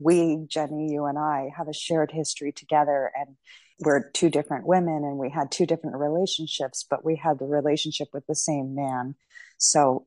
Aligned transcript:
we, 0.00 0.46
Jenny, 0.48 0.90
you 0.90 1.04
and 1.04 1.18
I, 1.18 1.50
have 1.56 1.68
a 1.68 1.74
shared 1.74 2.10
history 2.10 2.52
together. 2.52 3.12
And 3.16 3.36
we're 3.78 4.10
two 4.10 4.30
different 4.30 4.66
women 4.66 5.04
and 5.04 5.18
we 5.18 5.30
had 5.30 5.50
two 5.50 5.66
different 5.66 5.96
relationships, 5.96 6.84
but 6.88 7.04
we 7.04 7.16
had 7.16 7.38
the 7.38 7.46
relationship 7.46 8.08
with 8.12 8.26
the 8.26 8.34
same 8.34 8.74
man. 8.74 9.14
So, 9.58 10.06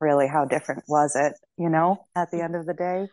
really, 0.00 0.28
how 0.28 0.44
different 0.44 0.84
was 0.88 1.16
it, 1.16 1.34
you 1.58 1.68
know, 1.68 2.06
at 2.14 2.30
the 2.30 2.42
end 2.42 2.54
of 2.54 2.66
the 2.66 2.74
day? 2.74 3.08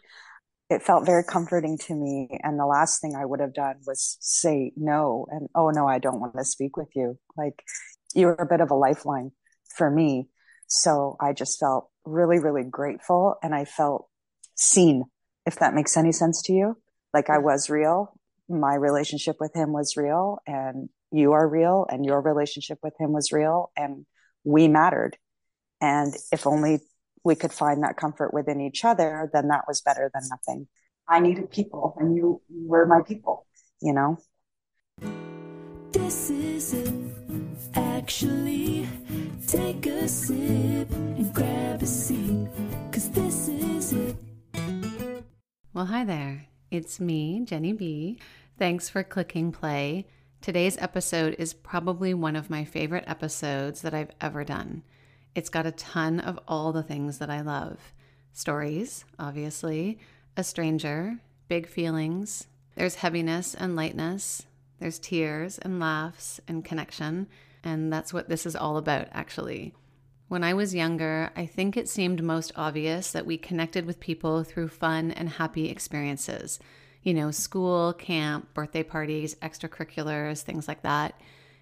It 0.69 0.83
felt 0.83 1.05
very 1.05 1.23
comforting 1.23 1.77
to 1.87 1.95
me. 1.95 2.39
And 2.43 2.59
the 2.59 2.65
last 2.65 3.01
thing 3.01 3.15
I 3.15 3.25
would 3.25 3.39
have 3.39 3.53
done 3.53 3.77
was 3.85 4.17
say 4.19 4.73
no 4.75 5.25
and, 5.29 5.47
oh, 5.55 5.69
no, 5.69 5.87
I 5.87 5.99
don't 5.99 6.19
want 6.19 6.35
to 6.37 6.43
speak 6.43 6.75
with 6.75 6.89
you. 6.93 7.17
Like, 7.37 7.63
you 8.13 8.27
were 8.27 8.35
a 8.35 8.45
bit 8.45 8.61
of 8.61 8.71
a 8.71 8.75
lifeline 8.75 9.31
for 9.75 9.89
me. 9.89 10.27
So 10.67 11.15
I 11.21 11.33
just 11.33 11.59
felt 11.59 11.89
really, 12.05 12.39
really 12.39 12.63
grateful 12.63 13.35
and 13.41 13.55
I 13.55 13.65
felt 13.65 14.07
seen, 14.55 15.05
if 15.47 15.55
that 15.59 15.73
makes 15.73 15.95
any 15.95 16.11
sense 16.11 16.41
to 16.43 16.53
you. 16.53 16.77
Like 17.13 17.29
I 17.29 17.37
was 17.37 17.69
real. 17.69 18.13
My 18.49 18.75
relationship 18.75 19.37
with 19.39 19.55
him 19.55 19.71
was 19.71 19.95
real 19.95 20.39
and 20.45 20.89
you 21.11 21.31
are 21.31 21.47
real 21.47 21.87
and 21.89 22.05
your 22.05 22.21
relationship 22.21 22.79
with 22.83 22.93
him 22.99 23.13
was 23.13 23.31
real 23.31 23.71
and 23.77 24.05
we 24.43 24.67
mattered. 24.67 25.17
And 25.79 26.13
if 26.33 26.45
only 26.45 26.81
we 27.23 27.35
could 27.35 27.53
find 27.53 27.81
that 27.83 27.95
comfort 27.95 28.33
within 28.33 28.59
each 28.59 28.83
other, 28.83 29.29
then 29.33 29.47
that 29.47 29.63
was 29.67 29.79
better 29.79 30.11
than 30.13 30.23
nothing. 30.29 30.67
I 31.07 31.21
needed 31.21 31.49
people 31.49 31.95
and 31.97 32.15
you 32.15 32.41
were 32.49 32.85
my 32.85 33.01
people, 33.01 33.47
you 33.81 33.93
know? 33.93 34.17
This 35.91 36.29
is 36.29 36.73
it, 36.73 36.93
actually. 37.73 38.87
Take 39.47 39.85
a 39.85 40.09
sip 40.09 40.91
and 40.91 41.33
grab 41.33 41.81
a 41.81 41.85
seat, 41.85 42.49
cause 42.91 43.09
this 43.11 43.47
is 43.47 43.93
it. 43.93 44.26
Well, 45.77 45.85
hi 45.85 46.05
there. 46.05 46.47
It's 46.71 46.99
me, 46.99 47.41
Jenny 47.45 47.71
B. 47.71 48.17
Thanks 48.57 48.89
for 48.89 49.03
clicking 49.03 49.51
play. 49.51 50.07
Today's 50.41 50.75
episode 50.79 51.35
is 51.37 51.53
probably 51.53 52.15
one 52.15 52.35
of 52.35 52.49
my 52.49 52.65
favorite 52.65 53.03
episodes 53.05 53.83
that 53.83 53.93
I've 53.93 54.09
ever 54.19 54.43
done. 54.43 54.81
It's 55.35 55.51
got 55.51 55.67
a 55.67 55.71
ton 55.71 56.19
of 56.19 56.39
all 56.47 56.73
the 56.73 56.81
things 56.81 57.19
that 57.19 57.29
I 57.29 57.41
love 57.41 57.93
stories, 58.33 59.05
obviously, 59.19 59.99
a 60.35 60.43
stranger, 60.43 61.19
big 61.47 61.67
feelings. 61.67 62.47
There's 62.73 62.95
heaviness 62.95 63.53
and 63.53 63.75
lightness. 63.75 64.47
There's 64.79 64.97
tears 64.97 65.59
and 65.59 65.79
laughs 65.79 66.41
and 66.47 66.65
connection. 66.65 67.27
And 67.63 67.93
that's 67.93 68.11
what 68.11 68.29
this 68.29 68.47
is 68.47 68.55
all 68.55 68.77
about, 68.77 69.09
actually. 69.11 69.75
When 70.29 70.43
I 70.43 70.53
was 70.53 70.75
younger, 70.75 71.29
I 71.37 71.45
think 71.45 71.77
it 71.77 71.87
seemed 71.87 72.21
most 72.21 72.51
obvious 72.57 73.13
that 73.13 73.25
we 73.25 73.37
connected 73.37 73.85
with 73.85 74.01
people 74.01 74.43
through 74.43 74.67
fun 74.67 75.11
and 75.11 75.29
happy 75.29 75.69
experiences. 75.69 76.59
You 77.01 77.13
know, 77.13 77.31
school, 77.31 77.93
camp, 77.93 78.53
birthday 78.53 78.83
parties, 78.83 79.35
extracurriculars, 79.35 80.41
things 80.41 80.67
like 80.67 80.81
that. 80.81 81.17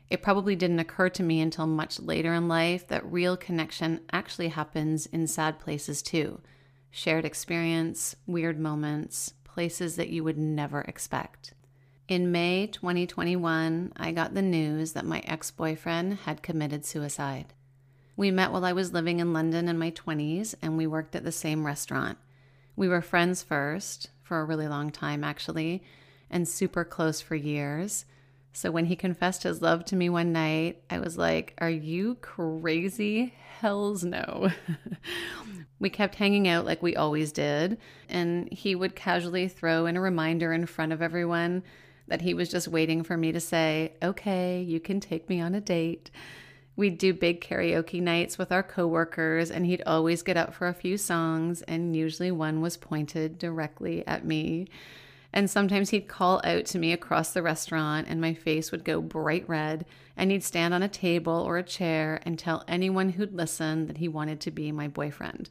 It 0.10 0.24
probably 0.24 0.56
didn't 0.56 0.80
occur 0.80 1.10
to 1.10 1.22
me 1.22 1.42
until 1.42 1.68
much 1.68 2.00
later 2.00 2.34
in 2.34 2.48
life 2.48 2.88
that 2.88 3.06
real 3.06 3.38
connection 3.38 4.02
actually 4.12 4.48
happens 4.48 5.06
in 5.06 5.28
sad 5.28 5.60
places 5.60 6.02
too. 6.02 6.42
Shared 6.90 7.24
experience, 7.24 8.16
weird 8.26 8.60
moments, 8.60 9.34
places 9.44 9.96
that 9.98 10.10
you 10.10 10.24
would 10.24 10.40
never 10.40 10.82
expect. 10.82 11.54
In 12.08 12.32
May 12.32 12.66
2021, 12.66 13.94
I 13.96 14.12
got 14.12 14.34
the 14.34 14.42
news 14.42 14.94
that 14.94 15.06
my 15.06 15.20
ex 15.20 15.52
boyfriend 15.52 16.14
had 16.26 16.42
committed 16.42 16.84
suicide. 16.84 17.54
We 18.18 18.32
met 18.32 18.52
while 18.52 18.66
I 18.66 18.74
was 18.74 18.94
living 18.94 19.20
in 19.20 19.34
London 19.34 19.68
in 19.68 19.78
my 19.78 19.92
20s, 19.92 20.56
and 20.62 20.78
we 20.78 20.88
worked 20.88 21.16
at 21.16 21.24
the 21.24 21.32
same 21.32 21.66
restaurant. 21.66 22.18
We 22.76 22.88
were 22.88 23.02
friends 23.02 23.44
first, 23.44 24.10
for 24.24 24.40
a 24.40 24.46
really 24.46 24.68
long 24.68 24.92
time 24.92 25.24
actually, 25.24 25.84
and 26.30 26.48
super 26.48 26.84
close 26.84 27.22
for 27.22 27.36
years. 27.36 28.06
So 28.52 28.72
when 28.72 28.86
he 28.86 28.96
confessed 28.96 29.44
his 29.44 29.62
love 29.62 29.86
to 29.86 29.96
me 29.96 30.10
one 30.10 30.32
night, 30.32 30.82
I 30.90 31.00
was 31.00 31.18
like, 31.18 31.54
Are 31.60 31.70
you 31.70 32.16
crazy? 32.16 33.34
Hells 33.60 34.04
no. 34.04 34.50
we 35.80 35.90
kept 35.90 36.16
hanging 36.16 36.48
out 36.48 36.66
like 36.66 36.82
we 36.82 36.96
always 36.96 37.32
did, 37.32 37.78
and 38.10 38.52
he 38.52 38.76
would 38.76 38.96
casually 38.96 39.48
throw 39.48 39.86
in 39.86 39.98
a 39.98 40.02
reminder 40.02 40.54
in 40.54 40.66
front 40.66 40.94
of 40.94 41.02
everyone 41.02 41.64
that 42.08 42.22
he 42.22 42.34
was 42.34 42.50
just 42.50 42.68
waiting 42.68 43.04
for 43.04 43.18
me 43.18 43.32
to 43.32 43.40
say, 43.40 43.94
okay, 44.02 44.62
you 44.62 44.80
can 44.80 45.00
take 45.00 45.28
me 45.28 45.42
on 45.42 45.56
a 45.56 45.62
date. 45.62 46.12
We'd 46.78 46.98
do 46.98 47.14
big 47.14 47.40
karaoke 47.40 48.02
nights 48.02 48.38
with 48.38 48.52
our 48.52 48.64
coworkers, 48.64 49.50
and 49.50 49.66
he'd 49.66 49.84
always 49.86 50.24
get 50.24 50.36
up 50.36 50.54
for 50.54 50.68
a 50.68 50.74
few 50.74 50.98
songs, 50.98 51.62
and 51.64 51.96
usually 51.96 52.32
one 52.32 52.60
was 52.60 52.76
pointed 52.76 53.38
directly 53.38 54.06
at 54.06 54.26
me. 54.26 54.68
And 55.32 55.50
sometimes 55.50 55.90
he'd 55.90 56.08
call 56.08 56.42
out 56.44 56.66
to 56.68 56.80
me 56.80 56.92
across 56.92 57.32
the 57.32 57.42
restaurant, 57.42 58.08
and 58.10 58.20
my 58.20 58.34
face 58.34 58.72
would 58.72 58.84
go 58.84 59.02
bright 59.02 59.48
red, 59.48 59.86
and 60.18 60.32
he'd 60.32 60.44
stand 60.44 60.74
on 60.74 60.84
a 60.84 60.90
table 60.90 61.34
or 61.34 61.58
a 61.58 61.64
chair 61.64 62.20
and 62.26 62.38
tell 62.38 62.64
anyone 62.68 63.10
who'd 63.10 63.34
listen 63.34 63.88
that 63.88 63.98
he 63.98 64.08
wanted 64.08 64.42
to 64.42 64.52
be 64.52 64.72
my 64.72 64.88
boyfriend. 64.88 65.50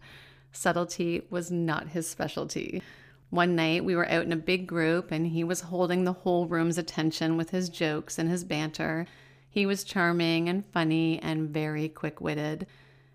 Subtlety 0.52 1.22
was 1.30 1.50
not 1.50 1.88
his 1.88 2.08
specialty. 2.08 2.82
One 3.30 3.56
night 3.56 3.84
we 3.84 3.96
were 3.96 4.08
out 4.08 4.24
in 4.24 4.32
a 4.32 4.36
big 4.36 4.66
group 4.66 5.10
and 5.10 5.26
he 5.26 5.42
was 5.42 5.62
holding 5.62 6.04
the 6.04 6.12
whole 6.12 6.46
room's 6.46 6.78
attention 6.78 7.36
with 7.36 7.50
his 7.50 7.68
jokes 7.68 8.18
and 8.18 8.30
his 8.30 8.44
banter. 8.44 9.06
He 9.54 9.66
was 9.66 9.84
charming 9.84 10.48
and 10.48 10.66
funny 10.66 11.20
and 11.22 11.48
very 11.48 11.88
quick 11.88 12.20
witted. 12.20 12.66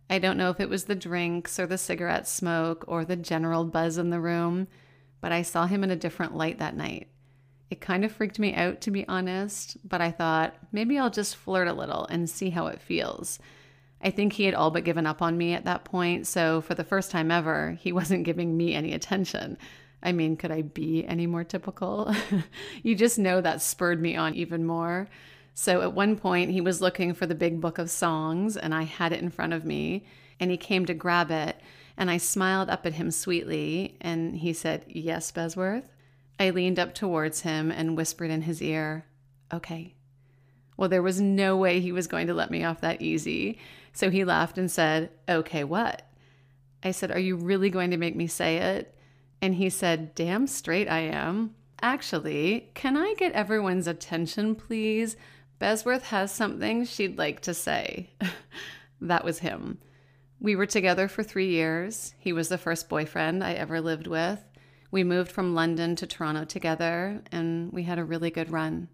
I 0.09 0.19
don't 0.19 0.37
know 0.37 0.49
if 0.49 0.61
it 0.61 0.69
was 0.69 0.85
the 0.85 0.95
drinks 0.95 1.59
or 1.59 1.67
the 1.67 1.77
cigarette 1.77 2.29
smoke 2.29 2.85
or 2.87 3.03
the 3.03 3.17
general 3.17 3.65
buzz 3.65 3.97
in 3.97 4.09
the 4.09 4.21
room, 4.21 4.69
but 5.19 5.33
I 5.33 5.41
saw 5.41 5.65
him 5.65 5.83
in 5.83 5.91
a 5.91 5.97
different 5.97 6.37
light 6.37 6.57
that 6.59 6.77
night. 6.77 7.09
It 7.69 7.81
kind 7.81 8.05
of 8.05 8.13
freaked 8.13 8.39
me 8.39 8.55
out, 8.55 8.79
to 8.79 8.89
be 8.89 9.05
honest, 9.09 9.75
but 9.83 9.99
I 9.99 10.11
thought 10.11 10.55
maybe 10.71 10.97
I'll 10.97 11.09
just 11.09 11.35
flirt 11.35 11.67
a 11.67 11.73
little 11.73 12.05
and 12.05 12.29
see 12.29 12.51
how 12.51 12.67
it 12.67 12.79
feels. 12.79 13.37
I 14.01 14.09
think 14.09 14.31
he 14.31 14.45
had 14.45 14.53
all 14.53 14.71
but 14.71 14.85
given 14.85 15.05
up 15.05 15.21
on 15.21 15.37
me 15.37 15.51
at 15.51 15.65
that 15.65 15.83
point, 15.83 16.25
so 16.25 16.61
for 16.61 16.73
the 16.73 16.85
first 16.85 17.11
time 17.11 17.31
ever, 17.31 17.77
he 17.81 17.91
wasn't 17.91 18.23
giving 18.23 18.55
me 18.55 18.73
any 18.73 18.93
attention. 18.93 19.57
I 20.01 20.13
mean, 20.13 20.37
could 20.37 20.51
I 20.51 20.61
be 20.61 21.05
any 21.05 21.27
more 21.27 21.43
typical? 21.43 22.15
you 22.81 22.95
just 22.95 23.19
know 23.19 23.41
that 23.41 23.61
spurred 23.61 24.01
me 24.01 24.15
on 24.15 24.35
even 24.35 24.65
more. 24.65 25.09
So 25.53 25.81
at 25.81 25.93
one 25.93 26.15
point, 26.15 26.51
he 26.51 26.61
was 26.61 26.81
looking 26.81 27.13
for 27.13 27.25
the 27.25 27.35
big 27.35 27.59
book 27.59 27.77
of 27.77 27.89
songs, 27.89 28.55
and 28.55 28.73
I 28.73 28.83
had 28.83 29.11
it 29.11 29.21
in 29.21 29.29
front 29.29 29.53
of 29.53 29.65
me, 29.65 30.05
and 30.39 30.51
he 30.51 30.57
came 30.57 30.85
to 30.85 30.93
grab 30.93 31.31
it. 31.31 31.59
And 31.97 32.09
I 32.09 32.17
smiled 32.17 32.69
up 32.69 32.85
at 32.85 32.93
him 32.93 33.11
sweetly, 33.11 33.97
and 33.99 34.37
he 34.37 34.53
said, 34.53 34.85
Yes, 34.87 35.31
Besworth. 35.31 35.89
I 36.39 36.51
leaned 36.51 36.79
up 36.79 36.93
towards 36.95 37.41
him 37.41 37.71
and 37.71 37.97
whispered 37.97 38.31
in 38.31 38.43
his 38.43 38.61
ear, 38.61 39.05
Okay. 39.53 39.95
Well, 40.77 40.87
there 40.87 41.03
was 41.03 41.19
no 41.19 41.57
way 41.57 41.81
he 41.81 41.91
was 41.91 42.07
going 42.07 42.27
to 42.27 42.33
let 42.33 42.51
me 42.51 42.63
off 42.63 42.79
that 42.81 43.01
easy. 43.01 43.59
So 43.91 44.09
he 44.09 44.23
laughed 44.23 44.57
and 44.57 44.71
said, 44.71 45.09
Okay, 45.27 45.65
what? 45.65 46.03
I 46.83 46.91
said, 46.91 47.11
Are 47.11 47.19
you 47.19 47.35
really 47.35 47.69
going 47.69 47.91
to 47.91 47.97
make 47.97 48.15
me 48.15 48.27
say 48.27 48.57
it? 48.57 48.95
And 49.41 49.55
he 49.55 49.69
said, 49.69 50.15
Damn 50.15 50.47
straight 50.47 50.87
I 50.87 50.99
am. 50.99 51.55
Actually, 51.81 52.69
can 52.73 52.95
I 52.95 53.13
get 53.17 53.33
everyone's 53.33 53.87
attention, 53.87 54.55
please? 54.55 55.17
Besworth 55.59 56.03
has 56.03 56.31
something 56.31 56.85
she'd 56.85 57.17
like 57.17 57.41
to 57.41 57.53
say. 57.53 58.11
that 59.01 59.25
was 59.25 59.39
him. 59.39 59.79
We 60.39 60.55
were 60.55 60.65
together 60.65 61.09
for 61.09 61.21
three 61.21 61.49
years. 61.49 62.15
He 62.17 62.31
was 62.31 62.47
the 62.47 62.57
first 62.57 62.87
boyfriend 62.87 63.43
I 63.43 63.53
ever 63.53 63.81
lived 63.81 64.07
with. 64.07 64.39
We 64.89 65.03
moved 65.03 65.31
from 65.31 65.53
London 65.53 65.97
to 65.97 66.07
Toronto 66.07 66.45
together, 66.45 67.21
and 67.31 67.73
we 67.73 67.83
had 67.83 67.99
a 67.99 68.05
really 68.05 68.31
good 68.31 68.51
run. 68.51 68.87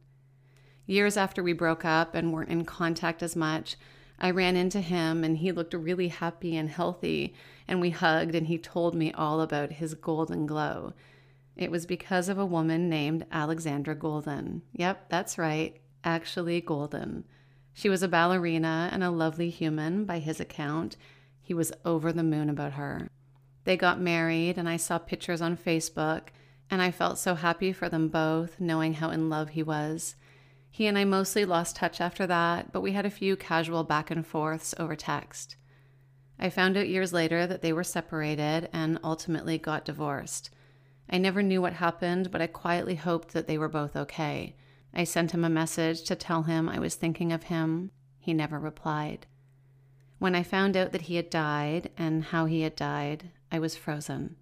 Years 0.88 1.18
after 1.18 1.44
we 1.44 1.54
broke 1.54 1.86
up 1.86 2.16
and 2.16 2.34
weren't 2.34 2.50
in 2.50 2.66
contact 2.66 3.22
as 3.22 3.36
much, 3.36 3.76
I 4.20 4.32
ran 4.32 4.56
into 4.56 4.82
him 4.82 5.24
and 5.24 5.38
he 5.38 5.52
looked 5.52 5.74
really 5.74 6.08
happy 6.08 6.56
and 6.56 6.70
healthy, 6.70 7.36
and 7.68 7.80
we 7.80 7.92
hugged 7.92 8.34
and 8.34 8.48
he 8.48 8.58
told 8.58 8.96
me 8.96 9.12
all 9.14 9.42
about 9.42 9.74
his 9.74 9.94
golden 9.94 10.46
glow. 10.46 10.94
It 11.56 11.72
was 11.72 11.86
because 11.86 12.28
of 12.28 12.38
a 12.38 12.46
woman 12.46 12.90
named 12.90 13.26
Alexandra 13.32 13.96
Golden. 13.96 14.62
Yep, 14.74 15.10
that's 15.10 15.38
right, 15.38 15.80
actually 16.06 16.62
Golden. 16.62 17.26
She 17.74 17.90
was 17.90 18.02
a 18.02 18.08
ballerina 18.08 18.90
and 18.94 19.04
a 19.04 19.10
lovely 19.10 19.50
human 19.50 20.06
by 20.06 20.20
his 20.20 20.40
account. 20.40 20.96
He 21.42 21.54
was 21.54 21.74
over 21.84 22.14
the 22.14 22.24
moon 22.24 22.50
about 22.50 22.74
her. 22.74 23.10
They 23.66 23.76
got 23.76 24.00
married, 24.00 24.58
and 24.58 24.70
I 24.70 24.78
saw 24.78 24.98
pictures 24.98 25.42
on 25.42 25.58
Facebook, 25.58 26.28
and 26.70 26.82
I 26.82 26.92
felt 26.92 27.18
so 27.18 27.36
happy 27.36 27.74
for 27.74 27.90
them 27.90 28.08
both, 28.08 28.60
knowing 28.60 28.94
how 28.94 29.10
in 29.10 29.30
love 29.30 29.50
he 29.50 29.64
was. 29.64 30.16
He 30.70 30.88
and 30.88 30.98
I 30.98 31.04
mostly 31.04 31.46
lost 31.46 31.76
touch 31.76 32.00
after 32.00 32.28
that, 32.28 32.72
but 32.72 32.82
we 32.82 32.94
had 32.94 33.06
a 33.06 33.10
few 33.10 33.36
casual 33.36 33.84
back 33.84 34.12
and 34.12 34.26
forths 34.26 34.74
over 34.78 34.96
text. 34.96 35.56
I 36.38 36.50
found 36.50 36.78
out 36.78 36.90
years 36.90 37.14
later 37.14 37.48
that 37.48 37.62
they 37.62 37.74
were 37.74 37.84
separated 37.84 38.70
and 38.74 39.00
ultimately 39.04 39.58
got 39.58 39.86
divorced. 39.86 40.50
I 41.10 41.18
never 41.18 41.42
knew 41.42 41.62
what 41.62 41.74
happened, 41.74 42.32
but 42.32 42.42
I 42.42 42.48
quietly 42.48 42.96
hoped 42.96 43.34
that 43.34 43.48
they 43.48 43.58
were 43.58 43.70
both 43.70 43.96
okay. 43.96 44.56
I 44.96 45.04
sent 45.04 45.32
him 45.32 45.44
a 45.44 45.50
message 45.50 46.04
to 46.04 46.16
tell 46.16 46.44
him 46.44 46.70
I 46.70 46.80
was 46.80 46.96
thinking 46.96 47.34
of 47.34 47.44
him. 47.44 47.92
He 48.18 48.34
never 48.34 48.58
replied. 48.58 49.28
When 50.20 50.36
I 50.36 50.44
found 50.44 50.78
out 50.78 50.94
that 50.94 51.04
he 51.04 51.18
had 51.18 51.30
died 51.30 51.92
and 51.98 52.24
how 52.24 52.46
he 52.46 52.62
had 52.62 52.76
died, 52.76 53.32
I 53.52 53.60
was 53.60 53.76
frozen. 53.76 54.38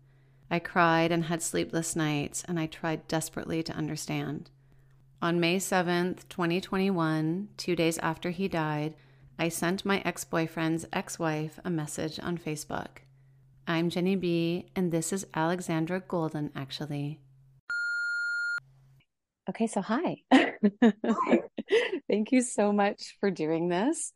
I 0.51 0.59
cried 0.59 1.11
and 1.11 1.25
had 1.25 1.41
sleepless 1.41 1.95
nights, 1.95 2.43
and 2.47 2.59
I 2.59 2.67
tried 2.67 3.07
desperately 3.07 3.63
to 3.63 3.73
understand. 3.73 4.51
On 5.21 5.39
May 5.39 5.57
7th, 5.57 6.29
2021, 6.29 7.49
two 7.57 7.75
days 7.75 7.97
after 7.97 8.29
he 8.29 8.47
died, 8.47 8.93
I 9.39 9.49
sent 9.49 9.85
my 9.85 10.01
ex 10.05 10.23
boyfriend's 10.23 10.85
ex 10.93 11.17
wife 11.17 11.59
a 11.65 11.71
message 11.71 12.19
on 12.19 12.37
Facebook. 12.37 12.99
I'm 13.65 13.89
Jenny 13.89 14.15
B, 14.15 14.69
and 14.75 14.91
this 14.91 15.11
is 15.11 15.25
Alexandra 15.33 16.01
Golden, 16.01 16.51
actually. 16.55 17.19
Okay, 19.49 19.67
so 19.67 19.81
hi. 19.81 20.17
hi. 20.33 21.39
Thank 22.09 22.31
you 22.31 22.41
so 22.41 22.71
much 22.71 23.17
for 23.19 23.29
doing 23.29 23.67
this. 23.67 24.13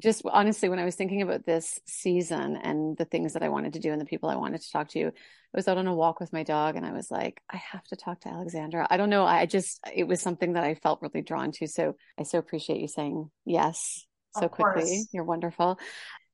Just 0.00 0.22
honestly, 0.24 0.68
when 0.68 0.78
I 0.78 0.84
was 0.84 0.94
thinking 0.94 1.22
about 1.22 1.44
this 1.44 1.80
season 1.84 2.56
and 2.56 2.96
the 2.96 3.04
things 3.04 3.32
that 3.32 3.42
I 3.42 3.48
wanted 3.48 3.72
to 3.72 3.80
do 3.80 3.90
and 3.90 4.00
the 4.00 4.04
people 4.06 4.28
I 4.28 4.36
wanted 4.36 4.60
to 4.60 4.70
talk 4.70 4.88
to, 4.90 5.06
I 5.06 5.10
was 5.52 5.66
out 5.66 5.78
on 5.78 5.88
a 5.88 5.94
walk 5.94 6.20
with 6.20 6.32
my 6.32 6.44
dog 6.44 6.76
and 6.76 6.86
I 6.86 6.92
was 6.92 7.10
like, 7.10 7.42
I 7.50 7.56
have 7.56 7.82
to 7.88 7.96
talk 7.96 8.20
to 8.20 8.28
Alexandra. 8.28 8.86
I 8.88 8.96
don't 8.96 9.10
know. 9.10 9.24
I 9.24 9.46
just, 9.46 9.80
it 9.92 10.04
was 10.04 10.20
something 10.20 10.52
that 10.52 10.62
I 10.62 10.76
felt 10.76 11.02
really 11.02 11.22
drawn 11.22 11.50
to. 11.52 11.66
So 11.66 11.96
I 12.16 12.22
so 12.22 12.38
appreciate 12.38 12.80
you 12.80 12.86
saying 12.86 13.28
yes 13.44 14.06
so 14.34 14.46
of 14.46 14.52
quickly. 14.52 14.82
Course. 14.82 15.08
You're 15.12 15.24
wonderful. 15.24 15.80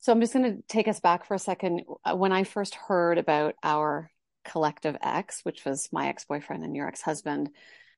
So 0.01 0.13
I'm 0.13 0.21
just 0.21 0.35
going 0.35 0.57
to 0.57 0.63
take 0.69 0.89
us 0.89 1.01
back 1.01 1.25
for 1.25 1.35
a 1.35 1.39
second. 1.39 1.85
Uh, 2.05 2.15
when 2.15 2.33
I 2.33 2.45
first 2.45 2.75
heard 2.75 3.17
about 3.17 3.55
our 3.63 4.11
collective 4.45 4.99
ex, 5.01 5.41
which 5.45 5.65
was 5.65 5.89
my 5.91 6.09
ex 6.09 6.27
boyfriend 6.27 6.63
and 6.63 6.77
your 6.77 6.87
ex 6.87 7.01
husband, 7.01 7.49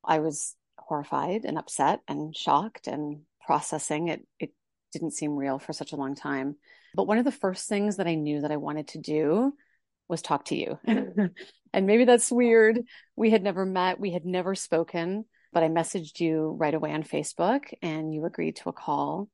I 0.07 0.21
was 0.21 0.55
horrified 0.79 1.45
and 1.45 1.59
upset 1.59 2.01
and 2.07 2.35
shocked 2.37 2.87
and 2.87 3.23
processing 3.45 4.09
it. 4.09 4.27
It 4.39 4.53
didn't 4.93 5.15
seem 5.15 5.37
real 5.37 5.59
for 5.59 5.73
such 5.73 5.93
a 5.93 5.97
long 5.97 6.15
time. 6.15 6.57
But 6.95 7.07
one 7.07 7.19
of 7.19 7.25
the 7.25 7.33
first 7.33 7.69
things 7.69 7.97
that 7.97 8.07
I 8.07 8.15
knew 8.15 8.41
that 8.41 8.53
I 8.53 8.57
wanted 8.57 8.89
to 8.89 8.99
do 8.99 9.53
was 10.09 10.23
talk 10.23 10.47
to 10.47 10.57
you. 10.57 10.79
and 10.87 11.87
maybe 11.87 12.05
that's 12.05 12.31
weird. 12.31 12.81
We 13.17 13.31
had 13.31 13.43
never 13.43 13.67
met, 13.67 14.01
we 14.01 14.13
had 14.13 14.25
never 14.25 14.55
spoken, 14.55 15.25
but 15.53 15.63
I 15.63 15.69
messaged 15.69 16.21
you 16.21 16.57
right 16.59 16.75
away 16.75 16.93
on 16.93 17.03
Facebook 17.03 17.73
and 17.83 18.15
you 18.15 18.25
agreed 18.25 18.57
to 18.57 18.69
a 18.69 18.73
call. 18.73 19.29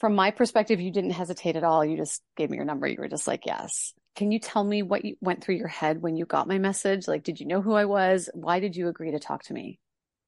From 0.00 0.14
my 0.14 0.30
perspective, 0.32 0.80
you 0.80 0.90
didn't 0.90 1.10
hesitate 1.10 1.56
at 1.56 1.64
all. 1.64 1.84
You 1.84 1.96
just 1.96 2.22
gave 2.36 2.50
me 2.50 2.56
your 2.56 2.66
number. 2.66 2.86
You 2.86 2.96
were 2.98 3.08
just 3.08 3.28
like, 3.28 3.46
yes. 3.46 3.92
Can 4.16 4.32
you 4.32 4.38
tell 4.38 4.64
me 4.64 4.82
what 4.82 5.04
you 5.04 5.16
went 5.20 5.42
through 5.42 5.56
your 5.56 5.68
head 5.68 6.02
when 6.02 6.16
you 6.16 6.26
got 6.26 6.48
my 6.48 6.58
message? 6.58 7.06
Like, 7.06 7.22
did 7.22 7.38
you 7.38 7.46
know 7.46 7.60
who 7.60 7.74
I 7.74 7.84
was? 7.84 8.28
Why 8.34 8.60
did 8.60 8.76
you 8.76 8.88
agree 8.88 9.12
to 9.12 9.18
talk 9.18 9.44
to 9.44 9.52
me? 9.52 9.78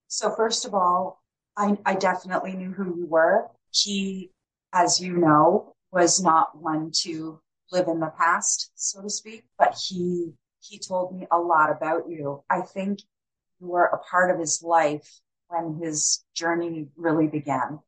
So 0.09 0.31
first 0.31 0.65
of 0.65 0.75
all, 0.75 1.23
I, 1.57 1.77
I 1.85 1.95
definitely 1.95 2.53
knew 2.53 2.73
who 2.73 2.97
you 2.97 3.07
were. 3.07 3.49
He, 3.71 4.31
as 4.73 5.01
you 5.01 5.17
know, 5.17 5.75
was 5.91 6.23
not 6.23 6.57
one 6.61 6.91
to 7.03 7.41
live 7.73 7.89
in 7.89 8.01
the 8.01 8.13
past, 8.19 8.71
so 8.75 9.03
to 9.03 9.11
speak, 9.11 9.45
but 9.59 9.77
he, 9.89 10.33
he 10.61 10.79
told 10.79 11.17
me 11.17 11.27
a 11.31 11.39
lot 11.39 11.71
about 11.71 12.09
you. 12.09 12.45
I 12.49 12.61
think 12.61 13.01
you 13.61 13.69
were 13.69 13.87
a 13.87 13.99
part 13.99 14.31
of 14.31 14.39
his 14.39 14.63
life 14.63 15.21
when 15.49 15.81
his 15.83 16.25
journey 16.35 16.89
really 16.97 17.27
began. 17.27 17.81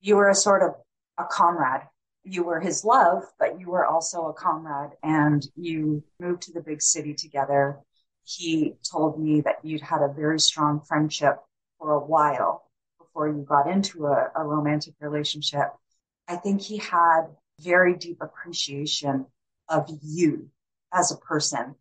You 0.00 0.16
were 0.16 0.28
a 0.28 0.34
sort 0.34 0.62
of 0.62 0.74
a 1.18 1.24
comrade. 1.24 1.82
You 2.24 2.44
were 2.44 2.60
his 2.60 2.84
love, 2.84 3.22
but 3.38 3.58
you 3.58 3.70
were 3.70 3.86
also 3.86 4.26
a 4.26 4.32
comrade 4.32 4.92
and 5.02 5.46
you 5.56 6.04
moved 6.20 6.42
to 6.42 6.52
the 6.52 6.60
big 6.60 6.82
city 6.82 7.14
together. 7.14 7.78
He 8.24 8.74
told 8.88 9.20
me 9.20 9.40
that 9.42 9.64
you'd 9.64 9.80
had 9.80 10.02
a 10.02 10.12
very 10.12 10.38
strong 10.38 10.80
friendship 10.80 11.38
for 11.82 11.92
a 11.92 12.00
while 12.00 12.70
before 12.98 13.28
you 13.28 13.44
got 13.46 13.68
into 13.68 14.06
a, 14.06 14.30
a 14.36 14.44
romantic 14.44 14.94
relationship. 15.00 15.68
I 16.28 16.36
think 16.36 16.62
he 16.62 16.78
had 16.78 17.22
very 17.60 17.94
deep 17.96 18.18
appreciation 18.20 19.26
of 19.68 19.90
you 20.00 20.48
as 20.92 21.10
a 21.10 21.16
person. 21.16 21.74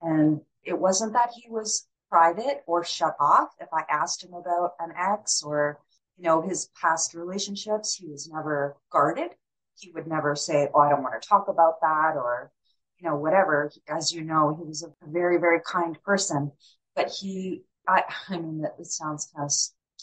And 0.00 0.40
it 0.62 0.78
wasn't 0.78 1.14
that 1.14 1.30
he 1.34 1.50
was 1.50 1.86
private 2.08 2.62
or 2.66 2.84
shut 2.84 3.16
off. 3.18 3.48
If 3.60 3.68
I 3.72 3.82
asked 3.90 4.24
him 4.24 4.34
about 4.34 4.72
an 4.78 4.92
ex 4.96 5.42
or, 5.42 5.80
you 6.16 6.24
know, 6.24 6.40
his 6.40 6.70
past 6.80 7.14
relationships, 7.14 7.94
he 7.94 8.06
was 8.06 8.28
never 8.28 8.76
guarded. 8.90 9.32
He 9.78 9.90
would 9.90 10.06
never 10.06 10.36
say, 10.36 10.68
Oh, 10.72 10.80
I 10.80 10.90
don't 10.90 11.02
want 11.02 11.20
to 11.20 11.28
talk 11.28 11.48
about 11.48 11.80
that 11.80 12.12
or, 12.14 12.52
you 12.98 13.08
know, 13.08 13.16
whatever. 13.16 13.70
As 13.88 14.12
you 14.12 14.22
know, 14.22 14.56
he 14.58 14.64
was 14.64 14.82
a 14.82 14.92
very, 15.06 15.38
very 15.38 15.60
kind 15.64 16.00
person, 16.02 16.52
but 16.94 17.10
he 17.10 17.64
I, 17.88 18.02
I 18.28 18.38
mean, 18.38 18.64
it 18.78 18.86
sounds 18.86 19.30
kind 19.34 19.46
of, 19.46 19.52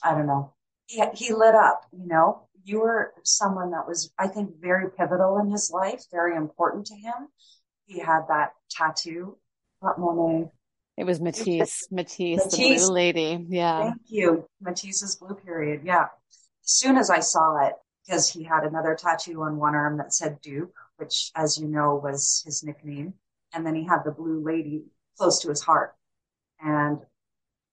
I 0.04 0.16
don't 0.16 0.28
know. 0.28 0.54
He, 0.88 1.04
he 1.14 1.34
lit 1.34 1.56
up, 1.56 1.82
you 1.92 2.08
know, 2.08 2.48
you 2.64 2.82
were 2.82 3.14
someone 3.24 3.72
that 3.72 3.88
was, 3.88 4.12
I 4.20 4.28
think, 4.28 4.60
very 4.60 4.92
pivotal 4.92 5.38
in 5.40 5.50
his 5.50 5.72
life, 5.74 6.04
very 6.12 6.36
important 6.36 6.86
to 6.88 6.96
him. 6.96 7.30
He 7.86 8.00
had 8.00 8.24
that 8.28 8.52
tattoo, 8.70 9.38
not 9.82 10.00
Monet. 10.00 10.52
It 10.98 11.06
was 11.06 11.22
Matisse, 11.22 11.88
Matisse, 11.92 12.44
Matisse, 12.46 12.84
the 12.84 12.88
blue 12.88 12.94
lady. 12.94 13.46
Yeah. 13.48 13.84
Thank 13.84 14.02
you. 14.08 14.48
Matisse's 14.60 15.16
blue 15.16 15.36
period. 15.36 15.82
Yeah. 15.86 16.08
As 16.66 16.72
soon 16.74 16.98
as 16.98 17.10
I 17.10 17.20
saw 17.20 17.66
it, 17.66 17.74
because 18.06 18.30
he 18.30 18.44
had 18.44 18.64
another 18.64 18.96
tattoo 18.96 19.44
on 19.44 19.58
one 19.58 19.76
arm 19.76 19.98
that 19.98 20.14
said 20.14 20.42
Duke, 20.42 20.74
which, 20.98 21.32
as 21.36 21.58
you 21.58 21.68
know, 21.68 21.96
was 22.02 22.42
his 22.46 22.64
nickname. 22.64 23.14
And 23.54 23.66
then 23.66 23.76
he 23.76 23.86
had 23.86 24.04
the 24.04 24.12
blue 24.12 24.44
lady 24.44 24.86
close 25.18 25.40
to 25.42 25.50
his 25.50 25.62
heart. 25.62 25.96
And 26.60 27.00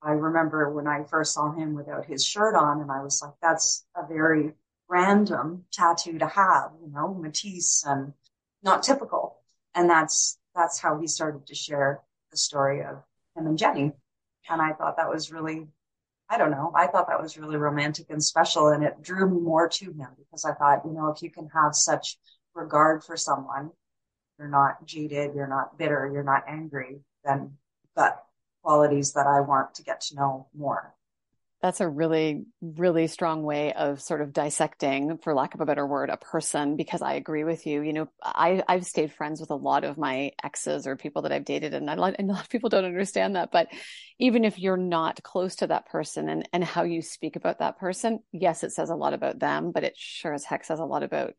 I 0.04 0.12
remember 0.12 0.70
when 0.70 0.86
I 0.86 1.04
first 1.04 1.34
saw 1.34 1.52
him 1.52 1.74
without 1.74 2.04
his 2.04 2.24
shirt 2.24 2.54
on, 2.54 2.80
and 2.80 2.90
I 2.90 3.02
was 3.02 3.22
like, 3.22 3.32
that's 3.40 3.86
a 3.96 4.06
very 4.06 4.52
random 4.88 5.64
tattoo 5.72 6.18
to 6.18 6.26
have, 6.26 6.72
you 6.82 6.92
know, 6.92 7.14
Matisse 7.14 7.84
and 7.86 8.12
not 8.62 8.82
typical. 8.82 9.40
And 9.74 9.88
that's, 9.88 10.38
that's 10.54 10.78
how 10.78 11.00
he 11.00 11.06
started 11.06 11.46
to 11.46 11.54
share 11.54 12.02
the 12.30 12.36
story 12.36 12.80
of 12.82 13.02
him 13.36 13.46
and 13.46 13.58
Jenny. 13.58 13.92
And 14.48 14.60
I 14.60 14.72
thought 14.72 14.98
that 14.98 15.08
was 15.08 15.32
really, 15.32 15.66
I 16.28 16.36
don't 16.36 16.50
know, 16.50 16.72
I 16.76 16.86
thought 16.86 17.08
that 17.08 17.22
was 17.22 17.38
really 17.38 17.56
romantic 17.56 18.10
and 18.10 18.22
special. 18.22 18.68
And 18.68 18.84
it 18.84 19.00
drew 19.02 19.28
me 19.28 19.40
more 19.40 19.68
to 19.68 19.86
him 19.86 20.08
because 20.18 20.44
I 20.44 20.52
thought, 20.52 20.82
you 20.84 20.92
know, 20.92 21.08
if 21.08 21.22
you 21.22 21.30
can 21.30 21.48
have 21.54 21.74
such 21.74 22.18
regard 22.54 23.02
for 23.02 23.16
someone, 23.16 23.70
you're 24.38 24.48
not 24.48 24.84
jaded, 24.84 25.34
you're 25.34 25.48
not 25.48 25.78
bitter, 25.78 26.10
you're 26.12 26.24
not 26.24 26.44
angry, 26.46 27.00
then 27.24 27.52
but 27.96 28.23
qualities 28.64 29.12
that 29.12 29.26
I 29.26 29.40
want 29.40 29.74
to 29.74 29.82
get 29.82 30.00
to 30.02 30.16
know 30.16 30.46
more. 30.56 30.94
That's 31.62 31.80
a 31.80 31.88
really, 31.88 32.44
really 32.60 33.06
strong 33.06 33.42
way 33.42 33.72
of 33.72 34.02
sort 34.02 34.20
of 34.20 34.34
dissecting, 34.34 35.16
for 35.22 35.32
lack 35.34 35.54
of 35.54 35.62
a 35.62 35.64
better 35.66 35.86
word, 35.86 36.10
a 36.10 36.18
person, 36.18 36.76
because 36.76 37.00
I 37.00 37.14
agree 37.14 37.42
with 37.42 37.66
you. 37.66 37.80
You 37.80 37.94
know, 37.94 38.08
I, 38.22 38.62
I've 38.68 38.84
stayed 38.84 39.14
friends 39.14 39.40
with 39.40 39.48
a 39.50 39.54
lot 39.54 39.84
of 39.84 39.96
my 39.96 40.32
exes 40.42 40.86
or 40.86 40.94
people 40.94 41.22
that 41.22 41.32
I've 41.32 41.46
dated, 41.46 41.72
and 41.72 41.88
a 41.88 41.96
lot, 41.96 42.16
and 42.18 42.28
a 42.28 42.34
lot 42.34 42.42
of 42.42 42.50
people 42.50 42.68
don't 42.68 42.84
understand 42.84 43.36
that. 43.36 43.50
But 43.50 43.68
even 44.18 44.44
if 44.44 44.58
you're 44.58 44.76
not 44.76 45.22
close 45.22 45.56
to 45.56 45.68
that 45.68 45.86
person 45.86 46.28
and, 46.28 46.46
and 46.52 46.62
how 46.62 46.82
you 46.82 47.00
speak 47.00 47.34
about 47.34 47.60
that 47.60 47.78
person, 47.78 48.18
yes, 48.30 48.62
it 48.62 48.72
says 48.72 48.90
a 48.90 48.96
lot 48.96 49.14
about 49.14 49.38
them, 49.38 49.72
but 49.72 49.84
it 49.84 49.94
sure 49.96 50.34
as 50.34 50.44
heck 50.44 50.64
says 50.64 50.80
a 50.80 50.84
lot 50.84 51.02
about 51.02 51.32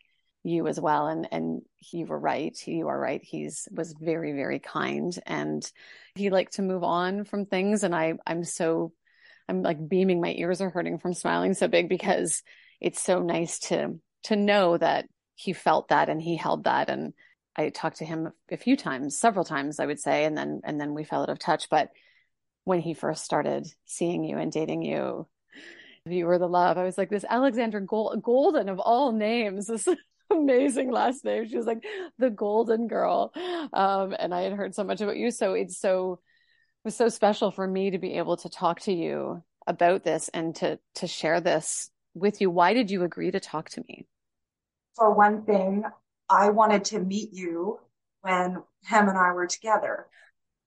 you 0.45 0.67
as 0.67 0.79
well. 0.79 1.07
And 1.07 1.27
and 1.31 1.61
you 1.91 2.05
were 2.05 2.19
right. 2.19 2.55
You 2.67 2.87
are 2.87 2.99
right. 2.99 3.21
He's 3.23 3.67
was 3.71 3.95
very, 3.99 4.33
very 4.33 4.59
kind 4.59 5.17
and 5.25 5.69
he 6.13 6.29
liked 6.29 6.53
to 6.53 6.61
move 6.61 6.83
on 6.83 7.25
from 7.25 7.45
things. 7.45 7.83
And 7.83 7.95
I 7.95 8.13
I'm 8.25 8.43
so 8.43 8.93
I'm 9.49 9.63
like 9.63 9.89
beaming, 9.89 10.21
my 10.21 10.33
ears 10.37 10.61
are 10.61 10.69
hurting 10.69 10.99
from 10.99 11.13
smiling 11.13 11.53
so 11.53 11.67
big 11.67 11.89
because 11.89 12.43
it's 12.79 13.01
so 13.01 13.21
nice 13.21 13.59
to 13.59 13.99
to 14.25 14.35
know 14.35 14.77
that 14.77 15.07
he 15.35 15.53
felt 15.53 15.89
that 15.89 16.09
and 16.09 16.21
he 16.21 16.37
held 16.37 16.65
that. 16.65 16.89
And 16.89 17.13
I 17.55 17.69
talked 17.69 17.97
to 17.97 18.05
him 18.05 18.31
a 18.51 18.57
few 18.57 18.77
times, 18.77 19.17
several 19.17 19.45
times, 19.45 19.79
I 19.79 19.85
would 19.85 19.99
say, 19.99 20.25
and 20.25 20.37
then 20.37 20.61
and 20.63 20.79
then 20.79 20.93
we 20.93 21.03
fell 21.03 21.23
out 21.23 21.29
of 21.29 21.39
touch. 21.39 21.69
But 21.69 21.89
when 22.65 22.81
he 22.81 22.93
first 22.93 23.25
started 23.25 23.67
seeing 23.85 24.23
you 24.23 24.37
and 24.37 24.51
dating 24.51 24.83
you, 24.83 25.27
you 26.05 26.27
were 26.27 26.37
the 26.37 26.47
love. 26.47 26.77
I 26.77 26.83
was 26.83 26.97
like, 26.99 27.09
this 27.09 27.25
Alexandra 27.27 27.81
Gold- 27.81 28.21
Golden 28.21 28.69
of 28.69 28.79
all 28.79 29.11
names. 29.11 29.67
This 29.67 29.87
amazing 30.31 30.91
last 30.91 31.23
name. 31.25 31.47
She 31.47 31.57
was 31.57 31.65
like 31.65 31.83
the 32.17 32.29
golden 32.29 32.87
girl. 32.87 33.31
Um, 33.73 34.15
and 34.17 34.33
I 34.33 34.41
had 34.41 34.53
heard 34.53 34.75
so 34.75 34.83
much 34.83 35.01
about 35.01 35.17
you. 35.17 35.31
So 35.31 35.53
it's 35.53 35.77
so, 35.79 36.13
it 36.13 36.87
was 36.87 36.95
so 36.95 37.09
special 37.09 37.51
for 37.51 37.67
me 37.67 37.91
to 37.91 37.97
be 37.97 38.13
able 38.13 38.37
to 38.37 38.49
talk 38.49 38.81
to 38.81 38.93
you 38.93 39.43
about 39.67 40.03
this 40.03 40.29
and 40.29 40.55
to, 40.57 40.79
to 40.95 41.07
share 41.07 41.41
this 41.41 41.89
with 42.13 42.41
you. 42.41 42.49
Why 42.49 42.73
did 42.73 42.91
you 42.91 43.03
agree 43.03 43.31
to 43.31 43.39
talk 43.39 43.69
to 43.69 43.83
me? 43.87 44.05
For 44.95 45.13
one 45.13 45.43
thing, 45.43 45.83
I 46.29 46.49
wanted 46.49 46.85
to 46.85 46.99
meet 46.99 47.33
you 47.33 47.79
when 48.21 48.63
him 48.83 49.09
and 49.09 49.17
I 49.17 49.31
were 49.33 49.47
together. 49.47 50.07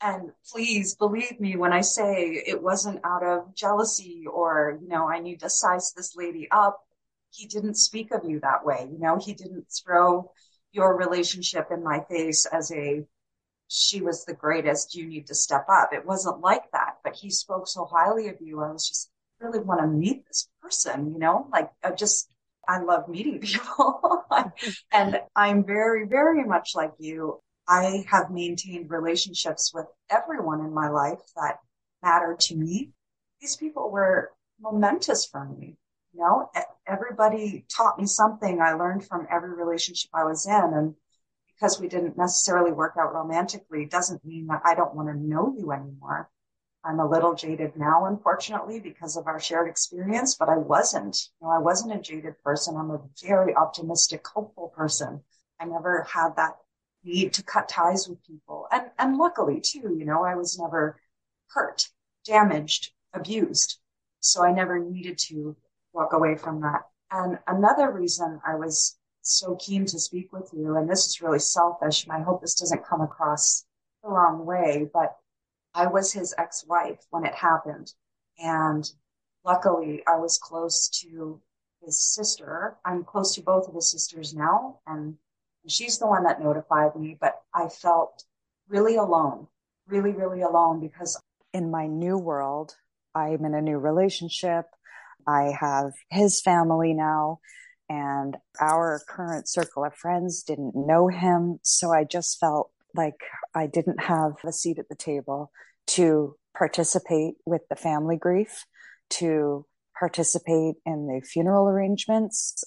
And 0.01 0.31
please 0.53 0.95
believe 0.95 1.41
me 1.41 1.57
when 1.57 1.73
I 1.73 1.81
say 1.81 2.43
it 2.47 2.63
wasn't 2.63 3.01
out 3.05 3.25
of 3.25 3.55
jealousy 3.55 4.25
or, 4.33 4.79
you 4.81 4.89
know, 4.89 5.09
I 5.09 5.19
need 5.19 5.41
to 5.41 5.51
size 5.51 5.93
this 5.97 6.15
lady 6.15 6.47
up 6.53 6.81
he 7.31 7.47
didn't 7.47 7.77
speak 7.77 8.11
of 8.13 8.25
you 8.25 8.41
that 8.41 8.65
way. 8.65 8.89
You 8.91 8.99
know, 8.99 9.19
he 9.19 9.35
didn't 9.35 9.67
throw 9.71 10.31
your 10.73 10.97
relationship 10.97 11.69
in 11.71 11.83
my 11.83 12.01
face 12.11 12.47
as 12.47 12.71
a, 12.73 13.05
she 13.69 14.01
was 14.01 14.25
the 14.25 14.35
greatest, 14.35 14.95
you 14.95 15.07
need 15.07 15.27
to 15.27 15.35
step 15.35 15.67
up. 15.71 15.91
It 15.93 16.07
wasn't 16.07 16.41
like 16.41 16.71
that, 16.73 16.97
but 17.05 17.15
he 17.15 17.31
spoke 17.31 17.69
so 17.69 17.85
highly 17.85 18.29
of 18.29 18.37
you. 18.41 18.63
I 18.63 18.73
was 18.73 18.89
just 18.89 19.11
really 19.41 19.61
want 19.61 19.81
to 19.81 19.87
meet 19.87 20.27
this 20.27 20.49
person, 20.63 21.13
you 21.13 21.19
know, 21.19 21.49
like 21.53 21.71
I 21.83 21.93
just, 21.93 22.29
I 22.67 22.81
love 22.81 23.09
meeting 23.09 23.41
people 23.43 24.25
and 24.93 25.21
I'm 25.35 25.65
very, 25.65 26.07
very 26.07 26.45
much 26.45 26.73
like 26.75 26.93
you. 26.99 27.41
I 27.67 28.05
have 28.09 28.31
maintained 28.31 28.91
relationships 28.91 29.73
with 29.75 29.87
everyone 30.11 30.61
in 30.61 30.73
my 30.73 30.89
life 30.89 31.21
that 31.37 31.59
mattered 32.03 32.41
to 32.41 32.57
me. 32.57 32.91
These 33.41 33.57
people 33.57 33.91
were 33.91 34.33
momentous 34.61 35.27
for 35.27 35.45
me. 35.45 35.77
You 36.19 36.25
know, 36.25 36.51
everybody 36.85 37.65
taught 37.69 37.97
me 37.97 38.07
something 38.07 38.61
I 38.61 38.73
learned 38.73 39.07
from 39.07 39.29
every 39.31 39.55
relationship 39.55 40.11
I 40.13 40.25
was 40.25 40.47
in. 40.47 40.73
And 40.75 40.95
because 41.55 41.81
we 41.81 41.87
didn't 41.87 42.19
necessarily 42.19 42.73
work 42.73 42.95
out 42.99 43.15
romantically 43.15 43.87
doesn't 43.87 44.25
mean 44.25 44.49
that 44.49 44.63
I 44.65 44.75
don't 44.75 44.97
want 44.97 45.09
to 45.11 45.17
know 45.17 45.55
you 45.57 45.71
anymore. 45.71 46.29
I'm 46.85 46.99
a 46.99 47.09
little 47.09 47.37
jaded 47.37 47.77
now, 47.77 48.07
unfortunately, 48.07 48.81
because 48.81 49.17
of 49.17 49.29
our 49.29 49.39
shared 49.39 49.69
experience, 49.69 50.35
but 50.35 50.49
I 50.49 50.57
wasn't. 50.57 51.17
You 51.41 51.47
know, 51.47 51.53
I 51.53 51.61
wasn't 51.61 51.95
a 51.95 52.01
jaded 52.01 52.43
person. 52.43 52.77
I'm 52.77 52.91
a 52.91 53.01
very 53.23 53.55
optimistic, 53.55 54.27
hopeful 54.27 54.73
person. 54.77 55.21
I 55.61 55.67
never 55.67 56.03
had 56.03 56.35
that 56.35 56.57
need 57.05 57.33
to 57.35 57.45
cut 57.45 57.69
ties 57.69 58.09
with 58.09 58.27
people. 58.27 58.67
And 58.73 58.87
and 58.99 59.19
luckily 59.19 59.61
too, 59.61 59.95
you 59.97 60.05
know, 60.05 60.25
I 60.25 60.35
was 60.35 60.59
never 60.59 61.01
hurt, 61.51 61.89
damaged, 62.25 62.91
abused. 63.15 63.79
So 64.19 64.43
I 64.43 64.51
never 64.51 64.81
needed 64.81 65.19
to 65.29 65.57
walk 65.99 66.13
away 66.13 66.37
from 66.37 66.61
that. 66.61 66.83
And 67.11 67.39
another 67.49 67.91
reason 67.91 68.41
I 68.47 68.55
was 68.55 68.97
so 69.23 69.57
keen 69.57 69.85
to 69.87 69.99
speak 69.99 70.33
with 70.33 70.51
you, 70.53 70.77
and 70.77 70.89
this 70.89 71.07
is 71.07 71.21
really 71.21 71.41
selfish, 71.41 72.05
and 72.05 72.13
I 72.13 72.23
hope 72.23 72.41
this 72.41 72.55
doesn't 72.55 72.87
come 72.87 73.01
across 73.01 73.65
the 74.03 74.09
wrong 74.09 74.47
way, 74.47 74.89
but 74.93 75.17
I 75.75 75.89
was 75.89 76.13
his 76.13 76.35
ex 76.39 76.65
wife 76.67 77.05
when 77.11 77.25
it 77.27 77.35
happened. 77.35 77.93
And 78.39 78.89
luckily, 79.45 80.03
I 80.07 80.17
was 80.17 80.39
close 80.39 80.89
to 81.01 81.41
his 81.85 81.99
sister. 81.99 82.77
I'm 82.85 83.05
close 83.05 83.35
to 83.35 83.43
both 83.43 83.69
of 83.69 83.75
his 83.75 83.91
sisters 83.91 84.35
now, 84.35 84.79
and 84.87 85.17
she's 85.67 85.99
the 85.99 86.07
one 86.07 86.23
that 86.25 86.43
notified 86.43 86.95
me, 86.95 87.19
but 87.21 87.43
I 87.53 87.69
felt 87.69 88.25
really 88.69 88.97
alone, 88.97 89.49
really, 89.89 90.13
really 90.13 90.43
alone 90.43 90.81
because 90.81 91.21
in 91.53 91.71
my 91.71 91.87
new 91.87 92.17
world, 92.17 92.77
I'm 93.15 93.45
in 93.45 93.55
a 93.55 93.63
new 93.63 93.79
relationship. 93.79 94.67
I 95.29 95.53
have 95.61 95.93
his 96.11 96.41
family 96.41 96.95
now 96.95 97.41
and 97.89 98.37
our 98.61 99.01
current 99.09 99.49
circle 99.49 99.85
of 99.85 99.95
friends 99.95 100.43
didn't 100.43 100.73
know 100.75 101.09
him. 101.09 101.59
So 101.63 101.93
I 101.93 102.05
just 102.05 102.41
felt 102.41 102.71
like 102.95 103.21
I 103.55 103.67
didn't 103.67 104.03
have 104.03 104.33
a 104.47 104.53
seat 104.53 104.79
at 104.79 104.89
the 104.89 104.95
table 104.95 105.51
to 105.89 106.37
participate 106.57 107.35
with 107.47 107.63
the 107.69 107.77
family 107.77 108.17
grief, 108.17 108.65
to 109.11 109.67
participate 109.99 110.77
in 110.87 111.07
the 111.07 111.21
funeral 111.25 111.69
arrangements, 111.69 112.65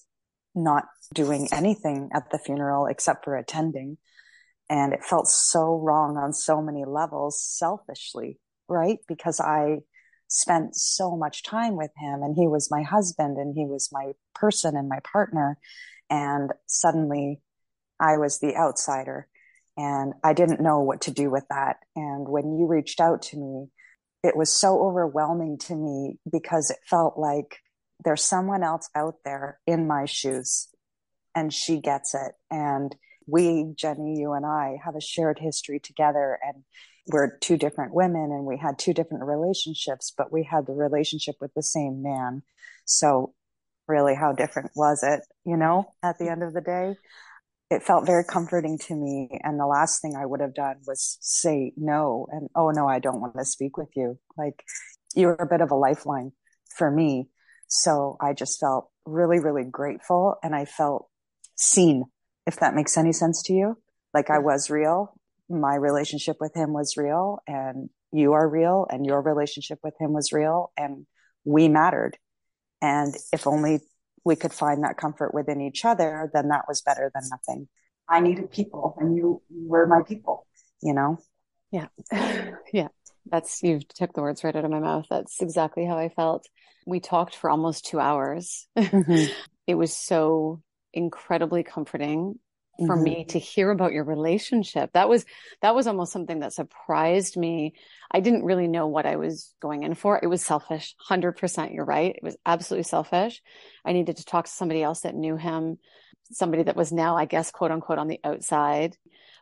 not 0.55 0.85
doing 1.13 1.47
anything 1.51 2.09
at 2.13 2.29
the 2.31 2.39
funeral 2.39 2.85
except 2.85 3.25
for 3.25 3.35
attending. 3.35 3.97
And 4.69 4.93
it 4.93 5.03
felt 5.03 5.27
so 5.27 5.77
wrong 5.77 6.17
on 6.17 6.33
so 6.33 6.61
many 6.61 6.85
levels, 6.85 7.41
selfishly, 7.41 8.39
right? 8.67 8.99
Because 9.07 9.39
I 9.39 9.79
spent 10.31 10.75
so 10.77 11.17
much 11.17 11.43
time 11.43 11.75
with 11.75 11.91
him 11.97 12.23
and 12.23 12.35
he 12.35 12.47
was 12.47 12.71
my 12.71 12.83
husband 12.83 13.37
and 13.37 13.53
he 13.53 13.65
was 13.65 13.89
my 13.91 14.13
person 14.33 14.77
and 14.77 14.87
my 14.87 14.99
partner. 15.03 15.57
And 16.09 16.51
suddenly 16.67 17.41
I 17.99 18.17
was 18.17 18.39
the 18.39 18.55
outsider 18.55 19.27
and 19.77 20.13
I 20.23 20.33
didn't 20.33 20.61
know 20.61 20.79
what 20.79 21.01
to 21.01 21.11
do 21.11 21.29
with 21.29 21.43
that. 21.49 21.77
And 21.97 22.29
when 22.29 22.57
you 22.57 22.65
reached 22.65 23.01
out 23.01 23.23
to 23.23 23.37
me, 23.37 23.67
it 24.23 24.37
was 24.37 24.49
so 24.49 24.81
overwhelming 24.81 25.57
to 25.59 25.75
me 25.75 26.17
because 26.31 26.69
it 26.69 26.79
felt 26.89 27.17
like 27.17 27.57
there's 28.03 28.23
someone 28.23 28.63
else 28.63 28.89
out 28.95 29.15
there 29.25 29.59
in 29.67 29.85
my 29.85 30.05
shoes 30.05 30.69
and 31.35 31.53
she 31.53 31.81
gets 31.81 32.13
it. 32.13 32.31
And 32.49 32.95
we, 33.27 33.73
Jenny, 33.75 34.17
you 34.17 34.31
and 34.31 34.45
I 34.45 34.77
have 34.83 34.95
a 34.95 35.01
shared 35.01 35.39
history 35.39 35.79
together 35.79 36.39
and 36.41 36.63
we're 37.07 37.37
two 37.37 37.57
different 37.57 37.93
women 37.93 38.31
and 38.31 38.45
we 38.45 38.57
had 38.57 38.77
two 38.77 38.93
different 38.93 39.23
relationships, 39.23 40.13
but 40.15 40.31
we 40.31 40.43
had 40.43 40.65
the 40.65 40.73
relationship 40.73 41.35
with 41.41 41.53
the 41.53 41.63
same 41.63 42.01
man. 42.01 42.43
So 42.85 43.33
really 43.87 44.15
how 44.15 44.33
different 44.33 44.71
was 44.75 45.03
it, 45.03 45.21
you 45.45 45.57
know, 45.57 45.93
at 46.03 46.17
the 46.17 46.29
end 46.29 46.43
of 46.43 46.53
the 46.53 46.61
day? 46.61 46.95
It 47.69 47.83
felt 47.83 48.05
very 48.05 48.23
comforting 48.23 48.77
to 48.87 48.95
me. 48.95 49.39
And 49.43 49.59
the 49.59 49.65
last 49.65 50.01
thing 50.01 50.15
I 50.15 50.25
would 50.25 50.41
have 50.41 50.53
done 50.53 50.77
was 50.85 51.17
say 51.21 51.73
no 51.77 52.27
and, 52.31 52.49
oh 52.55 52.69
no, 52.71 52.87
I 52.87 52.99
don't 52.99 53.21
want 53.21 53.37
to 53.37 53.45
speak 53.45 53.77
with 53.77 53.89
you. 53.95 54.19
Like 54.37 54.63
you're 55.15 55.33
a 55.33 55.47
bit 55.47 55.61
of 55.61 55.71
a 55.71 55.75
lifeline 55.75 56.33
for 56.75 56.91
me. 56.91 57.29
So 57.67 58.17
I 58.21 58.33
just 58.33 58.59
felt 58.59 58.89
really, 59.05 59.39
really 59.39 59.63
grateful 59.63 60.35
and 60.43 60.53
I 60.53 60.65
felt 60.65 61.07
seen, 61.55 62.05
if 62.45 62.57
that 62.57 62.75
makes 62.75 62.97
any 62.97 63.13
sense 63.13 63.41
to 63.43 63.53
you. 63.53 63.77
Like 64.13 64.29
I 64.29 64.39
was 64.39 64.69
real. 64.69 65.13
My 65.51 65.75
relationship 65.75 66.37
with 66.39 66.55
him 66.55 66.73
was 66.73 66.95
real 66.97 67.39
and 67.47 67.89
you 68.11 68.33
are 68.33 68.47
real 68.47 68.87
and 68.89 69.05
your 69.05 69.21
relationship 69.21 69.79
with 69.83 69.93
him 69.99 70.13
was 70.13 70.31
real 70.31 70.71
and 70.77 71.05
we 71.43 71.67
mattered. 71.67 72.17
And 72.81 73.13
if 73.31 73.47
only 73.47 73.81
we 74.23 74.35
could 74.35 74.53
find 74.53 74.83
that 74.83 74.97
comfort 74.97 75.33
within 75.33 75.61
each 75.61 75.85
other, 75.85 76.29
then 76.33 76.49
that 76.49 76.65
was 76.67 76.81
better 76.81 77.11
than 77.13 77.23
nothing. 77.29 77.67
I 78.07 78.19
needed 78.19 78.51
people 78.51 78.95
and 78.99 79.15
you, 79.15 79.41
were 79.49 79.87
my 79.87 80.01
people, 80.01 80.45
you 80.81 80.93
know? 80.93 81.17
Yeah. 81.71 81.87
yeah. 82.73 82.89
That's, 83.29 83.61
you've 83.63 83.87
took 83.87 84.13
the 84.13 84.21
words 84.21 84.43
right 84.43 84.55
out 84.55 84.65
of 84.65 84.71
my 84.71 84.79
mouth. 84.79 85.05
That's 85.09 85.41
exactly 85.41 85.85
how 85.85 85.97
I 85.97 86.09
felt. 86.09 86.47
We 86.85 86.99
talked 86.99 87.35
for 87.35 87.49
almost 87.49 87.85
two 87.85 87.99
hours. 87.99 88.67
Mm-hmm. 88.77 89.31
it 89.67 89.75
was 89.75 89.93
so 89.93 90.61
incredibly 90.93 91.63
comforting 91.63 92.39
for 92.79 92.95
mm-hmm. 92.95 93.03
me 93.03 93.25
to 93.25 93.39
hear 93.39 93.69
about 93.69 93.93
your 93.93 94.03
relationship. 94.03 94.91
That 94.93 95.09
was 95.09 95.25
that 95.61 95.75
was 95.75 95.87
almost 95.87 96.13
something 96.13 96.39
that 96.39 96.53
surprised 96.53 97.37
me. 97.37 97.73
I 98.09 98.19
didn't 98.19 98.45
really 98.45 98.67
know 98.67 98.87
what 98.87 99.05
I 99.05 99.17
was 99.17 99.53
going 99.61 99.83
in 99.83 99.93
for. 99.93 100.19
It 100.21 100.27
was 100.27 100.41
selfish. 100.41 100.95
100% 101.09 101.73
you're 101.73 101.85
right. 101.85 102.15
It 102.15 102.23
was 102.23 102.37
absolutely 102.45 102.83
selfish. 102.83 103.41
I 103.85 103.93
needed 103.93 104.17
to 104.17 104.25
talk 104.25 104.45
to 104.45 104.51
somebody 104.51 104.81
else 104.81 105.01
that 105.01 105.15
knew 105.15 105.37
him, 105.37 105.77
somebody 106.31 106.63
that 106.63 106.75
was 106.75 106.91
now 106.91 107.15
I 107.17 107.25
guess 107.25 107.51
quote 107.51 107.71
unquote 107.71 107.99
on 107.99 108.07
the 108.07 108.19
outside. 108.23 108.95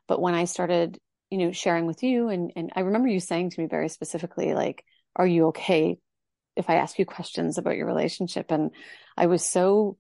But 0.07 0.21
when 0.21 0.33
I 0.33 0.45
started, 0.45 0.99
you 1.29 1.37
know, 1.37 1.51
sharing 1.51 1.85
with 1.85 2.03
you 2.03 2.29
and 2.29 2.51
and 2.55 2.71
I 2.75 2.81
remember 2.81 3.07
you 3.07 3.19
saying 3.19 3.51
to 3.51 3.61
me 3.61 3.67
very 3.67 3.89
specifically 3.89 4.53
like 4.53 4.83
are 5.15 5.27
you 5.27 5.47
okay 5.47 5.97
if 6.55 6.69
I 6.69 6.75
ask 6.75 6.99
you 6.99 7.05
questions 7.05 7.57
about 7.57 7.77
your 7.77 7.87
relationship 7.87 8.51
and 8.51 8.71
I 9.15 9.27
was 9.27 9.45
so 9.45 9.97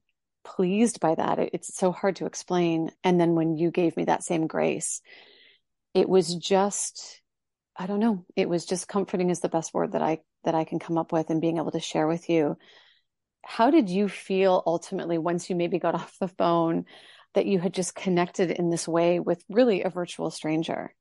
pleased 0.55 0.99
by 0.99 1.15
that. 1.15 1.39
it's 1.39 1.75
so 1.75 1.91
hard 1.91 2.17
to 2.17 2.25
explain. 2.25 2.91
And 3.03 3.19
then 3.19 3.35
when 3.35 3.57
you 3.57 3.71
gave 3.71 3.95
me 3.95 4.05
that 4.05 4.23
same 4.23 4.47
grace, 4.47 5.01
it 5.93 6.09
was 6.09 6.35
just, 6.35 7.21
I 7.77 7.85
don't 7.87 7.99
know, 7.99 8.25
it 8.35 8.49
was 8.49 8.65
just 8.65 8.87
comforting 8.87 9.29
is 9.29 9.41
the 9.41 9.49
best 9.49 9.73
word 9.73 9.93
that 9.93 10.01
I, 10.01 10.19
that 10.43 10.55
I 10.55 10.63
can 10.63 10.79
come 10.79 10.97
up 10.97 11.11
with 11.11 11.29
and 11.29 11.41
being 11.41 11.57
able 11.57 11.71
to 11.71 11.79
share 11.79 12.07
with 12.07 12.29
you. 12.29 12.57
How 13.45 13.69
did 13.71 13.89
you 13.89 14.09
feel 14.09 14.63
ultimately 14.65 15.17
once 15.17 15.49
you 15.49 15.55
maybe 15.55 15.79
got 15.79 15.95
off 16.01 16.17
the 16.19 16.27
phone 16.27 16.85
that 17.35 17.45
you 17.45 17.59
had 17.59 17.73
just 17.73 17.95
connected 17.95 18.51
in 18.51 18.69
this 18.69 18.87
way 18.87 19.19
with 19.19 19.43
really 19.49 19.83
a 19.83 19.89
virtual 19.89 20.31
stranger? 20.31 20.93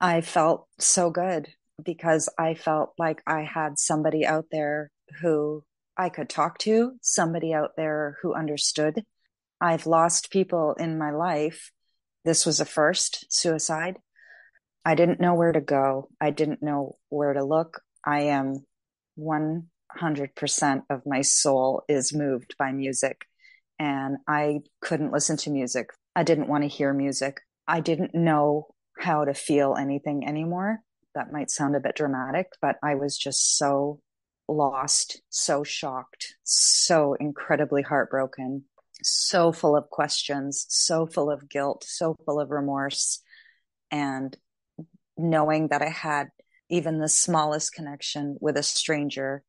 I 0.00 0.20
felt 0.20 0.66
so 0.78 1.10
good 1.10 1.48
because 1.82 2.28
I 2.38 2.54
felt 2.54 2.92
like 2.98 3.22
I 3.26 3.42
had 3.42 3.78
somebody 3.78 4.26
out 4.26 4.46
there 4.50 4.90
who 5.20 5.64
I 5.96 6.08
could 6.08 6.28
talk 6.28 6.58
to, 6.58 6.92
somebody 7.02 7.52
out 7.52 7.76
there 7.76 8.18
who 8.22 8.34
understood. 8.34 9.04
I've 9.60 9.86
lost 9.86 10.30
people 10.30 10.74
in 10.78 10.98
my 10.98 11.10
life. 11.10 11.70
This 12.24 12.46
was 12.46 12.60
a 12.60 12.64
first 12.64 13.26
suicide. 13.32 13.98
I 14.84 14.94
didn't 14.94 15.20
know 15.20 15.34
where 15.34 15.52
to 15.52 15.60
go. 15.60 16.08
I 16.20 16.30
didn't 16.30 16.62
know 16.62 16.96
where 17.08 17.32
to 17.32 17.44
look. 17.44 17.82
I 18.04 18.22
am 18.22 18.66
100% 19.18 20.82
of 20.90 21.06
my 21.06 21.20
soul 21.22 21.84
is 21.88 22.14
moved 22.14 22.56
by 22.58 22.72
music. 22.72 23.26
And 23.78 24.16
I 24.26 24.60
couldn't 24.80 25.12
listen 25.12 25.36
to 25.38 25.50
music. 25.50 25.90
I 26.14 26.22
didn't 26.22 26.48
want 26.48 26.64
to 26.64 26.68
hear 26.68 26.92
music. 26.92 27.40
I 27.66 27.80
didn't 27.80 28.14
know 28.14 28.68
how 28.98 29.24
to 29.24 29.34
feel 29.34 29.76
anything 29.76 30.26
anymore. 30.26 30.80
That 31.14 31.32
might 31.32 31.50
sound 31.50 31.76
a 31.76 31.80
bit 31.80 31.96
dramatic, 31.96 32.48
but 32.60 32.76
I 32.82 32.94
was 32.94 33.16
just 33.16 33.56
so 33.56 34.00
lost, 34.56 35.20
so 35.28 35.64
shocked, 35.64 36.34
so 36.44 37.14
incredibly 37.14 37.82
heartbroken, 37.82 38.64
so 39.02 39.52
full 39.52 39.76
of 39.76 39.90
questions, 39.90 40.66
so 40.68 41.06
full 41.06 41.30
of 41.30 41.48
guilt, 41.48 41.84
so 41.86 42.14
full 42.24 42.40
of 42.40 42.50
remorse. 42.50 43.20
And 43.90 44.36
knowing 45.16 45.68
that 45.68 45.82
I 45.82 45.88
had 45.88 46.28
even 46.70 46.98
the 46.98 47.08
smallest 47.08 47.74
connection 47.74 48.36
with 48.40 48.56
a 48.56 48.62
stranger 48.62 49.42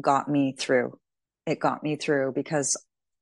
got 0.00 0.28
me 0.28 0.54
through. 0.58 0.98
It 1.46 1.60
got 1.60 1.82
me 1.82 1.96
through 1.96 2.32
because 2.34 2.76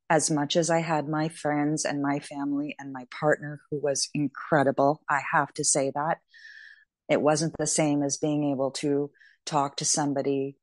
as 0.08 0.30
much 0.30 0.54
as 0.54 0.70
I 0.70 0.80
had 0.80 1.08
my 1.08 1.28
friends 1.28 1.84
and 1.84 2.00
my 2.00 2.20
family 2.20 2.76
and 2.78 2.92
my 2.92 3.06
partner 3.10 3.60
who 3.70 3.80
was 3.80 4.08
incredible, 4.14 5.02
I 5.08 5.20
have 5.32 5.52
to 5.54 5.64
say 5.64 5.90
that 5.94 6.18
it 7.08 7.20
wasn't 7.20 7.54
the 7.58 7.66
same 7.66 8.02
as 8.02 8.16
being 8.16 8.50
able 8.52 8.70
to 8.70 9.10
talk 9.44 9.76
to 9.76 9.84
somebody 9.84 10.56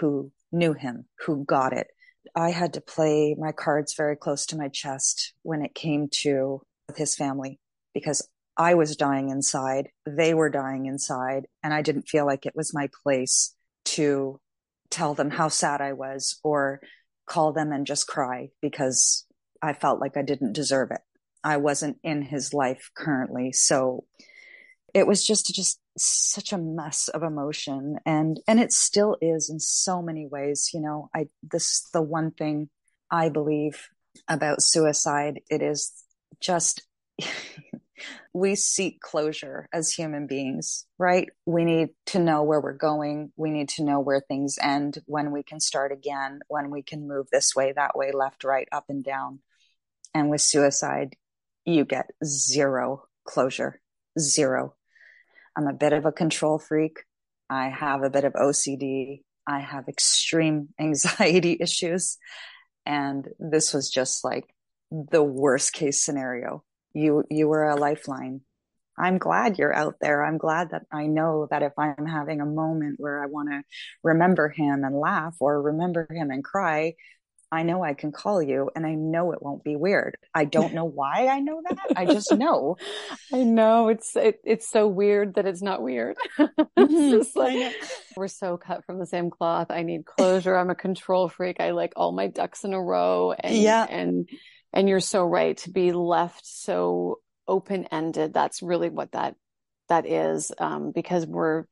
who 0.00 0.30
knew 0.52 0.72
him, 0.72 1.06
who 1.24 1.44
got 1.44 1.72
it. 1.72 1.88
I 2.34 2.50
had 2.50 2.74
to 2.74 2.80
play 2.80 3.36
my 3.38 3.52
cards 3.52 3.94
very 3.94 4.16
close 4.16 4.46
to 4.46 4.56
my 4.56 4.68
chest 4.68 5.32
when 5.42 5.62
it 5.62 5.74
came 5.74 6.08
to 6.22 6.62
his 6.96 7.14
family 7.14 7.58
because 7.94 8.28
I 8.56 8.74
was 8.74 8.96
dying 8.96 9.28
inside, 9.28 9.88
they 10.06 10.32
were 10.32 10.48
dying 10.48 10.86
inside, 10.86 11.46
and 11.62 11.74
I 11.74 11.82
didn't 11.82 12.08
feel 12.08 12.24
like 12.24 12.46
it 12.46 12.56
was 12.56 12.74
my 12.74 12.88
place 13.02 13.54
to 13.84 14.40
tell 14.90 15.14
them 15.14 15.30
how 15.30 15.48
sad 15.48 15.80
I 15.80 15.92
was 15.92 16.40
or 16.42 16.80
call 17.26 17.52
them 17.52 17.72
and 17.72 17.86
just 17.86 18.06
cry 18.06 18.48
because 18.62 19.26
I 19.60 19.72
felt 19.72 20.00
like 20.00 20.16
I 20.16 20.22
didn't 20.22 20.54
deserve 20.54 20.90
it. 20.90 21.00
I 21.44 21.58
wasn't 21.58 21.98
in 22.02 22.22
his 22.22 22.54
life 22.54 22.90
currently. 22.96 23.52
So 23.52 24.04
it 24.94 25.06
was 25.06 25.24
just 25.24 25.46
to 25.46 25.52
just 25.52 25.78
such 25.96 26.52
a 26.52 26.58
mess 26.58 27.08
of 27.08 27.22
emotion 27.22 27.98
and 28.04 28.40
and 28.46 28.60
it 28.60 28.72
still 28.72 29.16
is 29.20 29.48
in 29.50 29.58
so 29.58 30.02
many 30.02 30.26
ways 30.26 30.70
you 30.74 30.80
know 30.80 31.08
i 31.14 31.26
this 31.42 31.88
the 31.92 32.02
one 32.02 32.30
thing 32.30 32.68
i 33.10 33.28
believe 33.28 33.88
about 34.28 34.62
suicide 34.62 35.40
it 35.50 35.62
is 35.62 35.92
just 36.40 36.86
we 38.32 38.54
seek 38.54 39.00
closure 39.00 39.68
as 39.72 39.92
human 39.92 40.26
beings 40.26 40.86
right? 40.98 41.28
We 41.46 41.64
need 41.64 41.90
to 42.06 42.18
know 42.18 42.42
where 42.42 42.60
we're 42.60 42.72
going. 42.72 43.32
We 43.36 43.50
need 43.50 43.68
to 43.70 43.84
know 43.84 44.00
where 44.00 44.20
things 44.20 44.58
end 44.60 44.98
when 45.06 45.30
we 45.30 45.42
can 45.42 45.60
start 45.60 45.92
again 45.92 46.40
when 46.48 46.70
we 46.70 46.82
can 46.82 47.08
move 47.08 47.28
this 47.30 47.54
way 47.54 47.72
that 47.72 47.96
way 47.96 48.12
left 48.12 48.44
right 48.44 48.68
up 48.72 48.84
and 48.88 49.02
down. 49.02 49.40
And 50.14 50.30
with 50.30 50.40
suicide 50.40 51.16
you 51.64 51.84
get 51.84 52.10
zero 52.24 53.04
closure 53.24 53.80
zero 54.18 54.74
I'm 55.56 55.66
a 55.66 55.72
bit 55.72 55.92
of 55.92 56.04
a 56.04 56.12
control 56.12 56.58
freak. 56.58 56.98
I 57.48 57.68
have 57.68 58.02
a 58.02 58.10
bit 58.10 58.24
of 58.24 58.34
OCD. 58.34 59.22
I 59.46 59.60
have 59.60 59.88
extreme 59.88 60.68
anxiety 60.80 61.56
issues. 61.60 62.18
And 62.84 63.26
this 63.38 63.72
was 63.74 63.90
just 63.90 64.24
like 64.24 64.44
the 64.90 65.22
worst 65.22 65.72
case 65.72 66.04
scenario. 66.04 66.62
You, 66.92 67.24
you 67.30 67.48
were 67.48 67.68
a 67.68 67.76
lifeline. 67.76 68.42
I'm 68.98 69.18
glad 69.18 69.58
you're 69.58 69.74
out 69.74 69.96
there. 70.00 70.24
I'm 70.24 70.38
glad 70.38 70.70
that 70.70 70.84
I 70.90 71.06
know 71.06 71.46
that 71.50 71.62
if 71.62 71.72
I'm 71.76 72.06
having 72.06 72.40
a 72.40 72.46
moment 72.46 72.98
where 72.98 73.22
I 73.22 73.26
want 73.26 73.50
to 73.50 73.62
remember 74.02 74.48
him 74.48 74.84
and 74.84 74.98
laugh 74.98 75.36
or 75.38 75.60
remember 75.60 76.06
him 76.10 76.30
and 76.30 76.42
cry, 76.42 76.94
I 77.52 77.62
know 77.62 77.82
I 77.82 77.94
can 77.94 78.10
call 78.10 78.42
you 78.42 78.70
and 78.74 78.84
I 78.84 78.94
know 78.94 79.32
it 79.32 79.42
won't 79.42 79.62
be 79.62 79.76
weird. 79.76 80.16
I 80.34 80.44
don't 80.56 80.74
know 80.74 80.84
why 80.84 81.28
I 81.28 81.40
know 81.40 81.62
that. 81.68 81.78
I 81.96 82.06
just 82.06 82.32
know. 82.32 82.76
I 83.32 83.44
know 83.44 83.88
it's 83.88 84.16
it, 84.16 84.40
it's 84.44 84.68
so 84.68 84.88
weird 84.88 85.34
that 85.34 85.46
it's 85.46 85.62
not 85.62 85.82
weird. 85.82 86.16
Mm-hmm. 86.76 87.20
it's 87.20 87.34
like 87.34 87.74
we're 88.16 88.28
so 88.28 88.58
cut 88.58 88.84
from 88.84 88.98
the 88.98 89.06
same 89.06 89.30
cloth. 89.30 89.68
I 89.70 89.82
need 89.82 90.04
closure. 90.04 90.56
I'm 90.56 90.68
a 90.68 90.74
control 90.74 91.28
freak. 91.28 91.56
I 91.58 91.70
like 91.70 91.94
all 91.96 92.12
my 92.12 92.26
ducks 92.26 92.64
in 92.64 92.74
a 92.74 92.80
row 92.80 93.32
and 93.32 93.56
yeah. 93.56 93.86
and 93.88 94.28
and 94.72 94.88
you're 94.88 95.00
so 95.00 95.24
right 95.24 95.56
to 95.58 95.70
be 95.70 95.92
left 95.92 96.46
so 96.46 97.20
open-ended. 97.48 98.34
That's 98.34 98.62
really 98.62 98.90
what 98.90 99.12
that 99.12 99.36
that 99.88 100.06
is 100.06 100.52
um, 100.58 100.92
because 100.94 101.26
we're 101.26 101.64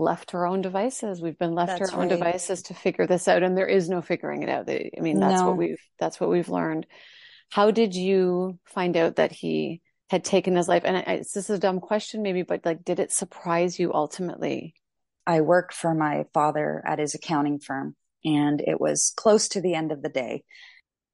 left 0.00 0.30
to 0.30 0.38
our 0.38 0.46
own 0.46 0.62
devices. 0.62 1.20
We've 1.20 1.38
been 1.38 1.54
left 1.54 1.78
that's 1.78 1.90
to 1.90 1.96
our 1.96 2.02
right. 2.02 2.10
own 2.10 2.18
devices 2.18 2.62
to 2.64 2.74
figure 2.74 3.06
this 3.06 3.28
out, 3.28 3.42
and 3.42 3.56
there 3.56 3.68
is 3.68 3.88
no 3.88 4.02
figuring 4.02 4.42
it 4.42 4.48
out. 4.48 4.68
I 4.68 5.00
mean, 5.00 5.20
that's 5.20 5.40
no. 5.40 5.48
what 5.48 5.56
we've 5.56 5.82
that's 5.98 6.18
what 6.18 6.30
we've 6.30 6.48
learned. 6.48 6.86
How 7.50 7.70
did 7.70 7.94
you 7.94 8.58
find 8.64 8.96
out 8.96 9.16
that 9.16 9.32
he 9.32 9.82
had 10.08 10.24
taken 10.24 10.56
his 10.56 10.68
life? 10.68 10.82
And 10.84 10.96
I, 10.96 11.18
this 11.18 11.36
is 11.36 11.50
a 11.50 11.58
dumb 11.58 11.80
question, 11.80 12.22
maybe, 12.22 12.42
but 12.42 12.64
like, 12.64 12.84
did 12.84 12.98
it 12.98 13.12
surprise 13.12 13.78
you 13.78 13.92
ultimately? 13.92 14.74
I 15.26 15.42
worked 15.42 15.74
for 15.74 15.94
my 15.94 16.24
father 16.32 16.82
at 16.86 16.98
his 16.98 17.14
accounting 17.14 17.60
firm, 17.60 17.94
and 18.24 18.60
it 18.60 18.80
was 18.80 19.12
close 19.16 19.48
to 19.48 19.60
the 19.60 19.74
end 19.74 19.92
of 19.92 20.02
the 20.02 20.08
day. 20.08 20.44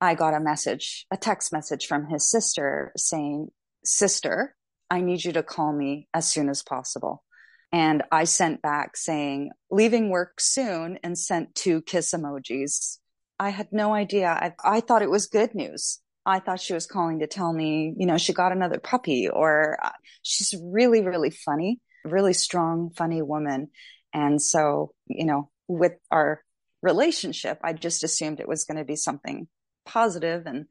I 0.00 0.14
got 0.14 0.34
a 0.34 0.40
message, 0.40 1.06
a 1.10 1.16
text 1.16 1.52
message 1.52 1.86
from 1.86 2.06
his 2.06 2.30
sister 2.30 2.92
saying, 2.96 3.48
Sister, 3.84 4.54
I 4.90 5.00
need 5.00 5.24
you 5.24 5.32
to 5.32 5.42
call 5.42 5.72
me 5.72 6.08
as 6.14 6.30
soon 6.30 6.48
as 6.48 6.62
possible. 6.62 7.24
And 7.72 8.02
I 8.12 8.24
sent 8.24 8.62
back 8.62 8.96
saying, 8.96 9.50
leaving 9.70 10.10
work 10.10 10.40
soon 10.40 10.98
and 11.02 11.18
sent 11.18 11.54
two 11.54 11.82
kiss 11.82 12.14
emojis. 12.14 12.98
I 13.38 13.50
had 13.50 13.68
no 13.72 13.92
idea. 13.92 14.28
I, 14.28 14.54
I 14.64 14.80
thought 14.80 15.02
it 15.02 15.10
was 15.10 15.26
good 15.26 15.54
news. 15.54 16.00
I 16.24 16.40
thought 16.40 16.60
she 16.60 16.74
was 16.74 16.86
calling 16.86 17.20
to 17.20 17.26
tell 17.26 17.52
me, 17.52 17.94
you 17.96 18.06
know, 18.06 18.18
she 18.18 18.32
got 18.32 18.52
another 18.52 18.80
puppy 18.80 19.28
or 19.28 19.78
uh, 19.82 19.90
she's 20.22 20.54
really, 20.60 21.02
really 21.02 21.30
funny, 21.30 21.80
really 22.04 22.32
strong, 22.32 22.90
funny 22.96 23.22
woman. 23.22 23.68
And 24.12 24.40
so, 24.40 24.92
you 25.06 25.26
know, 25.26 25.50
with 25.68 25.92
our 26.10 26.42
relationship, 26.82 27.58
I 27.62 27.74
just 27.74 28.02
assumed 28.02 28.40
it 28.40 28.48
was 28.48 28.64
going 28.64 28.78
to 28.78 28.84
be 28.84 28.96
something 28.96 29.46
positive. 29.84 30.46
And 30.46 30.66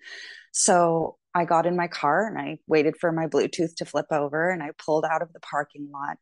so 0.51 1.17
I 1.33 1.45
got 1.45 1.65
in 1.65 1.75
my 1.75 1.87
car 1.87 2.27
and 2.27 2.37
I 2.37 2.57
waited 2.67 2.95
for 2.99 3.11
my 3.11 3.27
Bluetooth 3.27 3.75
to 3.77 3.85
flip 3.85 4.07
over 4.11 4.49
and 4.49 4.63
I 4.63 4.71
pulled 4.83 5.05
out 5.05 5.21
of 5.21 5.31
the 5.33 5.39
parking 5.39 5.89
lot 5.91 6.17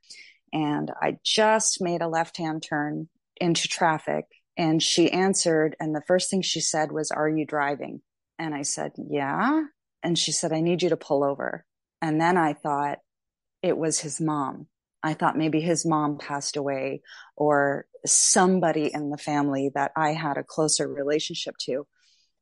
and 0.53 0.91
I 1.01 1.17
just 1.23 1.81
made 1.81 2.01
a 2.01 2.07
left 2.07 2.37
hand 2.37 2.63
turn 2.63 3.09
into 3.41 3.67
traffic. 3.67 4.25
And 4.55 4.81
she 4.81 5.11
answered, 5.11 5.75
and 5.79 5.95
the 5.95 6.03
first 6.07 6.29
thing 6.29 6.43
she 6.43 6.61
said 6.61 6.91
was, 6.91 7.11
Are 7.11 7.27
you 7.27 7.45
driving? 7.45 8.01
And 8.37 8.53
I 8.53 8.61
said, 8.61 8.91
Yeah. 8.97 9.63
And 10.03 10.17
she 10.17 10.31
said, 10.31 10.53
I 10.53 10.61
need 10.61 10.83
you 10.83 10.89
to 10.89 10.97
pull 10.97 11.23
over. 11.23 11.65
And 12.01 12.21
then 12.21 12.37
I 12.37 12.53
thought 12.53 12.99
it 13.63 13.77
was 13.77 13.99
his 13.99 14.21
mom. 14.21 14.67
I 15.01 15.13
thought 15.15 15.37
maybe 15.37 15.59
his 15.59 15.85
mom 15.85 16.17
passed 16.17 16.55
away 16.55 17.01
or 17.35 17.87
somebody 18.05 18.91
in 18.93 19.09
the 19.09 19.17
family 19.17 19.71
that 19.73 19.91
I 19.95 20.11
had 20.11 20.37
a 20.37 20.43
closer 20.43 20.87
relationship 20.87 21.55
to. 21.61 21.87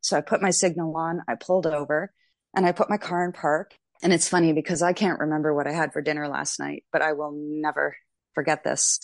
So 0.01 0.17
I 0.17 0.21
put 0.21 0.41
my 0.41 0.51
signal 0.51 0.95
on, 0.97 1.21
I 1.27 1.35
pulled 1.35 1.65
over, 1.65 2.11
and 2.55 2.65
I 2.65 2.71
put 2.71 2.89
my 2.89 2.97
car 2.97 3.23
in 3.23 3.31
park. 3.31 3.75
And 4.01 4.11
it's 4.11 4.27
funny 4.27 4.53
because 4.53 4.81
I 4.81 4.93
can't 4.93 5.19
remember 5.19 5.53
what 5.53 5.67
I 5.67 5.73
had 5.73 5.93
for 5.93 6.01
dinner 6.01 6.27
last 6.27 6.59
night, 6.59 6.83
but 6.91 7.01
I 7.01 7.13
will 7.13 7.33
never 7.35 7.95
forget 8.33 8.63
this. 8.63 8.99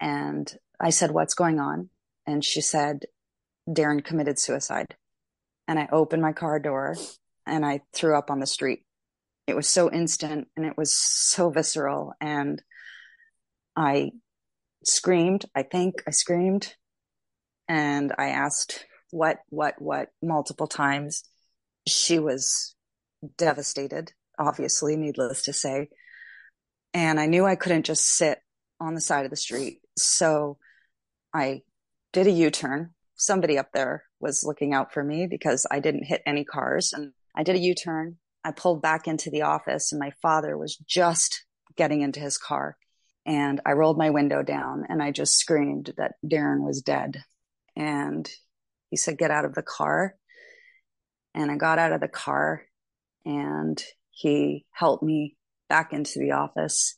And 0.00 0.52
I 0.80 0.90
said, 0.90 1.10
What's 1.10 1.34
going 1.34 1.58
on? 1.58 1.88
And 2.26 2.44
she 2.44 2.60
said, 2.60 3.04
Darren 3.68 4.04
committed 4.04 4.38
suicide. 4.38 4.96
And 5.66 5.78
I 5.78 5.88
opened 5.90 6.22
my 6.22 6.32
car 6.32 6.58
door 6.58 6.96
and 7.46 7.64
I 7.64 7.80
threw 7.94 8.16
up 8.16 8.30
on 8.30 8.40
the 8.40 8.46
street. 8.46 8.84
It 9.46 9.56
was 9.56 9.68
so 9.68 9.90
instant 9.90 10.48
and 10.56 10.66
it 10.66 10.76
was 10.76 10.92
so 10.92 11.50
visceral. 11.50 12.12
And 12.20 12.62
I 13.76 14.12
screamed. 14.84 15.46
I 15.54 15.62
think 15.62 16.02
I 16.06 16.10
screamed. 16.10 16.74
And 17.66 18.12
I 18.18 18.28
asked, 18.28 18.84
What, 19.10 19.38
what, 19.48 19.76
what, 19.78 20.08
multiple 20.22 20.66
times. 20.66 21.24
She 21.86 22.18
was 22.18 22.74
devastated 23.38 24.12
obviously, 24.38 24.96
needless 24.96 25.42
to 25.44 25.52
say. 25.52 25.88
And 26.94 27.20
I 27.20 27.26
knew 27.26 27.44
I 27.44 27.56
couldn't 27.56 27.86
just 27.86 28.04
sit 28.04 28.38
on 28.80 28.94
the 28.94 29.00
side 29.00 29.24
of 29.24 29.30
the 29.30 29.36
street. 29.36 29.80
So 29.96 30.58
I 31.34 31.62
did 32.12 32.26
a 32.26 32.30
U 32.30 32.50
turn. 32.50 32.94
Somebody 33.16 33.58
up 33.58 33.72
there 33.72 34.04
was 34.20 34.44
looking 34.44 34.72
out 34.72 34.92
for 34.92 35.02
me 35.02 35.26
because 35.26 35.66
I 35.70 35.80
didn't 35.80 36.04
hit 36.04 36.22
any 36.24 36.44
cars. 36.44 36.92
And 36.92 37.12
I 37.34 37.42
did 37.42 37.56
a 37.56 37.60
U 37.60 37.74
turn. 37.74 38.16
I 38.44 38.52
pulled 38.52 38.80
back 38.80 39.08
into 39.08 39.30
the 39.30 39.42
office, 39.42 39.92
and 39.92 39.98
my 39.98 40.12
father 40.22 40.56
was 40.56 40.76
just 40.76 41.44
getting 41.76 42.02
into 42.02 42.20
his 42.20 42.38
car. 42.38 42.76
And 43.26 43.60
I 43.66 43.72
rolled 43.72 43.98
my 43.98 44.08
window 44.08 44.42
down 44.42 44.86
and 44.88 45.02
I 45.02 45.10
just 45.10 45.36
screamed 45.36 45.92
that 45.98 46.14
Darren 46.24 46.62
was 46.64 46.80
dead. 46.80 47.22
And 47.76 48.28
he 48.88 48.96
said, 48.96 49.18
Get 49.18 49.30
out 49.30 49.44
of 49.44 49.54
the 49.54 49.62
car. 49.62 50.14
And 51.34 51.50
I 51.50 51.56
got 51.56 51.78
out 51.78 51.92
of 51.92 52.00
the 52.00 52.08
car 52.08 52.62
and 53.26 53.82
he 54.18 54.64
helped 54.72 55.04
me 55.04 55.36
back 55.68 55.92
into 55.92 56.18
the 56.18 56.32
office. 56.32 56.96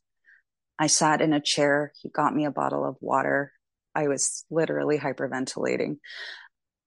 I 0.78 0.86
sat 0.86 1.20
in 1.20 1.34
a 1.34 1.40
chair. 1.40 1.92
He 2.00 2.08
got 2.08 2.34
me 2.34 2.46
a 2.46 2.50
bottle 2.50 2.82
of 2.82 2.96
water. 3.02 3.52
I 3.94 4.08
was 4.08 4.46
literally 4.50 4.98
hyperventilating. 4.98 5.96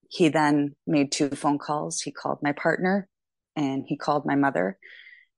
He 0.10 0.30
then 0.30 0.76
made 0.88 1.12
two 1.12 1.30
phone 1.30 1.60
calls. 1.60 2.02
He 2.02 2.12
called 2.12 2.39
my 2.41 2.52
partner 2.52 3.08
and 3.56 3.86
he 3.88 3.96
called 3.96 4.26
my 4.26 4.34
mother 4.34 4.80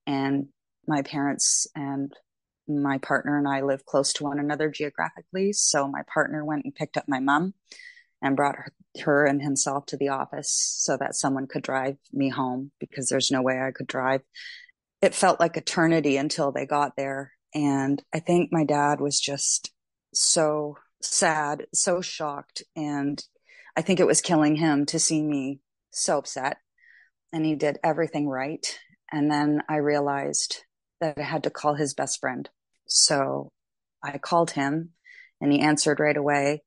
and 0.08 0.47
my 0.88 1.01
parents 1.01 1.67
and 1.75 2.13
my 2.65 2.97
partner 2.99 3.38
and 3.38 3.49
I 3.49 3.62
live 3.62 3.86
close 3.86 4.13
to 4.13 4.23
one 4.23 4.39
another 4.39 4.69
geographically. 4.69 5.51
So 5.51 5.89
my 5.89 6.03
partner 6.13 6.45
went 6.45 6.63
and 6.63 6.73
picked 6.73 6.95
up 6.95 7.05
my 7.10 7.19
mom 7.19 7.53
and 8.21 8.38
brought 8.38 8.55
her, 9.03 9.25
and 9.25 9.41
himself 9.41 9.86
to 9.88 9.97
the 9.97 10.08
office 10.08 10.49
so 10.79 10.95
that 10.95 11.15
someone 11.15 11.47
could 11.47 11.63
drive 11.63 11.97
me 12.13 12.29
home 12.29 12.71
because 12.79 13.10
there's 13.10 13.29
no 13.29 13.41
way 13.41 13.60
I 13.60 13.71
could 13.71 13.88
drive 13.88 14.21
it 15.01 15.15
felt 15.15 15.39
like 15.39 15.58
eternity 15.58 16.17
until 16.17 16.51
they 16.51 16.65
got 16.65 16.93
there. 16.95 17.34
And 17.53 18.01
I 18.13 18.19
think 18.19 18.49
my 18.51 18.63
dad 18.63 18.99
was 18.99 19.19
just 19.19 19.71
so 20.13 20.77
sad, 21.01 21.65
so 21.73 22.01
shocked. 22.01 22.63
And 22.75 23.23
I 23.75 23.81
think 23.81 23.99
it 23.99 24.08
was 24.08 24.21
killing 24.21 24.55
him 24.55 24.86
to 24.88 24.99
see 24.99 25.21
me 25.21 25.60
so 25.91 26.17
upset. 26.19 26.58
And 27.31 27.45
he 27.45 27.55
did 27.55 27.77
everything 27.84 28.27
right. 28.27 28.65
And 29.12 29.31
then 29.31 29.62
I 29.69 29.77
realized 29.77 30.63
that 31.01 31.17
I 31.17 31.23
had 31.23 31.43
to 31.43 31.49
call 31.49 31.75
his 31.75 31.93
best 31.93 32.19
friend. 32.19 32.49
So 32.88 33.51
I 34.03 34.17
called 34.17 34.51
him 34.51 34.91
and 35.41 35.51
he 35.51 35.60
answered 35.60 35.99
right 35.99 36.17
away. 36.17 36.63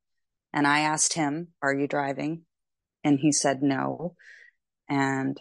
And 0.53 0.67
I 0.67 0.81
asked 0.81 1.15
him, 1.15 1.49
Are 1.63 1.75
you 1.75 1.87
driving? 1.87 2.43
And 3.05 3.19
he 3.19 3.33
said 3.33 3.63
no. 3.63 4.15
And 4.89 5.39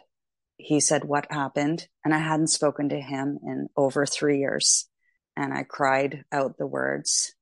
he 0.57 0.79
said, 0.79 1.05
What 1.05 1.31
happened? 1.31 1.87
And 2.03 2.13
I 2.13 2.19
hadn't 2.19 2.47
spoken 2.47 2.89
to 2.89 2.99
him 2.99 3.39
in 3.43 3.69
over 3.75 4.05
three 4.05 4.39
years. 4.39 4.89
And 5.35 5.53
I 5.53 5.63
cried 5.63 6.23
out 6.31 6.57
the 6.57 6.65
words, 6.65 7.35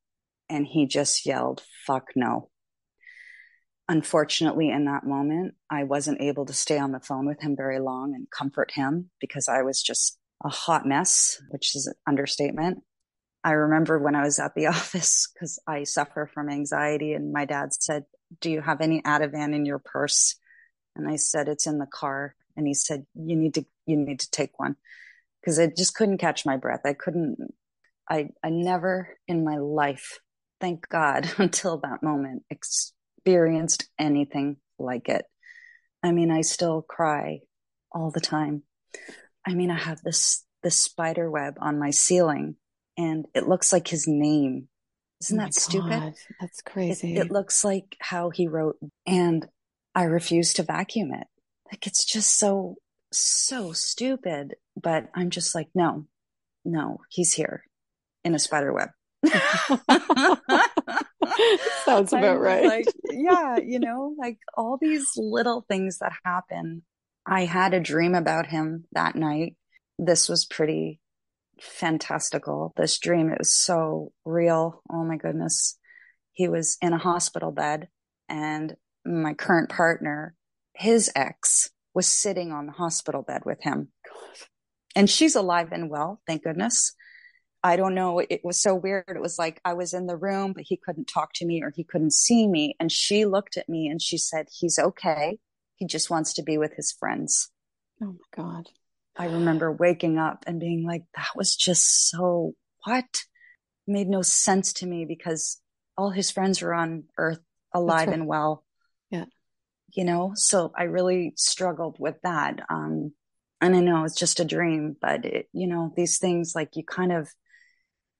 and 0.49 0.67
he 0.67 0.85
just 0.85 1.25
yelled, 1.25 1.63
Fuck 1.87 2.09
no. 2.15 2.49
Unfortunately, 3.87 4.69
in 4.69 4.85
that 4.85 5.05
moment, 5.05 5.53
I 5.69 5.83
wasn't 5.83 6.21
able 6.21 6.45
to 6.47 6.53
stay 6.53 6.77
on 6.77 6.91
the 6.91 6.99
phone 6.99 7.27
with 7.27 7.41
him 7.41 7.55
very 7.55 7.79
long 7.79 8.15
and 8.15 8.29
comfort 8.29 8.71
him 8.73 9.11
because 9.21 9.47
I 9.47 9.61
was 9.61 9.81
just 9.81 10.17
a 10.43 10.49
hot 10.49 10.85
mess, 10.85 11.39
which 11.49 11.75
is 11.75 11.87
an 11.87 11.93
understatement. 12.07 12.83
I 13.43 13.51
remember 13.51 13.99
when 13.99 14.15
I 14.15 14.23
was 14.23 14.39
at 14.39 14.55
the 14.55 14.65
office 14.67 15.29
because 15.33 15.59
I 15.67 15.83
suffer 15.83 16.29
from 16.33 16.49
anxiety, 16.49 17.13
and 17.13 17.31
my 17.31 17.45
dad 17.45 17.73
said, 17.73 18.05
Do 18.41 18.49
you 18.49 18.61
have 18.61 18.81
any 18.81 19.01
Ativan 19.03 19.55
in 19.55 19.65
your 19.65 19.79
purse? 19.79 20.35
And 20.95 21.07
I 21.07 21.15
said, 21.15 21.47
It's 21.47 21.67
in 21.67 21.77
the 21.77 21.85
car. 21.85 22.35
And 22.55 22.67
he 22.67 22.73
said, 22.73 23.05
You 23.15 23.35
need 23.35 23.53
to, 23.55 23.65
you 23.85 23.97
need 23.97 24.19
to 24.21 24.31
take 24.31 24.57
one. 24.59 24.75
Because 25.41 25.59
I 25.59 25.67
just 25.67 25.95
couldn't 25.95 26.17
catch 26.17 26.45
my 26.45 26.57
breath. 26.57 26.81
I 26.85 26.93
couldn't, 26.93 27.53
I, 28.09 28.29
I 28.43 28.49
never 28.49 29.09
in 29.27 29.43
my 29.43 29.57
life, 29.57 30.19
thank 30.59 30.87
God, 30.89 31.29
until 31.37 31.77
that 31.79 32.01
moment, 32.01 32.43
experienced 32.49 33.87
anything 33.99 34.57
like 34.79 35.09
it. 35.09 35.25
I 36.03 36.11
mean, 36.11 36.31
I 36.31 36.41
still 36.41 36.81
cry 36.81 37.39
all 37.91 38.11
the 38.11 38.21
time. 38.21 38.63
I 39.45 39.53
mean, 39.53 39.71
I 39.71 39.77
have 39.77 40.01
this 40.01 40.43
this 40.63 40.77
spider 40.77 41.29
web 41.29 41.55
on 41.59 41.79
my 41.79 41.91
ceiling, 41.91 42.55
and 42.97 43.25
it 43.33 43.47
looks 43.47 43.71
like 43.71 43.87
his 43.87 44.07
name. 44.07 44.67
Isn't 45.21 45.39
oh 45.39 45.43
that 45.43 45.53
stupid? 45.53 45.89
God, 45.89 46.13
that's 46.39 46.61
crazy. 46.61 47.15
It, 47.15 47.27
it 47.27 47.31
looks 47.31 47.63
like 47.63 47.95
how 47.99 48.29
he 48.29 48.47
wrote, 48.47 48.77
and 49.05 49.47
I 49.93 50.03
refuse 50.03 50.53
to 50.55 50.63
vacuum 50.63 51.13
it. 51.13 51.27
Like 51.71 51.87
it's 51.87 52.05
just 52.05 52.37
so 52.37 52.75
so 53.11 53.71
stupid. 53.73 54.55
But 54.81 55.09
I'm 55.13 55.29
just 55.29 55.55
like, 55.55 55.69
no, 55.73 56.05
no, 56.63 56.99
he's 57.09 57.33
here 57.33 57.63
in 58.23 58.35
a 58.35 58.39
spider 58.39 58.73
web. 58.73 58.89
Sounds 61.85 62.13
about 62.13 62.39
right. 62.39 62.65
Like, 62.65 62.85
yeah, 63.09 63.57
you 63.57 63.79
know, 63.79 64.13
like 64.17 64.37
all 64.55 64.77
these 64.79 65.07
little 65.17 65.65
things 65.67 65.99
that 65.99 66.13
happen. 66.23 66.83
I 67.25 67.45
had 67.45 67.73
a 67.73 67.79
dream 67.79 68.13
about 68.15 68.47
him 68.47 68.85
that 68.91 69.15
night. 69.15 69.55
This 69.97 70.29
was 70.29 70.45
pretty 70.45 70.99
fantastical. 71.59 72.73
This 72.75 72.99
dream, 72.99 73.29
it 73.29 73.39
was 73.39 73.53
so 73.53 74.11
real. 74.25 74.81
Oh 74.91 75.03
my 75.03 75.17
goodness. 75.17 75.77
He 76.33 76.47
was 76.47 76.77
in 76.81 76.93
a 76.93 76.97
hospital 76.97 77.51
bed 77.51 77.87
and 78.27 78.75
my 79.05 79.33
current 79.33 79.69
partner, 79.69 80.35
his 80.75 81.11
ex 81.15 81.69
was 81.93 82.07
sitting 82.07 82.51
on 82.51 82.65
the 82.65 82.71
hospital 82.71 83.21
bed 83.21 83.43
with 83.45 83.61
him. 83.61 83.89
And 84.95 85.09
she's 85.09 85.35
alive 85.35 85.69
and 85.71 85.89
well, 85.89 86.21
thank 86.27 86.43
goodness. 86.43 86.93
I 87.63 87.77
don't 87.77 87.95
know. 87.95 88.19
It 88.19 88.41
was 88.43 88.61
so 88.61 88.75
weird. 88.75 89.05
It 89.07 89.21
was 89.21 89.39
like 89.39 89.59
I 89.65 89.73
was 89.73 89.93
in 89.93 90.05
the 90.05 90.15
room, 90.15 90.53
but 90.53 90.65
he 90.67 90.77
couldn't 90.77 91.05
talk 91.05 91.33
to 91.35 91.45
me 91.45 91.63
or 91.63 91.73
he 91.75 91.83
couldn't 91.83 92.13
see 92.13 92.47
me. 92.47 92.75
And 92.79 92.91
she 92.91 93.25
looked 93.25 93.57
at 93.57 93.67
me 93.67 93.87
and 93.87 93.99
she 93.99 94.19
said, 94.19 94.47
He's 94.51 94.77
okay. 94.77 95.39
He 95.77 95.87
just 95.87 96.11
wants 96.11 96.33
to 96.35 96.43
be 96.43 96.59
with 96.59 96.73
his 96.75 96.91
friends. 96.91 97.49
Oh 98.01 98.13
my 98.13 98.43
God. 98.43 98.69
I 99.17 99.25
remember 99.25 99.71
waking 99.71 100.19
up 100.19 100.43
and 100.45 100.59
being 100.59 100.85
like, 100.85 101.05
That 101.15 101.35
was 101.35 101.55
just 101.55 102.07
so 102.09 102.53
what? 102.83 103.05
It 103.87 103.91
made 103.91 104.09
no 104.09 104.21
sense 104.21 104.73
to 104.73 104.85
me 104.85 105.05
because 105.05 105.59
all 105.97 106.11
his 106.11 106.29
friends 106.29 106.61
were 106.61 106.73
on 106.73 107.05
earth 107.17 107.39
alive 107.73 108.09
right. 108.09 108.13
and 108.13 108.27
well. 108.27 108.63
Yeah. 109.09 109.25
You 109.95 110.03
know, 110.03 110.33
so 110.35 110.71
I 110.77 110.83
really 110.83 111.33
struggled 111.37 111.97
with 111.99 112.15
that. 112.23 112.59
Um, 112.69 113.13
and 113.61 113.75
I 113.75 113.79
know 113.79 114.03
it's 114.03 114.17
just 114.17 114.39
a 114.39 114.45
dream, 114.45 114.95
but 114.99 115.25
it, 115.25 115.47
you 115.53 115.67
know, 115.67 115.93
these 115.95 116.19
things 116.19 116.53
like 116.53 116.75
you 116.75 116.83
kind 116.83 117.11
of 117.11 117.29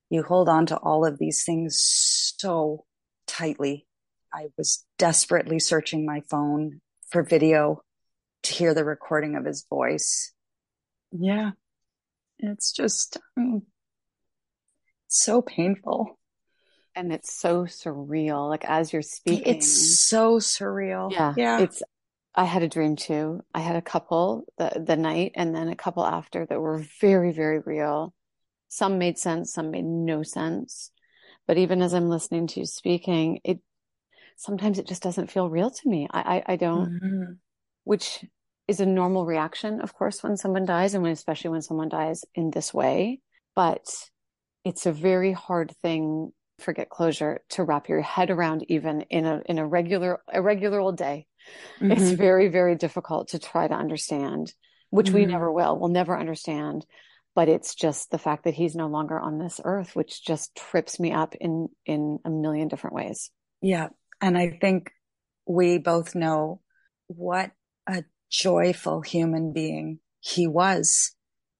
you 0.09 0.23
hold 0.23 0.47
on 0.47 0.65
to 0.67 0.77
all 0.77 1.05
of 1.05 1.19
these 1.19 1.43
things 1.43 1.79
so 1.81 2.85
tightly. 3.27 3.87
I 4.33 4.47
was 4.57 4.85
desperately 4.97 5.59
searching 5.59 6.05
my 6.05 6.21
phone 6.29 6.81
for 7.09 7.23
video 7.23 7.81
to 8.43 8.53
hear 8.53 8.73
the 8.73 8.85
recording 8.85 9.35
of 9.35 9.45
his 9.45 9.65
voice. 9.69 10.33
Yeah. 11.11 11.51
It's 12.39 12.71
just 12.71 13.17
um, 13.37 13.63
so 15.07 15.41
painful. 15.41 16.19
And 16.95 17.11
it's 17.11 17.33
so 17.33 17.63
surreal. 17.63 18.49
Like 18.49 18.65
as 18.65 18.93
you're 18.93 19.01
speaking, 19.01 19.55
it's 19.55 19.99
so 19.99 20.39
surreal. 20.39 21.11
Yeah. 21.11 21.33
Yeah. 21.35 21.59
It's, 21.59 21.83
I 22.33 22.45
had 22.45 22.63
a 22.63 22.69
dream 22.69 22.95
too. 22.95 23.41
I 23.53 23.59
had 23.59 23.75
a 23.75 23.81
couple 23.81 24.45
the, 24.57 24.83
the 24.85 24.95
night 24.95 25.33
and 25.35 25.55
then 25.55 25.69
a 25.69 25.75
couple 25.75 26.05
after 26.05 26.45
that 26.45 26.59
were 26.59 26.83
very, 26.99 27.31
very 27.31 27.59
real 27.59 28.13
some 28.75 28.97
made 28.97 29.17
sense, 29.17 29.53
some 29.53 29.71
made 29.71 29.85
no 29.85 30.23
sense. 30.23 30.91
But 31.47 31.57
even 31.57 31.81
as 31.81 31.93
I'm 31.93 32.09
listening 32.09 32.47
to 32.47 32.59
you 32.59 32.65
speaking, 32.65 33.39
it 33.43 33.59
sometimes 34.35 34.79
it 34.79 34.87
just 34.87 35.03
doesn't 35.03 35.31
feel 35.31 35.49
real 35.49 35.69
to 35.69 35.89
me. 35.89 36.07
I 36.11 36.37
I, 36.37 36.53
I 36.53 36.55
don't, 36.55 36.99
mm-hmm. 37.01 37.33
which 37.83 38.25
is 38.67 38.79
a 38.79 38.85
normal 38.85 39.25
reaction, 39.25 39.79
of 39.79 39.93
course, 39.93 40.23
when 40.23 40.37
someone 40.37 40.65
dies, 40.65 40.93
and 40.93 41.03
when 41.03 41.11
especially 41.11 41.51
when 41.51 41.61
someone 41.61 41.89
dies 41.89 42.25
in 42.33 42.51
this 42.51 42.73
way. 42.73 43.21
But 43.55 43.85
it's 44.65 44.85
a 44.85 44.91
very 44.91 45.31
hard 45.31 45.71
thing 45.81 46.33
for 46.59 46.73
get 46.73 46.89
closure 46.89 47.41
to 47.49 47.63
wrap 47.63 47.89
your 47.89 48.01
head 48.01 48.29
around 48.29 48.65
even 48.69 49.01
in 49.09 49.25
a 49.25 49.41
in 49.45 49.59
a 49.59 49.67
regular 49.67 50.21
a 50.31 50.41
regular 50.41 50.79
old 50.79 50.97
day. 50.97 51.27
Mm-hmm. 51.79 51.91
It's 51.91 52.11
very, 52.11 52.47
very 52.47 52.75
difficult 52.75 53.29
to 53.29 53.39
try 53.39 53.67
to 53.67 53.73
understand, 53.73 54.53
which 54.89 55.07
mm-hmm. 55.07 55.15
we 55.15 55.25
never 55.25 55.51
will. 55.51 55.77
We'll 55.77 55.89
never 55.89 56.17
understand 56.17 56.85
but 57.35 57.49
it's 57.49 57.75
just 57.75 58.09
the 58.09 58.17
fact 58.17 58.45
that 58.45 58.53
he's 58.53 58.75
no 58.75 58.87
longer 58.87 59.19
on 59.19 59.37
this 59.37 59.61
earth 59.63 59.95
which 59.95 60.25
just 60.25 60.55
trips 60.55 60.99
me 60.99 61.11
up 61.11 61.35
in 61.39 61.67
in 61.85 62.17
a 62.25 62.29
million 62.29 62.67
different 62.67 62.95
ways 62.95 63.29
yeah 63.61 63.89
and 64.21 64.37
i 64.37 64.57
think 64.61 64.91
we 65.45 65.77
both 65.77 66.15
know 66.15 66.61
what 67.07 67.51
a 67.87 68.03
joyful 68.31 69.01
human 69.01 69.53
being 69.53 69.99
he 70.21 70.47
was 70.47 71.13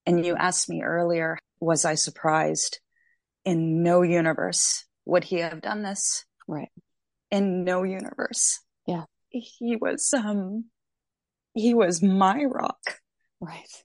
and 0.08 0.26
you 0.26 0.36
asked 0.36 0.68
me 0.70 0.82
earlier 0.82 1.38
was 1.60 1.86
i 1.86 1.94
surprised 1.94 2.80
in 3.46 3.84
no 3.84 4.02
universe 4.02 4.86
would 5.06 5.24
he 5.24 5.38
have 5.38 5.62
done 5.62 5.84
this 5.84 6.26
right 6.48 6.72
in 7.32 7.64
no 7.64 7.84
universe 7.84 8.60
yeah 8.88 9.04
he 9.30 9.76
was 9.76 10.14
um 10.14 10.66
he 11.54 11.74
was 11.74 12.02
my 12.02 12.44
rock 12.44 13.00
right 13.40 13.84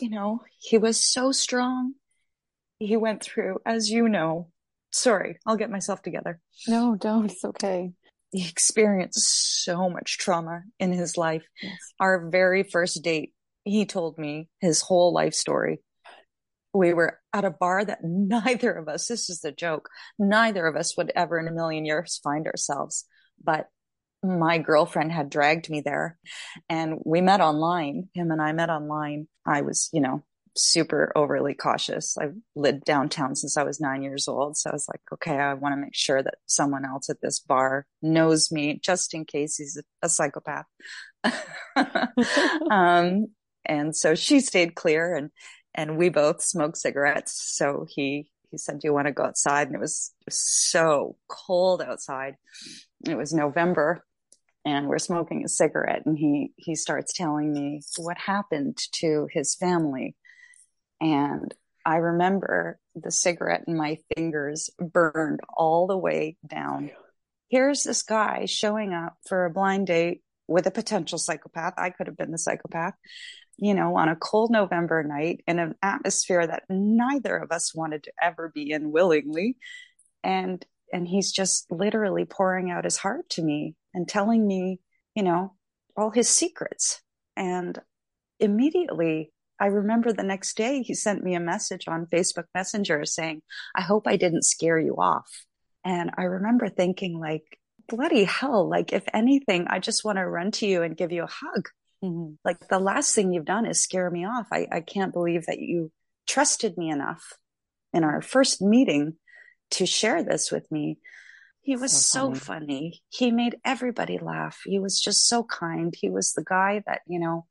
you 0.00 0.10
know, 0.10 0.40
he 0.58 0.78
was 0.78 1.02
so 1.04 1.32
strong. 1.32 1.94
He 2.78 2.96
went 2.96 3.22
through, 3.22 3.58
as 3.66 3.90
you 3.90 4.08
know, 4.08 4.48
sorry, 4.90 5.38
I'll 5.46 5.56
get 5.56 5.70
myself 5.70 6.02
together. 6.02 6.40
No, 6.66 6.96
don't. 6.96 7.30
It's 7.30 7.44
okay. 7.44 7.92
He 8.30 8.46
experienced 8.46 9.64
so 9.64 9.88
much 9.88 10.18
trauma 10.18 10.62
in 10.78 10.92
his 10.92 11.16
life. 11.16 11.44
Yes. 11.62 11.78
Our 11.98 12.28
very 12.28 12.62
first 12.62 13.02
date, 13.02 13.32
he 13.64 13.86
told 13.86 14.18
me 14.18 14.48
his 14.60 14.82
whole 14.82 15.12
life 15.12 15.34
story. 15.34 15.80
We 16.74 16.92
were 16.92 17.18
at 17.32 17.44
a 17.44 17.50
bar 17.50 17.84
that 17.84 18.00
neither 18.02 18.72
of 18.72 18.88
us, 18.88 19.06
this 19.06 19.30
is 19.30 19.40
the 19.40 19.52
joke, 19.52 19.88
neither 20.18 20.66
of 20.66 20.76
us 20.76 20.96
would 20.96 21.12
ever 21.14 21.38
in 21.38 21.48
a 21.48 21.52
million 21.52 21.84
years 21.84 22.20
find 22.22 22.46
ourselves. 22.46 23.04
But 23.42 23.68
my 24.22 24.58
girlfriend 24.58 25.12
had 25.12 25.30
dragged 25.30 25.70
me 25.70 25.80
there 25.80 26.18
and 26.68 27.00
we 27.04 27.20
met 27.20 27.40
online. 27.40 28.08
Him 28.14 28.30
and 28.30 28.42
I 28.42 28.52
met 28.52 28.68
online. 28.68 29.28
I 29.46 29.60
was, 29.60 29.88
you 29.92 30.00
know, 30.00 30.24
super 30.56 31.12
overly 31.14 31.54
cautious. 31.54 32.16
I 32.18 32.30
lived 32.56 32.84
downtown 32.84 33.36
since 33.36 33.56
I 33.56 33.62
was 33.62 33.80
nine 33.80 34.02
years 34.02 34.26
old. 34.26 34.56
So 34.56 34.70
I 34.70 34.72
was 34.72 34.88
like, 34.88 35.00
okay, 35.12 35.36
I 35.36 35.54
want 35.54 35.72
to 35.74 35.80
make 35.80 35.94
sure 35.94 36.20
that 36.22 36.34
someone 36.46 36.84
else 36.84 37.08
at 37.08 37.20
this 37.22 37.38
bar 37.38 37.86
knows 38.02 38.50
me 38.50 38.80
just 38.82 39.14
in 39.14 39.24
case 39.24 39.56
he's 39.56 39.80
a 40.02 40.08
psychopath. 40.08 40.66
um, 42.70 43.26
and 43.64 43.94
so 43.94 44.14
she 44.14 44.40
stayed 44.40 44.74
clear 44.74 45.14
and, 45.14 45.30
and 45.78 45.96
we 45.96 46.08
both 46.08 46.42
smoked 46.42 46.76
cigarettes. 46.76 47.40
So 47.56 47.86
he, 47.88 48.26
he 48.50 48.58
said, 48.58 48.80
do 48.80 48.88
you 48.88 48.92
want 48.92 49.06
to 49.06 49.12
go 49.12 49.22
outside? 49.22 49.68
And 49.68 49.76
it 49.76 49.80
was, 49.80 50.12
it 50.22 50.24
was 50.26 50.44
so 50.44 51.16
cold 51.28 51.80
outside. 51.80 52.34
It 53.06 53.16
was 53.16 53.32
November 53.32 54.04
and 54.64 54.88
we're 54.88 54.98
smoking 54.98 55.44
a 55.44 55.48
cigarette 55.48 56.02
and 56.04 56.18
he 56.18 56.52
he 56.56 56.74
starts 56.74 57.12
telling 57.12 57.52
me 57.52 57.80
what 57.96 58.18
happened 58.18 58.76
to 58.92 59.28
his 59.30 59.54
family 59.54 60.16
and 61.00 61.54
i 61.86 61.96
remember 61.96 62.78
the 62.96 63.12
cigarette 63.12 63.64
in 63.68 63.76
my 63.76 63.96
fingers 64.14 64.68
burned 64.80 65.40
all 65.56 65.86
the 65.86 65.96
way 65.96 66.36
down 66.46 66.90
here's 67.48 67.84
this 67.84 68.02
guy 68.02 68.44
showing 68.46 68.92
up 68.92 69.16
for 69.28 69.44
a 69.44 69.50
blind 69.50 69.86
date 69.86 70.22
with 70.48 70.66
a 70.66 70.72
potential 70.72 71.18
psychopath 71.18 71.74
i 71.78 71.90
could 71.90 72.08
have 72.08 72.16
been 72.16 72.32
the 72.32 72.38
psychopath 72.38 72.94
you 73.58 73.74
know 73.74 73.96
on 73.96 74.08
a 74.08 74.16
cold 74.16 74.50
november 74.50 75.02
night 75.02 75.42
in 75.46 75.58
an 75.58 75.74
atmosphere 75.82 76.46
that 76.46 76.62
neither 76.68 77.36
of 77.36 77.52
us 77.52 77.74
wanted 77.74 78.02
to 78.02 78.12
ever 78.22 78.50
be 78.54 78.70
in 78.70 78.90
willingly 78.90 79.56
and 80.24 80.64
and 80.92 81.06
he's 81.06 81.32
just 81.32 81.70
literally 81.70 82.24
pouring 82.24 82.70
out 82.70 82.84
his 82.84 82.96
heart 82.96 83.28
to 83.30 83.42
me 83.42 83.74
and 83.94 84.08
telling 84.08 84.46
me, 84.46 84.80
you 85.14 85.22
know, 85.22 85.54
all 85.96 86.10
his 86.10 86.28
secrets. 86.28 87.00
And 87.36 87.78
immediately 88.40 89.32
I 89.60 89.66
remember 89.66 90.12
the 90.12 90.22
next 90.22 90.56
day 90.56 90.82
he 90.82 90.94
sent 90.94 91.24
me 91.24 91.34
a 91.34 91.40
message 91.40 91.88
on 91.88 92.06
Facebook 92.06 92.44
Messenger 92.54 93.04
saying, 93.04 93.42
I 93.74 93.82
hope 93.82 94.06
I 94.06 94.16
didn't 94.16 94.44
scare 94.44 94.78
you 94.78 94.96
off. 94.96 95.44
And 95.84 96.10
I 96.16 96.24
remember 96.24 96.68
thinking, 96.68 97.18
like, 97.18 97.58
bloody 97.88 98.24
hell, 98.24 98.68
like, 98.68 98.92
if 98.92 99.04
anything, 99.12 99.66
I 99.68 99.78
just 99.78 100.04
want 100.04 100.18
to 100.18 100.28
run 100.28 100.50
to 100.52 100.66
you 100.66 100.82
and 100.82 100.96
give 100.96 101.12
you 101.12 101.24
a 101.24 101.28
hug. 101.28 101.68
Mm-hmm. 102.02 102.34
Like, 102.44 102.68
the 102.68 102.78
last 102.78 103.14
thing 103.14 103.32
you've 103.32 103.44
done 103.44 103.66
is 103.66 103.82
scare 103.82 104.10
me 104.10 104.24
off. 104.24 104.46
I, 104.52 104.66
I 104.70 104.80
can't 104.80 105.12
believe 105.12 105.46
that 105.46 105.60
you 105.60 105.90
trusted 106.26 106.76
me 106.76 106.90
enough 106.90 107.34
in 107.92 108.04
our 108.04 108.22
first 108.22 108.60
meeting 108.62 109.14
to 109.72 109.86
share 109.86 110.22
this 110.22 110.52
with 110.52 110.70
me. 110.70 110.98
He 111.60 111.76
was 111.76 111.92
so, 111.92 112.32
so 112.32 112.40
funny. 112.40 112.66
funny. 112.66 113.02
He 113.10 113.30
made 113.30 113.56
everybody 113.64 114.18
laugh. 114.18 114.60
He 114.64 114.78
was 114.78 115.00
just 115.00 115.28
so 115.28 115.42
kind. 115.42 115.92
He 115.96 116.08
was 116.08 116.32
the 116.32 116.44
guy 116.44 116.82
that, 116.86 117.02
you 117.06 117.18
know, 117.18 117.46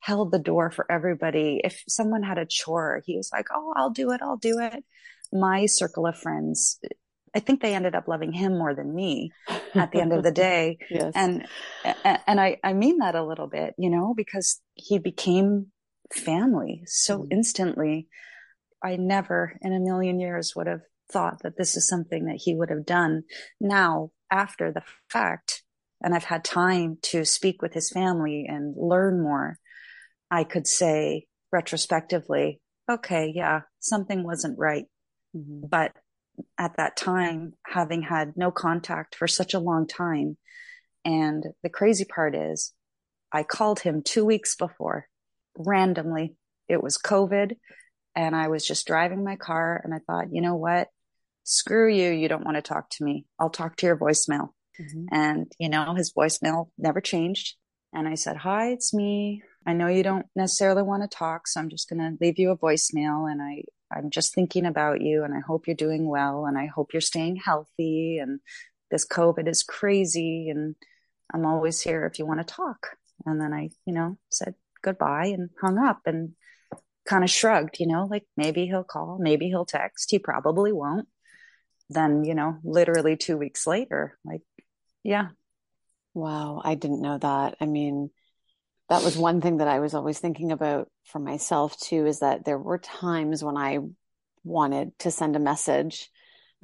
held 0.00 0.32
the 0.32 0.38
door 0.38 0.70
for 0.70 0.90
everybody. 0.90 1.60
If 1.62 1.82
someone 1.88 2.22
had 2.22 2.38
a 2.38 2.46
chore, 2.46 3.02
he 3.06 3.16
was 3.16 3.30
like, 3.32 3.46
Oh, 3.54 3.72
I'll 3.76 3.90
do 3.90 4.10
it. 4.10 4.20
I'll 4.22 4.36
do 4.36 4.58
it. 4.58 4.84
My 5.32 5.66
circle 5.66 6.06
of 6.06 6.18
friends, 6.18 6.80
I 7.34 7.40
think 7.40 7.60
they 7.60 7.74
ended 7.74 7.94
up 7.94 8.06
loving 8.06 8.32
him 8.32 8.56
more 8.56 8.74
than 8.74 8.94
me 8.94 9.32
at 9.74 9.90
the 9.90 10.00
end 10.00 10.12
of 10.12 10.22
the 10.22 10.32
day. 10.46 10.78
yes. 10.88 11.12
And, 11.14 11.46
and 11.84 12.40
I, 12.40 12.58
I 12.62 12.72
mean 12.72 12.98
that 12.98 13.14
a 13.14 13.24
little 13.24 13.48
bit, 13.48 13.74
you 13.76 13.90
know, 13.90 14.14
because 14.16 14.60
he 14.74 14.98
became 14.98 15.66
family 16.12 16.82
so 16.86 17.20
mm 17.20 17.28
instantly. 17.30 18.08
I 18.82 18.96
never 18.96 19.58
in 19.62 19.72
a 19.72 19.80
million 19.80 20.20
years 20.20 20.52
would 20.54 20.66
have 20.66 20.82
thought 21.10 21.42
that 21.42 21.56
this 21.56 21.74
is 21.74 21.88
something 21.88 22.26
that 22.26 22.40
he 22.44 22.54
would 22.54 22.68
have 22.68 22.84
done 22.84 23.22
now 23.58 24.10
after 24.30 24.70
the 24.70 24.82
fact. 25.08 25.62
And 26.02 26.14
I've 26.14 26.24
had 26.24 26.44
time 26.44 26.98
to 27.04 27.24
speak 27.24 27.62
with 27.62 27.72
his 27.72 27.90
family 27.90 28.44
and 28.46 28.74
learn 28.76 29.22
more. 29.22 29.58
I 30.30 30.44
could 30.44 30.66
say 30.66 31.26
retrospectively, 31.50 32.60
okay, 32.90 33.32
yeah, 33.34 33.62
something 33.80 34.22
wasn't 34.22 34.58
right. 34.58 34.84
Mm-hmm. 35.34 35.66
But 35.70 35.92
at 36.58 36.76
that 36.76 36.96
time, 36.96 37.54
having 37.66 38.02
had 38.02 38.36
no 38.36 38.50
contact 38.50 39.14
for 39.14 39.26
such 39.26 39.54
a 39.54 39.60
long 39.60 39.86
time, 39.86 40.36
and 41.04 41.44
the 41.62 41.68
crazy 41.68 42.04
part 42.04 42.34
is, 42.34 42.72
I 43.32 43.42
called 43.42 43.80
him 43.80 44.02
two 44.02 44.24
weeks 44.24 44.56
before 44.56 45.06
randomly. 45.56 46.36
It 46.68 46.82
was 46.82 46.98
COVID, 46.98 47.56
and 48.14 48.34
I 48.34 48.48
was 48.48 48.66
just 48.66 48.86
driving 48.86 49.24
my 49.24 49.36
car, 49.36 49.80
and 49.84 49.92
I 49.94 49.98
thought, 50.06 50.32
you 50.32 50.40
know 50.40 50.56
what? 50.56 50.88
Screw 51.44 51.92
you. 51.92 52.10
You 52.10 52.28
don't 52.28 52.44
want 52.44 52.56
to 52.56 52.62
talk 52.62 52.88
to 52.90 53.04
me. 53.04 53.26
I'll 53.38 53.50
talk 53.50 53.76
to 53.76 53.86
your 53.86 53.98
voicemail. 53.98 54.50
Mm-hmm. 54.80 55.04
And, 55.12 55.52
you 55.58 55.68
know, 55.68 55.94
his 55.94 56.12
voicemail 56.12 56.68
never 56.78 57.00
changed. 57.00 57.54
And 57.92 58.08
I 58.08 58.14
said, 58.14 58.36
Hi, 58.38 58.70
it's 58.70 58.92
me. 58.92 59.42
I 59.66 59.72
know 59.72 59.86
you 59.86 60.02
don't 60.02 60.26
necessarily 60.34 60.82
want 60.82 61.02
to 61.02 61.16
talk, 61.16 61.46
so 61.46 61.60
I'm 61.60 61.70
just 61.70 61.88
going 61.88 62.00
to 62.00 62.16
leave 62.20 62.38
you 62.38 62.50
a 62.50 62.58
voicemail 62.58 63.30
and 63.30 63.40
I 63.40 63.62
I'm 63.92 64.10
just 64.10 64.34
thinking 64.34 64.66
about 64.66 65.00
you 65.00 65.24
and 65.24 65.34
I 65.34 65.40
hope 65.40 65.66
you're 65.66 65.76
doing 65.76 66.06
well 66.06 66.46
and 66.46 66.58
I 66.58 66.66
hope 66.66 66.92
you're 66.92 67.00
staying 67.00 67.36
healthy 67.36 68.18
and 68.18 68.40
this 68.90 69.06
COVID 69.06 69.48
is 69.48 69.62
crazy 69.62 70.48
and 70.48 70.74
I'm 71.32 71.46
always 71.46 71.80
here 71.80 72.04
if 72.06 72.18
you 72.18 72.26
want 72.26 72.40
to 72.40 72.54
talk. 72.54 72.96
And 73.26 73.40
then 73.40 73.52
I, 73.52 73.70
you 73.86 73.92
know, 73.92 74.18
said 74.30 74.54
goodbye 74.82 75.26
and 75.26 75.50
hung 75.60 75.78
up 75.78 76.02
and 76.06 76.34
kind 77.06 77.24
of 77.24 77.30
shrugged, 77.30 77.80
you 77.80 77.86
know, 77.86 78.06
like 78.06 78.24
maybe 78.36 78.66
he'll 78.66 78.84
call, 78.84 79.18
maybe 79.20 79.48
he'll 79.48 79.66
text. 79.66 80.10
He 80.10 80.18
probably 80.18 80.72
won't. 80.72 81.08
Then, 81.90 82.24
you 82.24 82.34
know, 82.34 82.58
literally 82.64 83.16
two 83.16 83.36
weeks 83.36 83.66
later, 83.66 84.18
like, 84.24 84.42
yeah. 85.02 85.28
Wow. 86.14 86.62
I 86.64 86.76
didn't 86.76 87.02
know 87.02 87.18
that. 87.18 87.56
I 87.60 87.66
mean, 87.66 88.10
that 88.88 89.02
was 89.02 89.16
one 89.16 89.40
thing 89.40 89.58
that 89.58 89.68
I 89.68 89.80
was 89.80 89.94
always 89.94 90.18
thinking 90.18 90.52
about 90.52 90.88
for 91.04 91.18
myself 91.18 91.78
too 91.78 92.06
is 92.06 92.20
that 92.20 92.44
there 92.44 92.58
were 92.58 92.78
times 92.78 93.42
when 93.42 93.56
I 93.56 93.78
wanted 94.42 94.98
to 95.00 95.10
send 95.10 95.36
a 95.36 95.40
message 95.40 96.10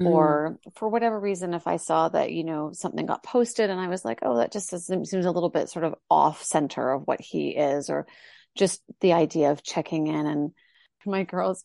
mm. 0.00 0.06
or 0.06 0.58
for 0.74 0.88
whatever 0.88 1.18
reason 1.18 1.54
if 1.54 1.66
I 1.66 1.76
saw 1.76 2.08
that 2.10 2.32
you 2.32 2.44
know 2.44 2.72
something 2.72 3.06
got 3.06 3.22
posted 3.22 3.70
and 3.70 3.80
I 3.80 3.88
was 3.88 4.04
like 4.04 4.20
oh 4.22 4.36
that 4.36 4.52
just 4.52 4.68
seems 4.68 5.12
a 5.12 5.18
little 5.30 5.50
bit 5.50 5.70
sort 5.70 5.84
of 5.84 5.94
off 6.10 6.42
center 6.42 6.92
of 6.92 7.02
what 7.06 7.20
he 7.20 7.50
is 7.50 7.88
or 7.88 8.06
just 8.54 8.82
the 9.00 9.14
idea 9.14 9.50
of 9.50 9.62
checking 9.62 10.08
in 10.08 10.26
and 10.26 10.50
my 11.06 11.24
girls 11.24 11.64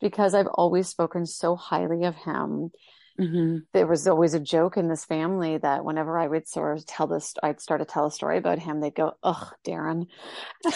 because 0.00 0.34
I've 0.34 0.48
always 0.48 0.88
spoken 0.88 1.24
so 1.24 1.56
highly 1.56 2.04
of 2.04 2.14
him 2.14 2.70
Mm-hmm. 3.18 3.58
There 3.72 3.86
was 3.86 4.08
always 4.08 4.34
a 4.34 4.40
joke 4.40 4.76
in 4.76 4.88
this 4.88 5.04
family 5.04 5.58
that 5.58 5.84
whenever 5.84 6.18
I 6.18 6.26
would 6.26 6.48
sort 6.48 6.76
of 6.76 6.86
tell 6.86 7.06
this, 7.06 7.34
I'd 7.42 7.60
start 7.60 7.80
to 7.80 7.84
tell 7.84 8.06
a 8.06 8.10
story 8.10 8.38
about 8.38 8.58
him, 8.58 8.80
they'd 8.80 8.94
go, 8.94 9.12
"Ugh, 9.22 9.54
Darren," 9.64 10.06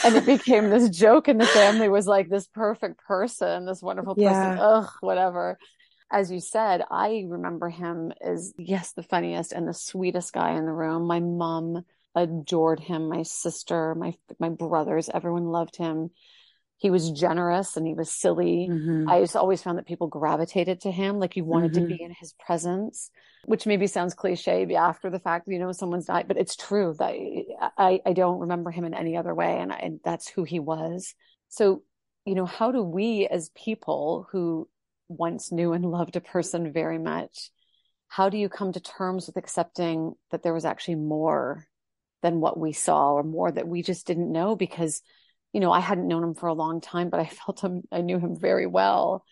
and 0.04 0.16
it 0.16 0.26
became 0.38 0.70
this 0.70 0.88
joke 0.90 1.28
in 1.28 1.38
the 1.38 1.46
family 1.46 1.88
was 1.88 2.06
like 2.06 2.28
this 2.28 2.46
perfect 2.46 3.00
person, 3.06 3.66
this 3.66 3.82
wonderful 3.82 4.14
person. 4.14 4.30
Yeah. 4.30 4.58
Ugh, 4.60 4.90
whatever. 5.00 5.58
As 6.12 6.30
you 6.30 6.40
said, 6.40 6.84
I 6.90 7.24
remember 7.28 7.68
him 7.68 8.12
as 8.20 8.54
yes, 8.56 8.92
the 8.92 9.02
funniest 9.02 9.52
and 9.52 9.66
the 9.66 9.74
sweetest 9.74 10.32
guy 10.32 10.52
in 10.52 10.64
the 10.64 10.72
room. 10.72 11.06
My 11.06 11.20
mom 11.20 11.84
adored 12.14 12.78
him. 12.80 13.08
My 13.08 13.24
sister, 13.24 13.96
my 13.96 14.14
my 14.38 14.48
brothers, 14.48 15.10
everyone 15.12 15.46
loved 15.46 15.76
him 15.76 16.10
he 16.78 16.90
was 16.90 17.10
generous 17.10 17.76
and 17.76 17.86
he 17.86 17.92
was 17.92 18.10
silly. 18.10 18.68
Mm-hmm. 18.70 19.08
I 19.08 19.20
just 19.20 19.34
always 19.34 19.60
found 19.60 19.78
that 19.78 19.86
people 19.86 20.06
gravitated 20.06 20.82
to 20.82 20.92
him, 20.92 21.18
like 21.18 21.36
you 21.36 21.44
wanted 21.44 21.72
mm-hmm. 21.72 21.88
to 21.88 21.96
be 21.96 22.02
in 22.02 22.12
his 22.12 22.32
presence, 22.34 23.10
which 23.46 23.66
maybe 23.66 23.88
sounds 23.88 24.14
cliche 24.14 24.72
after 24.76 25.10
the 25.10 25.18
fact, 25.18 25.48
you 25.48 25.58
know, 25.58 25.72
someone's 25.72 26.06
died, 26.06 26.28
but 26.28 26.36
it's 26.36 26.54
true 26.54 26.94
that 27.00 27.12
I, 27.76 28.00
I 28.06 28.12
don't 28.12 28.38
remember 28.38 28.70
him 28.70 28.84
in 28.84 28.94
any 28.94 29.16
other 29.16 29.34
way. 29.34 29.58
And, 29.58 29.72
I, 29.72 29.76
and 29.78 30.00
that's 30.04 30.28
who 30.28 30.44
he 30.44 30.60
was. 30.60 31.14
So, 31.48 31.82
you 32.24 32.36
know, 32.36 32.46
how 32.46 32.70
do 32.70 32.82
we 32.82 33.26
as 33.26 33.50
people 33.56 34.28
who 34.30 34.68
once 35.08 35.50
knew 35.50 35.72
and 35.72 35.84
loved 35.84 36.14
a 36.14 36.20
person 36.20 36.72
very 36.72 36.98
much, 36.98 37.50
how 38.06 38.28
do 38.28 38.38
you 38.38 38.48
come 38.48 38.72
to 38.72 38.80
terms 38.80 39.26
with 39.26 39.36
accepting 39.36 40.14
that 40.30 40.44
there 40.44 40.54
was 40.54 40.64
actually 40.64 40.94
more 40.94 41.66
than 42.22 42.40
what 42.40 42.58
we 42.58 42.72
saw 42.72 43.14
or 43.14 43.24
more 43.24 43.50
that 43.50 43.66
we 43.66 43.82
just 43.82 44.06
didn't 44.06 44.30
know 44.30 44.54
because 44.54 45.02
you 45.52 45.60
know, 45.60 45.72
I 45.72 45.80
hadn't 45.80 46.08
known 46.08 46.22
him 46.22 46.34
for 46.34 46.48
a 46.48 46.54
long 46.54 46.80
time, 46.80 47.10
but 47.10 47.20
I 47.20 47.26
felt 47.46 47.60
him, 47.60 47.82
I 47.90 48.00
knew 48.00 48.18
him 48.18 48.36
very 48.38 48.66
well. 48.66 49.24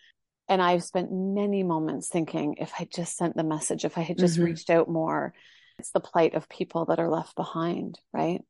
And 0.49 0.61
I've 0.61 0.83
spent 0.83 1.11
many 1.11 1.63
moments 1.63 2.07
thinking 2.07 2.55
if 2.59 2.71
I 2.79 2.87
just 2.91 3.17
sent 3.17 3.35
the 3.35 3.43
message, 3.43 3.83
if 3.83 3.97
I 3.97 4.01
had 4.01 4.17
just 4.17 4.35
mm-hmm. 4.35 4.45
reached 4.45 4.69
out 4.69 4.89
more, 4.89 5.33
it's 5.77 5.91
the 5.91 5.99
plight 5.99 6.35
of 6.35 6.47
people 6.47 6.85
that 6.85 6.99
are 6.99 7.09
left 7.09 7.35
behind, 7.35 7.99
right? 8.13 8.41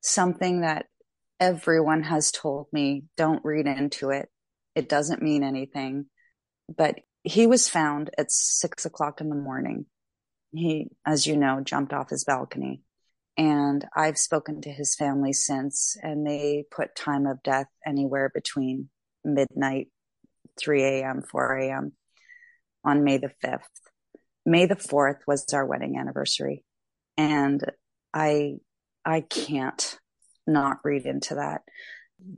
Something 0.00 0.60
that 0.60 0.86
everyone 1.40 2.04
has 2.04 2.30
told 2.30 2.68
me 2.72 3.04
don't 3.16 3.44
read 3.44 3.66
into 3.66 4.10
it. 4.10 4.28
It 4.74 4.88
doesn't 4.88 5.22
mean 5.22 5.42
anything. 5.42 6.06
But 6.74 7.00
he 7.22 7.46
was 7.46 7.68
found 7.68 8.10
at 8.16 8.30
six 8.30 8.86
o'clock 8.86 9.20
in 9.20 9.28
the 9.28 9.34
morning. 9.34 9.86
He, 10.52 10.88
as 11.04 11.26
you 11.26 11.36
know, 11.36 11.60
jumped 11.60 11.92
off 11.92 12.10
his 12.10 12.24
balcony. 12.24 12.82
And 13.36 13.84
I've 13.94 14.16
spoken 14.16 14.62
to 14.62 14.70
his 14.70 14.94
family 14.94 15.32
since, 15.32 15.96
and 16.02 16.26
they 16.26 16.64
put 16.70 16.96
time 16.96 17.26
of 17.26 17.42
death 17.42 17.66
anywhere 17.86 18.30
between 18.32 18.88
midnight, 19.24 19.88
3 20.58 20.82
a.m., 20.84 21.22
4 21.22 21.58
a.m. 21.58 21.92
on 22.82 23.04
May 23.04 23.18
the 23.18 23.32
5th. 23.44 23.60
May 24.46 24.64
the 24.64 24.76
4th 24.76 25.18
was 25.26 25.44
our 25.52 25.66
wedding 25.66 25.98
anniversary. 25.98 26.64
And 27.18 27.62
I, 28.14 28.54
I 29.04 29.20
can't 29.20 29.98
not 30.46 30.78
read 30.84 31.04
into 31.04 31.34
that. 31.34 31.62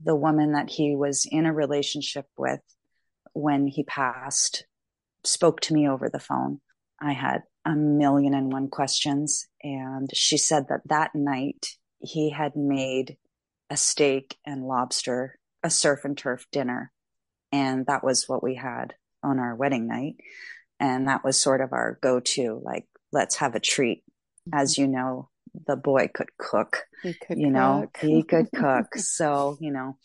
The 0.04 0.16
woman 0.16 0.52
that 0.52 0.70
he 0.70 0.96
was 0.96 1.26
in 1.30 1.46
a 1.46 1.52
relationship 1.52 2.26
with 2.36 2.60
when 3.34 3.68
he 3.68 3.84
passed 3.84 4.64
spoke 5.24 5.60
to 5.60 5.74
me 5.74 5.88
over 5.88 6.08
the 6.08 6.18
phone. 6.18 6.60
I 7.00 7.12
had 7.12 7.42
a 7.68 7.76
million 7.76 8.32
and 8.32 8.50
one 8.50 8.68
questions. 8.68 9.46
And 9.62 10.08
she 10.14 10.38
said 10.38 10.68
that 10.70 10.80
that 10.86 11.14
night 11.14 11.66
he 11.98 12.30
had 12.30 12.56
made 12.56 13.18
a 13.68 13.76
steak 13.76 14.36
and 14.46 14.64
lobster, 14.64 15.38
a 15.62 15.68
surf 15.68 16.04
and 16.04 16.16
turf 16.16 16.46
dinner. 16.50 16.90
And 17.52 17.84
that 17.86 18.02
was 18.02 18.26
what 18.26 18.42
we 18.42 18.54
had 18.54 18.94
on 19.22 19.38
our 19.38 19.54
wedding 19.54 19.86
night. 19.86 20.16
And 20.80 21.08
that 21.08 21.22
was 21.24 21.38
sort 21.38 21.60
of 21.60 21.72
our 21.74 21.98
go 22.00 22.20
to, 22.20 22.58
like, 22.64 22.86
let's 23.12 23.36
have 23.36 23.54
a 23.54 23.60
treat. 23.60 24.02
Mm-hmm. 24.48 24.58
As 24.58 24.78
you 24.78 24.86
know, 24.86 25.28
the 25.66 25.76
boy 25.76 26.08
could 26.12 26.30
cook. 26.38 26.84
He 27.02 27.12
could 27.12 27.38
you 27.38 27.46
cook. 27.46 27.52
know, 27.52 27.90
he 28.00 28.22
could 28.22 28.48
cook. 28.54 28.94
so, 28.96 29.58
you 29.60 29.72
know, 29.72 29.98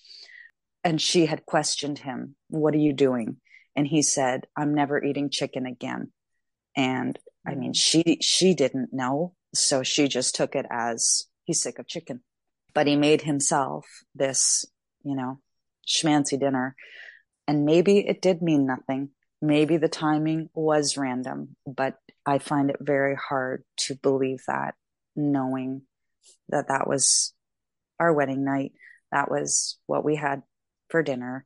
and 0.84 1.02
she 1.02 1.28
had 1.28 1.46
questioned 1.46 2.00
him, 2.00 2.36
What 2.50 2.74
are 2.74 2.80
you 2.80 2.92
doing? 2.92 3.38
And 3.76 3.88
he 3.88 4.02
said, 4.02 4.48
I'm 4.58 4.74
never 4.74 5.02
eating 5.02 5.30
chicken 5.30 5.66
again. 5.66 6.12
And 6.76 7.18
I 7.46 7.56
mean, 7.56 7.74
she, 7.74 8.18
she 8.22 8.54
didn't 8.54 8.94
know. 8.94 9.34
So 9.54 9.84
she 9.84 10.08
just 10.08 10.36
took 10.36 10.56
it 10.56 10.66
as 10.72 11.28
he's 11.44 11.62
sick 11.62 11.78
of 11.78 11.88
chicken, 11.88 12.22
but 12.74 12.88
he 12.88 12.96
made 12.96 13.22
himself 13.22 13.86
this, 14.16 14.66
you 15.04 15.16
know, 15.16 15.40
schmancy 15.88 16.40
dinner. 16.40 16.76
And 17.48 17.66
maybe 17.66 18.00
it 18.00 18.22
did 18.22 18.42
mean 18.42 18.66
nothing. 18.66 19.10
Maybe 19.42 19.78
the 19.78 19.90
timing 19.90 20.50
was 20.54 20.98
random, 20.98 21.56
but 21.68 21.98
I 22.26 22.40
find 22.40 22.70
it 22.70 22.78
very 22.80 23.16
hard 23.16 23.64
to 23.80 23.96
believe 23.96 24.40
that 24.48 24.76
knowing 25.16 25.82
that 26.50 26.70
that 26.70 26.88
was 26.88 27.34
our 28.00 28.14
wedding 28.14 28.44
night. 28.44 28.72
that 29.12 29.30
was 29.30 29.78
what 29.86 30.04
we 30.04 30.16
had 30.16 30.42
for 30.90 31.04
dinner. 31.04 31.46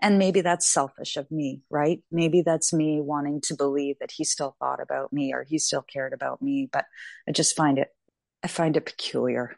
And 0.00 0.18
maybe 0.18 0.40
that's 0.40 0.68
selfish 0.68 1.16
of 1.16 1.30
me, 1.30 1.62
right? 1.70 2.02
Maybe 2.10 2.42
that's 2.42 2.72
me 2.72 3.00
wanting 3.00 3.40
to 3.42 3.54
believe 3.54 3.96
that 4.00 4.12
he 4.12 4.24
still 4.24 4.56
thought 4.60 4.80
about 4.80 5.12
me 5.12 5.32
or 5.32 5.42
he 5.42 5.58
still 5.58 5.82
cared 5.82 6.12
about 6.12 6.40
me. 6.40 6.68
But 6.72 6.84
I 7.28 7.32
just 7.32 7.56
find 7.56 7.78
it, 7.78 7.88
I 8.42 8.48
find 8.48 8.76
it 8.76 8.86
peculiar. 8.86 9.56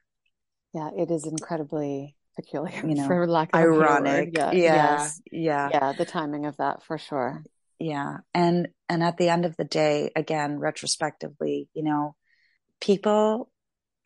Yeah, 0.73 0.91
it 0.97 1.11
is 1.11 1.27
incredibly 1.27 2.17
peculiar, 2.37 2.87
you 2.87 2.95
know, 2.95 3.07
for 3.07 3.27
lack 3.27 3.51
of 3.55 3.61
ironic. 3.61 4.31
Yeah, 4.33 4.53
yeah, 4.53 4.95
yes. 4.95 5.21
yeah, 5.31 5.69
yeah. 5.73 5.93
The 5.93 6.05
timing 6.05 6.47
of 6.47 6.57
that 6.57 6.83
for 6.85 6.97
sure. 6.97 7.45
Yeah, 7.79 8.19
and 8.35 8.69
and 8.89 9.03
at 9.03 9.17
the 9.17 9.29
end 9.29 9.45
of 9.45 9.57
the 9.57 9.65
day, 9.65 10.11
again, 10.15 10.59
retrospectively, 10.59 11.69
you 11.75 11.83
know, 11.83 12.15
people 12.81 13.51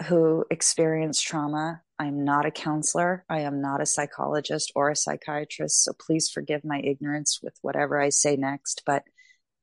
who 0.07 0.45
experience 0.51 1.21
trauma. 1.21 1.83
I'm 1.99 2.25
not 2.25 2.47
a 2.47 2.51
counselor. 2.51 3.25
I 3.29 3.41
am 3.41 3.61
not 3.61 3.81
a 3.81 3.87
psychologist 3.87 4.73
or 4.75 4.91
a 4.91 4.97
psychiatrist. 4.97 5.85
So 5.85 5.93
please 5.93 6.29
forgive 6.29 6.65
my 6.65 6.81
ignorance 6.81 7.41
with 7.43 7.57
whatever 7.63 8.01
I 8.01 8.09
say 8.09 8.37
next. 8.37 8.83
But 8.85 9.05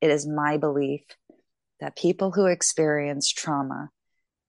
it 0.00 0.10
is 0.10 0.26
my 0.26 0.56
belief 0.56 1.02
that 1.80 1.96
people 1.96 2.30
who 2.30 2.46
experience 2.46 3.30
trauma, 3.30 3.90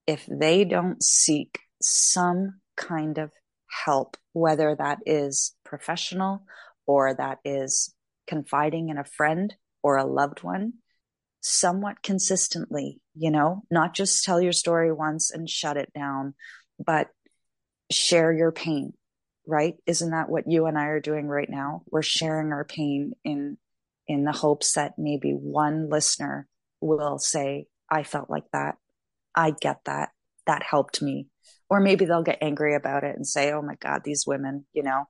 if 0.08 0.26
they 0.28 0.64
don't 0.64 1.04
seek 1.04 1.60
some 1.82 2.62
kind 2.78 3.18
of 3.18 3.32
help, 3.86 4.18
whether 4.32 4.76
that 4.76 5.00
is 5.06 5.56
professional 5.66 6.46
or 6.86 7.14
that 7.14 7.40
is 7.44 7.94
confiding 8.28 8.90
in 8.90 8.98
a 8.98 9.04
friend 9.04 9.54
or 9.82 9.98
a 9.98 10.06
loved 10.06 10.44
one, 10.44 10.74
somewhat 11.42 12.02
consistently, 12.02 13.02
you 13.16 13.30
know, 13.30 13.64
not 13.70 13.94
just 13.94 14.24
tell 14.24 14.42
your 14.42 14.54
story 14.54 14.94
once 14.94 15.32
and 15.32 15.50
shut 15.50 15.76
it 15.76 15.92
down, 15.94 16.34
but 16.84 17.10
share 17.94 18.34
your 18.34 18.52
pain, 18.52 18.94
right? 19.48 19.76
Isn't 19.86 20.12
that 20.12 20.30
what 20.30 20.50
you 20.50 20.66
and 20.66 20.78
I 20.78 20.86
are 20.86 21.00
doing 21.00 21.28
right 21.28 21.50
now? 21.50 21.84
We're 21.90 22.02
sharing 22.02 22.52
our 22.52 22.66
pain 22.66 23.14
in 23.24 23.58
in 24.08 24.26
the 24.26 24.34
hopes 24.34 24.74
that 24.74 24.96
maybe 24.98 25.32
one 25.32 25.90
listener 25.90 26.48
will 26.82 27.20
say, 27.20 27.68
I 27.90 28.04
felt 28.04 28.30
like 28.30 28.44
that. 28.52 28.76
I 29.34 29.52
get 29.52 29.80
that. 29.86 30.10
That 30.46 30.64
helped 30.64 31.02
me 31.02 31.28
or 31.74 31.80
maybe 31.80 32.06
they'll 32.06 32.22
get 32.22 32.38
angry 32.40 32.76
about 32.76 33.04
it 33.04 33.16
and 33.16 33.26
say 33.26 33.52
oh 33.52 33.62
my 33.62 33.76
god 33.76 34.02
these 34.04 34.26
women 34.28 34.66
you 34.74 34.84
know 34.84 35.06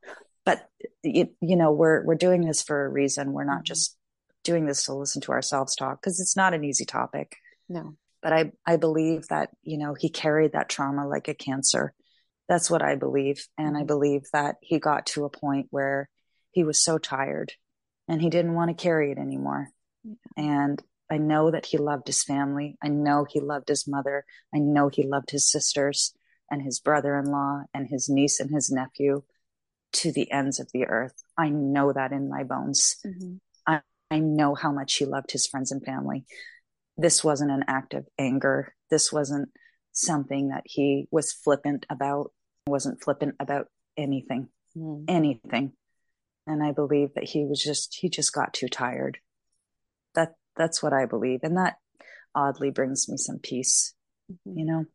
but 0.46 0.70
you, 1.04 1.28
you 1.42 1.56
know 1.56 1.72
we're 1.72 2.04
we're 2.06 2.16
doing 2.16 2.46
this 2.46 2.62
for 2.62 2.86
a 2.86 2.90
reason 2.90 3.34
we're 3.34 3.44
not 3.44 3.58
mm-hmm. 3.58 3.64
just 3.66 3.98
doing 4.44 4.66
this 4.66 4.86
to 4.86 4.94
listen 4.94 5.22
to 5.22 5.32
ourselves 5.32 5.76
talk 5.76 6.02
because 6.02 6.20
it's 6.20 6.38
not 6.38 6.54
an 6.54 6.64
easy 6.64 6.86
topic 6.86 7.36
no 7.68 7.96
but 8.22 8.32
i 8.32 8.52
i 8.66 8.78
believe 8.78 9.28
that 9.28 9.50
you 9.62 9.78
know 9.78 9.94
he 9.94 10.10
carried 10.10 10.54
that 10.54 10.70
trauma 10.70 11.08
like 11.08 11.28
a 11.28 11.34
cancer 11.34 11.94
that's 12.48 12.70
what 12.70 12.82
i 12.82 12.96
believe 12.96 13.48
and 13.58 13.76
i 13.76 13.80
mm-hmm. 13.80 13.88
believe 13.88 14.24
that 14.34 14.56
he 14.62 14.80
got 14.80 15.06
to 15.06 15.26
a 15.26 15.30
point 15.30 15.68
where 15.70 16.10
he 16.52 16.64
was 16.64 16.80
so 16.80 16.98
tired 16.98 17.54
and 18.08 18.22
he 18.22 18.30
didn't 18.30 18.54
want 18.54 18.70
to 18.70 18.82
carry 18.82 19.12
it 19.12 19.18
anymore 19.18 19.70
yeah. 20.04 20.16
and 20.38 20.84
I 21.12 21.18
know 21.18 21.52
that 21.52 21.68
he 21.68 21.78
loved 21.78 22.08
his 22.08 22.24
family. 22.24 22.76
I 22.82 22.88
know 22.88 23.24
he 23.24 23.40
loved 23.40 23.68
his 23.68 23.88
mother. 23.88 24.26
I 24.52 24.58
know 24.58 24.90
he 24.90 25.04
loved 25.04 25.30
his 25.30 25.48
sisters 25.48 26.12
and 26.50 26.62
his 26.62 26.80
brother 26.80 27.16
in 27.18 27.26
law 27.26 27.64
and 27.74 27.88
his 27.88 28.10
niece 28.10 28.40
and 28.40 28.50
his 28.50 28.72
nephew 28.72 29.22
to 29.94 30.12
the 30.12 30.32
ends 30.32 30.60
of 30.60 30.72
the 30.74 30.86
earth. 30.88 31.14
I 31.38 31.50
know 31.50 31.94
that 31.94 32.12
in 32.12 32.30
my 32.30 32.44
bones. 32.44 32.96
Mm-hmm. 33.06 33.36
I, 33.68 33.82
I 34.10 34.20
know 34.20 34.56
how 34.56 34.72
much 34.72 34.96
he 34.96 35.06
loved 35.06 35.32
his 35.32 35.46
friends 35.46 35.72
and 35.72 35.84
family. 35.84 36.26
This 36.98 37.24
wasn't 37.24 37.52
an 37.52 37.64
act 37.68 37.94
of 37.94 38.08
anger. 38.18 38.74
This 38.90 39.12
wasn't 39.12 39.50
something 39.94 40.50
that 40.50 40.64
he 40.66 41.08
was 41.12 41.32
flippant 41.32 41.86
about, 41.90 42.32
wasn't 42.68 43.02
flippant 43.02 43.36
about 43.40 43.68
anything, 43.98 44.50
mm. 44.78 45.06
anything. 45.08 45.74
And 46.46 46.62
I 46.62 46.72
believe 46.72 47.14
that 47.16 47.24
he 47.24 47.46
was 47.46 47.64
just, 47.64 47.96
he 47.96 48.10
just 48.10 48.34
got 48.34 48.54
too 48.54 48.68
tired. 48.68 49.20
That, 50.16 50.34
that's 50.58 50.84
what 50.84 50.94
I 50.94 51.06
believe. 51.06 51.40
And 51.44 51.58
that 51.58 51.78
oddly 52.36 52.70
brings 52.70 53.08
me 53.08 53.18
some 53.18 53.40
peace, 53.40 53.94
mm-hmm. 54.30 54.60
you 54.60 54.66
know? 54.66 54.86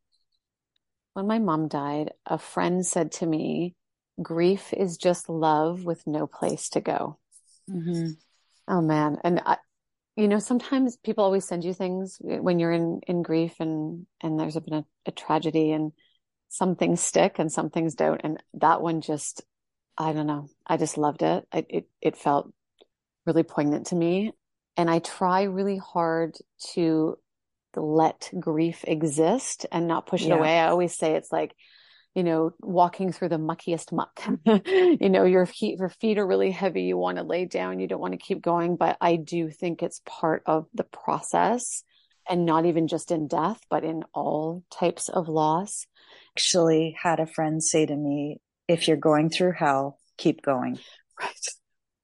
when 1.19 1.27
my 1.27 1.41
mom 1.41 1.67
died, 1.67 2.13
a 2.27 2.39
friend 2.39 2.87
said 2.87 3.11
to 3.11 3.27
me, 3.27 3.75
grief 4.23 4.73
is 4.73 4.97
just 4.97 5.29
love 5.29 5.85
with 5.85 6.07
no 6.07 6.29
place 6.29 6.69
to 6.69 6.81
go. 6.81 7.19
Mm-hmm. 7.69 8.11
Oh 8.69 8.81
man. 8.81 9.19
And 9.25 9.43
I, 9.45 9.57
you 10.19 10.27
know, 10.27 10.41
sometimes 10.41 10.97
people 10.97 11.23
always 11.23 11.47
send 11.47 11.63
you 11.63 11.73
things 11.73 12.19
when 12.21 12.59
you're 12.59 12.73
in, 12.73 13.01
in 13.07 13.23
grief 13.23 13.55
and, 13.61 14.05
and 14.21 14.39
there's 14.39 14.59
been 14.59 14.75
a, 14.75 14.85
a 15.07 15.13
tragedy 15.13 15.71
and 15.71 15.93
some 16.49 16.75
things 16.75 17.01
stick 17.01 17.37
and 17.39 17.53
some 17.53 17.71
things 17.71 17.95
don't. 17.95 18.21
And 18.25 18.43
that 18.55 18.83
one 18.83 19.01
just, 19.01 19.43
I 19.97 20.13
don't 20.13 20.27
know. 20.27 20.49
I 20.67 20.77
just 20.77 20.99
loved 20.99 21.23
it. 21.23 21.47
I, 21.53 21.65
it, 21.69 21.89
it 22.01 22.17
felt 22.17 22.53
really 23.27 23.45
poignant 23.45 23.87
to 23.87 23.95
me. 23.95 24.33
And 24.77 24.91
I 24.91 24.99
try 24.99 25.43
really 25.45 25.77
hard 25.79 26.35
to 26.73 27.17
let 27.77 28.29
grief 28.41 28.85
exist 28.89 29.67
and 29.71 29.87
not 29.87 30.09
push 30.09 30.23
yeah. 30.23 30.35
it 30.35 30.39
away. 30.41 30.59
I 30.59 30.67
always 30.67 30.97
say 30.97 31.15
it's 31.15 31.31
like, 31.31 31.55
you 32.15 32.25
know, 32.25 32.53
walking 32.61 33.13
through 33.13 33.29
the 33.29 33.39
muckiest 33.39 33.93
muck. 33.93 34.21
you 34.67 35.09
know, 35.09 35.25
your 35.25 35.47
feet, 35.47 35.79
your 35.79 35.89
feet 35.89 36.19
are 36.19 36.27
really 36.27 36.51
heavy. 36.51 36.83
You 36.83 36.97
want 36.97 37.19
to 37.19 37.25
lay 37.25 37.45
down. 37.45 37.81
You 37.81 37.87
don't 37.87 38.01
want 38.01 38.13
to 38.13 38.19
keep 38.19 38.43
going. 38.43 38.77
But 38.77 38.97
I 39.01 39.17
do 39.17 39.51
think 39.51 39.83
it's 39.83 40.01
part 40.05 40.43
of 40.47 40.67
the 40.75 40.85
process 40.85 41.85
and 42.29 42.45
not 42.45 42.67
even 42.67 42.89
just 42.89 43.11
in 43.11 43.29
death, 43.29 43.61
but 43.71 43.85
in 43.85 44.05
all 44.13 44.65
types 44.71 45.09
of 45.09 45.29
loss. 45.29 45.87
Actually 46.37 46.97
had 47.01 47.21
a 47.21 47.27
friend 47.27 47.63
say 47.63 47.87
to 47.87 47.97
me, 47.97 48.41
if 48.67 48.87
you're 48.87 48.97
going 48.97 49.31
through 49.31 49.53
hell, 49.53 49.99
keep 50.17 50.43
going. 50.43 50.79
Right. 51.21 51.49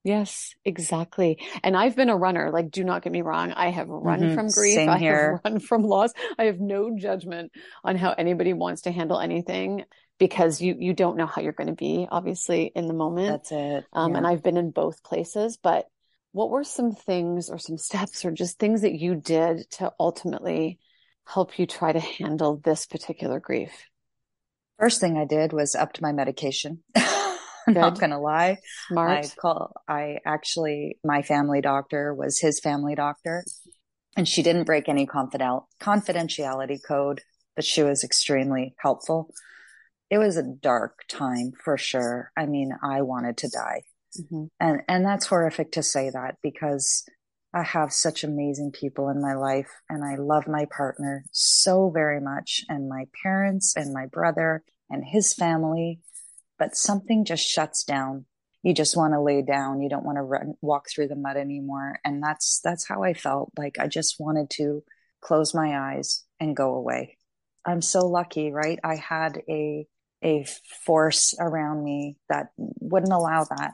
Yes, 0.04 0.54
exactly. 0.66 1.38
And 1.62 1.74
I've 1.74 1.96
been 1.96 2.10
a 2.10 2.16
runner. 2.16 2.50
Like, 2.50 2.70
do 2.70 2.84
not 2.84 3.02
get 3.02 3.10
me 3.10 3.22
wrong. 3.22 3.52
I 3.52 3.70
have 3.70 3.88
run 3.88 4.20
mm-hmm. 4.20 4.34
from 4.34 4.48
grief. 4.48 4.74
Same 4.74 4.90
I 4.90 4.98
here. 4.98 5.40
have 5.42 5.52
run 5.52 5.60
from 5.60 5.82
loss. 5.82 6.12
I 6.38 6.44
have 6.44 6.60
no 6.60 6.94
judgment 6.94 7.52
on 7.82 7.96
how 7.96 8.12
anybody 8.12 8.52
wants 8.52 8.82
to 8.82 8.92
handle 8.92 9.18
anything 9.18 9.84
because 10.18 10.60
you 10.60 10.76
you 10.78 10.92
don't 10.92 11.16
know 11.16 11.26
how 11.26 11.40
you're 11.40 11.52
going 11.52 11.68
to 11.68 11.74
be, 11.74 12.06
obviously, 12.10 12.70
in 12.74 12.86
the 12.86 12.92
moment. 12.92 13.28
That's 13.28 13.52
it. 13.52 13.86
Um, 13.94 14.12
yeah. 14.12 14.18
And 14.18 14.26
I've 14.26 14.42
been 14.42 14.58
in 14.58 14.72
both 14.72 15.02
places. 15.02 15.56
But 15.56 15.86
what 16.32 16.50
were 16.50 16.64
some 16.64 16.92
things 16.92 17.48
or 17.48 17.58
some 17.58 17.78
steps 17.78 18.26
or 18.26 18.30
just 18.30 18.58
things 18.58 18.82
that 18.82 18.92
you 18.92 19.14
did 19.14 19.70
to 19.72 19.90
ultimately 19.98 20.80
help 21.26 21.58
you 21.58 21.66
try 21.66 21.92
to 21.92 22.00
handle 22.00 22.60
this 22.62 22.84
particular 22.84 23.40
grief? 23.40 23.88
First 24.78 25.00
thing 25.00 25.16
I 25.16 25.24
did 25.24 25.54
was 25.54 25.74
upped 25.74 26.02
my 26.02 26.12
medication. 26.12 26.82
I'm 27.66 27.74
not 27.74 27.98
going 27.98 28.10
to 28.10 28.18
lie. 28.18 28.58
Smart. 28.88 29.24
I 29.24 29.28
call, 29.40 29.72
I 29.88 30.18
actually, 30.24 30.98
my 31.04 31.22
family 31.22 31.60
doctor 31.60 32.14
was 32.14 32.38
his 32.38 32.60
family 32.60 32.94
doctor 32.94 33.44
and 34.16 34.28
she 34.28 34.42
didn't 34.42 34.64
break 34.64 34.88
any 34.88 35.06
confidel- 35.06 35.68
confidentiality 35.80 36.78
code, 36.86 37.22
but 37.56 37.64
she 37.64 37.82
was 37.82 38.04
extremely 38.04 38.74
helpful. 38.78 39.32
It 40.10 40.18
was 40.18 40.36
a 40.36 40.42
dark 40.42 41.00
time 41.08 41.52
for 41.64 41.76
sure. 41.76 42.30
I 42.36 42.46
mean, 42.46 42.72
I 42.82 43.02
wanted 43.02 43.38
to 43.38 43.48
die. 43.48 43.82
Mm-hmm. 44.18 44.44
And, 44.60 44.82
and 44.88 45.04
that's 45.04 45.26
horrific 45.26 45.72
to 45.72 45.82
say 45.82 46.10
that 46.10 46.36
because 46.42 47.04
I 47.52 47.62
have 47.62 47.92
such 47.92 48.24
amazing 48.24 48.72
people 48.72 49.08
in 49.08 49.22
my 49.22 49.34
life 49.34 49.70
and 49.88 50.04
I 50.04 50.16
love 50.16 50.48
my 50.48 50.66
partner 50.76 51.24
so 51.32 51.90
very 51.90 52.20
much 52.20 52.62
and 52.68 52.88
my 52.88 53.04
parents 53.22 53.74
and 53.76 53.92
my 53.92 54.06
brother 54.06 54.64
and 54.90 55.04
his 55.04 55.32
family 55.32 56.00
but 56.58 56.76
something 56.76 57.24
just 57.24 57.46
shuts 57.46 57.84
down. 57.84 58.26
You 58.62 58.72
just 58.72 58.96
want 58.96 59.12
to 59.12 59.20
lay 59.20 59.42
down. 59.42 59.82
You 59.82 59.90
don't 59.90 60.06
want 60.06 60.16
to 60.16 60.22
run, 60.22 60.54
walk 60.62 60.86
through 60.88 61.08
the 61.08 61.16
mud 61.16 61.36
anymore. 61.36 61.98
And 62.04 62.22
that's, 62.22 62.60
that's 62.64 62.88
how 62.88 63.02
I 63.02 63.12
felt. 63.12 63.52
Like 63.58 63.78
I 63.78 63.88
just 63.88 64.16
wanted 64.18 64.48
to 64.50 64.82
close 65.20 65.54
my 65.54 65.92
eyes 65.92 66.24
and 66.40 66.56
go 66.56 66.74
away. 66.74 67.18
I'm 67.66 67.82
so 67.82 68.06
lucky, 68.06 68.52
right? 68.52 68.78
I 68.82 68.96
had 68.96 69.42
a, 69.48 69.86
a 70.22 70.46
force 70.84 71.34
around 71.38 71.84
me 71.84 72.16
that 72.28 72.48
wouldn't 72.56 73.12
allow 73.12 73.44
that. 73.44 73.72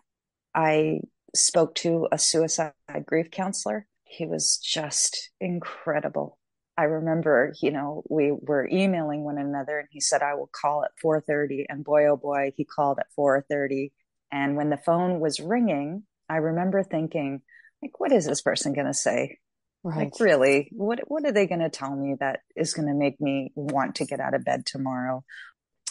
I 0.55 1.01
spoke 1.35 1.77
to 1.77 2.09
a 2.11 2.19
suicide 2.19 2.73
grief 3.07 3.31
counselor. 3.31 3.87
He 4.03 4.27
was 4.27 4.59
just 4.59 5.31
incredible. 5.41 6.40
I 6.81 6.85
remember, 6.85 7.53
you 7.61 7.73
know, 7.73 8.03
we 8.09 8.33
were 8.33 8.67
emailing 8.67 9.23
one 9.23 9.37
another 9.37 9.79
and 9.79 9.89
he 9.91 10.01
said, 10.01 10.23
I 10.23 10.33
will 10.33 10.49
call 10.51 10.83
at 10.83 10.93
4.30. 11.05 11.67
And 11.69 11.85
boy, 11.85 12.07
oh 12.07 12.17
boy, 12.17 12.53
he 12.57 12.65
called 12.65 12.99
at 12.99 13.09
4.30. 13.19 13.93
And 14.33 14.57
when 14.57 14.71
the 14.71 14.79
phone 14.79 15.21
was 15.21 15.41
ringing, 15.41 16.05
I 16.31 16.37
remember 16.37 16.83
thinking, 16.83 17.43
like, 17.83 18.01
what 18.01 18.13
is 18.13 18.25
this 18.25 18.41
person 18.41 18.73
going 18.73 18.87
to 18.87 18.95
say? 18.95 19.41
Right. 19.85 20.05
Like, 20.05 20.21
really, 20.21 20.71
what, 20.73 21.01
what 21.07 21.27
are 21.27 21.33
they 21.33 21.47
going 21.47 21.61
to 21.61 21.69
tell 21.69 21.95
me 21.95 22.17
that 22.19 22.41
is 22.57 22.73
going 22.73 22.89
to 22.89 22.95
make 22.95 23.21
me 23.21 23.53
want 23.55 23.97
to 23.97 24.07
get 24.07 24.21
out 24.21 24.33
of 24.33 24.47
bed 24.47 24.65
tomorrow? 24.65 25.23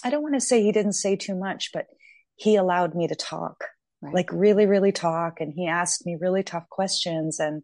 I 0.04 0.10
don't 0.10 0.24
want 0.24 0.36
to 0.36 0.42
say 0.42 0.64
he 0.64 0.72
didn't 0.72 0.94
say 0.94 1.16
too 1.16 1.36
much, 1.36 1.70
but 1.72 1.86
he 2.36 2.56
allowed 2.56 2.96
me 2.96 3.08
to 3.10 3.16
talk, 3.16 3.64
right. 4.02 4.16
like 4.16 4.32
really, 4.34 4.66
really 4.66 4.92
talk. 4.92 5.40
And 5.40 5.54
he 5.54 5.68
asked 5.68 6.08
me 6.08 6.18
really 6.20 6.42
tough 6.42 6.68
questions 6.68 7.40
and 7.40 7.62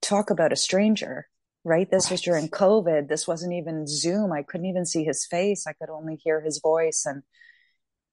talk 0.00 0.30
about 0.30 0.52
a 0.52 0.56
stranger 0.56 1.26
right? 1.64 1.90
This 1.90 2.06
right. 2.06 2.12
was 2.12 2.20
during 2.20 2.48
COVID. 2.48 3.08
This 3.08 3.26
wasn't 3.26 3.54
even 3.54 3.86
Zoom. 3.86 4.32
I 4.32 4.42
couldn't 4.42 4.66
even 4.66 4.84
see 4.84 5.04
his 5.04 5.26
face. 5.26 5.66
I 5.66 5.72
could 5.72 5.90
only 5.90 6.16
hear 6.16 6.40
his 6.40 6.60
voice. 6.62 7.04
And 7.06 7.22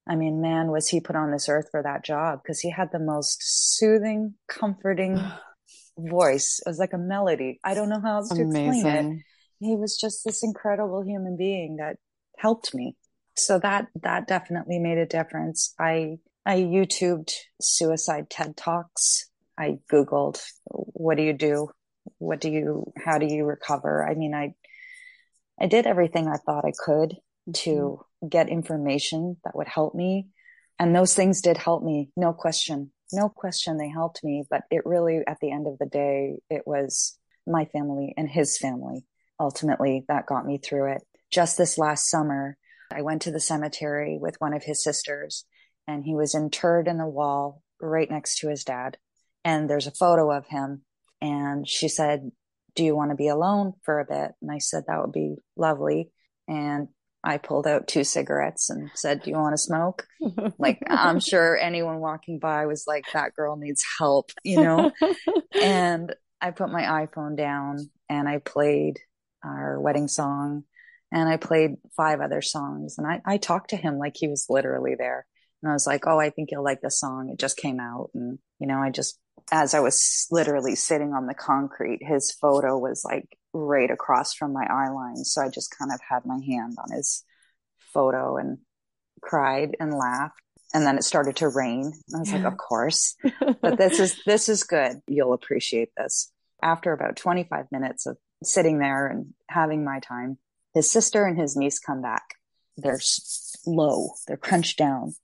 I 0.08 0.16
mean, 0.16 0.40
man, 0.40 0.70
was 0.70 0.88
he 0.88 1.00
put 1.00 1.16
on 1.16 1.30
this 1.30 1.48
earth 1.48 1.68
for 1.70 1.82
that 1.82 2.04
job 2.04 2.40
because 2.42 2.60
he 2.60 2.70
had 2.70 2.90
the 2.92 2.98
most 2.98 3.38
soothing, 3.76 4.34
comforting 4.48 5.20
voice. 5.98 6.60
It 6.64 6.68
was 6.68 6.78
like 6.78 6.94
a 6.94 6.98
melody. 6.98 7.60
I 7.62 7.74
don't 7.74 7.88
know 7.88 8.00
how 8.00 8.16
else 8.16 8.30
to 8.30 8.42
Amazing. 8.42 8.74
explain 8.74 9.12
it. 9.16 9.22
He 9.60 9.76
was 9.76 9.96
just 9.96 10.24
this 10.24 10.42
incredible 10.42 11.04
human 11.04 11.36
being 11.36 11.76
that 11.76 11.96
helped 12.38 12.74
me. 12.74 12.96
So 13.36 13.58
that 13.60 13.86
that 14.02 14.26
definitely 14.26 14.78
made 14.78 14.98
a 14.98 15.06
difference. 15.06 15.74
I 15.78 16.16
I 16.44 16.56
YouTubed 16.56 17.30
suicide 17.60 18.28
TED 18.28 18.56
Talks. 18.56 19.28
I 19.56 19.78
Googled, 19.90 20.40
what 20.64 21.16
do 21.16 21.22
you 21.22 21.32
do? 21.32 21.68
What 22.18 22.40
do 22.40 22.50
you, 22.50 22.92
how 22.96 23.18
do 23.18 23.26
you 23.26 23.44
recover? 23.44 24.06
I 24.06 24.14
mean, 24.14 24.34
I, 24.34 24.54
I 25.60 25.66
did 25.66 25.86
everything 25.86 26.28
I 26.28 26.36
thought 26.36 26.64
I 26.64 26.72
could 26.76 27.16
to 27.54 27.70
mm-hmm. 27.70 28.28
get 28.28 28.48
information 28.48 29.36
that 29.44 29.56
would 29.56 29.68
help 29.68 29.94
me. 29.94 30.28
And 30.78 30.94
those 30.94 31.14
things 31.14 31.40
did 31.40 31.56
help 31.56 31.82
me. 31.82 32.10
No 32.16 32.32
question. 32.32 32.90
No 33.12 33.28
question. 33.28 33.76
They 33.76 33.88
helped 33.88 34.24
me. 34.24 34.44
But 34.48 34.62
it 34.70 34.82
really, 34.84 35.20
at 35.26 35.38
the 35.40 35.52
end 35.52 35.66
of 35.66 35.78
the 35.78 35.86
day, 35.86 36.38
it 36.50 36.62
was 36.66 37.18
my 37.46 37.66
family 37.66 38.14
and 38.16 38.28
his 38.28 38.58
family 38.58 39.04
ultimately 39.42 40.04
that 40.08 40.26
got 40.26 40.46
me 40.46 40.58
through 40.58 40.92
it. 40.92 41.02
Just 41.30 41.58
this 41.58 41.76
last 41.76 42.08
summer, 42.08 42.56
I 42.92 43.02
went 43.02 43.22
to 43.22 43.32
the 43.32 43.40
cemetery 43.40 44.18
with 44.20 44.40
one 44.40 44.54
of 44.54 44.62
his 44.62 44.82
sisters 44.82 45.44
and 45.88 46.04
he 46.04 46.14
was 46.14 46.34
interred 46.34 46.86
in 46.86 46.98
the 46.98 47.06
wall 47.06 47.62
right 47.80 48.10
next 48.10 48.38
to 48.38 48.48
his 48.48 48.64
dad. 48.64 48.98
And 49.44 49.68
there's 49.68 49.88
a 49.88 49.92
photo 49.92 50.30
of 50.30 50.46
him. 50.46 50.84
And 51.22 51.66
she 51.66 51.88
said, 51.88 52.30
Do 52.74 52.84
you 52.84 52.96
want 52.96 53.12
to 53.12 53.16
be 53.16 53.28
alone 53.28 53.74
for 53.84 54.00
a 54.00 54.04
bit? 54.04 54.32
And 54.42 54.50
I 54.50 54.58
said, 54.58 54.84
That 54.86 55.00
would 55.00 55.12
be 55.12 55.36
lovely. 55.56 56.10
And 56.48 56.88
I 57.24 57.38
pulled 57.38 57.68
out 57.68 57.86
two 57.86 58.02
cigarettes 58.02 58.68
and 58.68 58.90
said, 58.94 59.22
Do 59.22 59.30
you 59.30 59.36
want 59.36 59.54
to 59.54 59.58
smoke? 59.58 60.06
like, 60.58 60.82
I'm 60.88 61.20
sure 61.20 61.56
anyone 61.56 62.00
walking 62.00 62.40
by 62.40 62.66
was 62.66 62.84
like, 62.86 63.04
That 63.12 63.34
girl 63.34 63.56
needs 63.56 63.84
help, 63.98 64.32
you 64.42 64.60
know? 64.62 64.90
and 65.62 66.12
I 66.40 66.50
put 66.50 66.72
my 66.72 67.06
iPhone 67.06 67.36
down 67.36 67.78
and 68.10 68.28
I 68.28 68.38
played 68.38 68.98
our 69.44 69.80
wedding 69.80 70.08
song 70.08 70.64
and 71.12 71.28
I 71.28 71.36
played 71.36 71.76
five 71.96 72.20
other 72.20 72.42
songs. 72.42 72.96
And 72.98 73.06
I, 73.06 73.20
I 73.24 73.36
talked 73.36 73.70
to 73.70 73.76
him 73.76 73.98
like 73.98 74.14
he 74.16 74.26
was 74.26 74.46
literally 74.48 74.96
there. 74.98 75.24
And 75.62 75.70
I 75.70 75.74
was 75.74 75.86
like, 75.86 76.06
oh, 76.08 76.18
I 76.18 76.30
think 76.30 76.48
you'll 76.50 76.64
like 76.64 76.80
this 76.80 76.98
song. 76.98 77.30
It 77.30 77.38
just 77.38 77.56
came 77.56 77.78
out. 77.78 78.10
And, 78.14 78.40
you 78.58 78.66
know, 78.66 78.78
I 78.78 78.90
just, 78.90 79.18
as 79.50 79.74
I 79.74 79.80
was 79.80 80.26
literally 80.30 80.74
sitting 80.74 81.12
on 81.12 81.26
the 81.26 81.34
concrete, 81.34 82.00
his 82.02 82.30
photo 82.32 82.78
was 82.78 83.04
like 83.04 83.26
right 83.52 83.90
across 83.90 84.34
from 84.34 84.52
my 84.52 84.64
eye 84.64 84.90
line. 84.90 85.24
So 85.24 85.42
I 85.42 85.48
just 85.48 85.74
kind 85.76 85.92
of 85.92 86.00
had 86.08 86.24
my 86.24 86.38
hand 86.44 86.76
on 86.78 86.96
his 86.96 87.24
photo 87.92 88.36
and 88.36 88.58
cried 89.20 89.76
and 89.78 89.94
laughed. 89.94 90.40
And 90.74 90.86
then 90.86 90.96
it 90.96 91.04
started 91.04 91.36
to 91.36 91.48
rain. 91.48 91.92
I 92.14 92.18
was 92.18 92.32
like, 92.32 92.44
of 92.44 92.56
course, 92.56 93.14
but 93.60 93.76
this 93.76 94.00
is, 94.00 94.18
this 94.24 94.48
is 94.48 94.62
good. 94.62 95.00
You'll 95.06 95.34
appreciate 95.34 95.90
this. 95.96 96.32
After 96.62 96.92
about 96.92 97.16
25 97.16 97.66
minutes 97.70 98.06
of 98.06 98.16
sitting 98.42 98.78
there 98.78 99.06
and 99.06 99.34
having 99.50 99.84
my 99.84 100.00
time, 100.00 100.38
his 100.72 100.90
sister 100.90 101.26
and 101.26 101.38
his 101.38 101.56
niece 101.56 101.78
come 101.78 102.00
back. 102.00 102.22
They're 102.78 103.00
low. 103.66 104.12
They're 104.26 104.38
crunched 104.38 104.78
down 104.78 105.14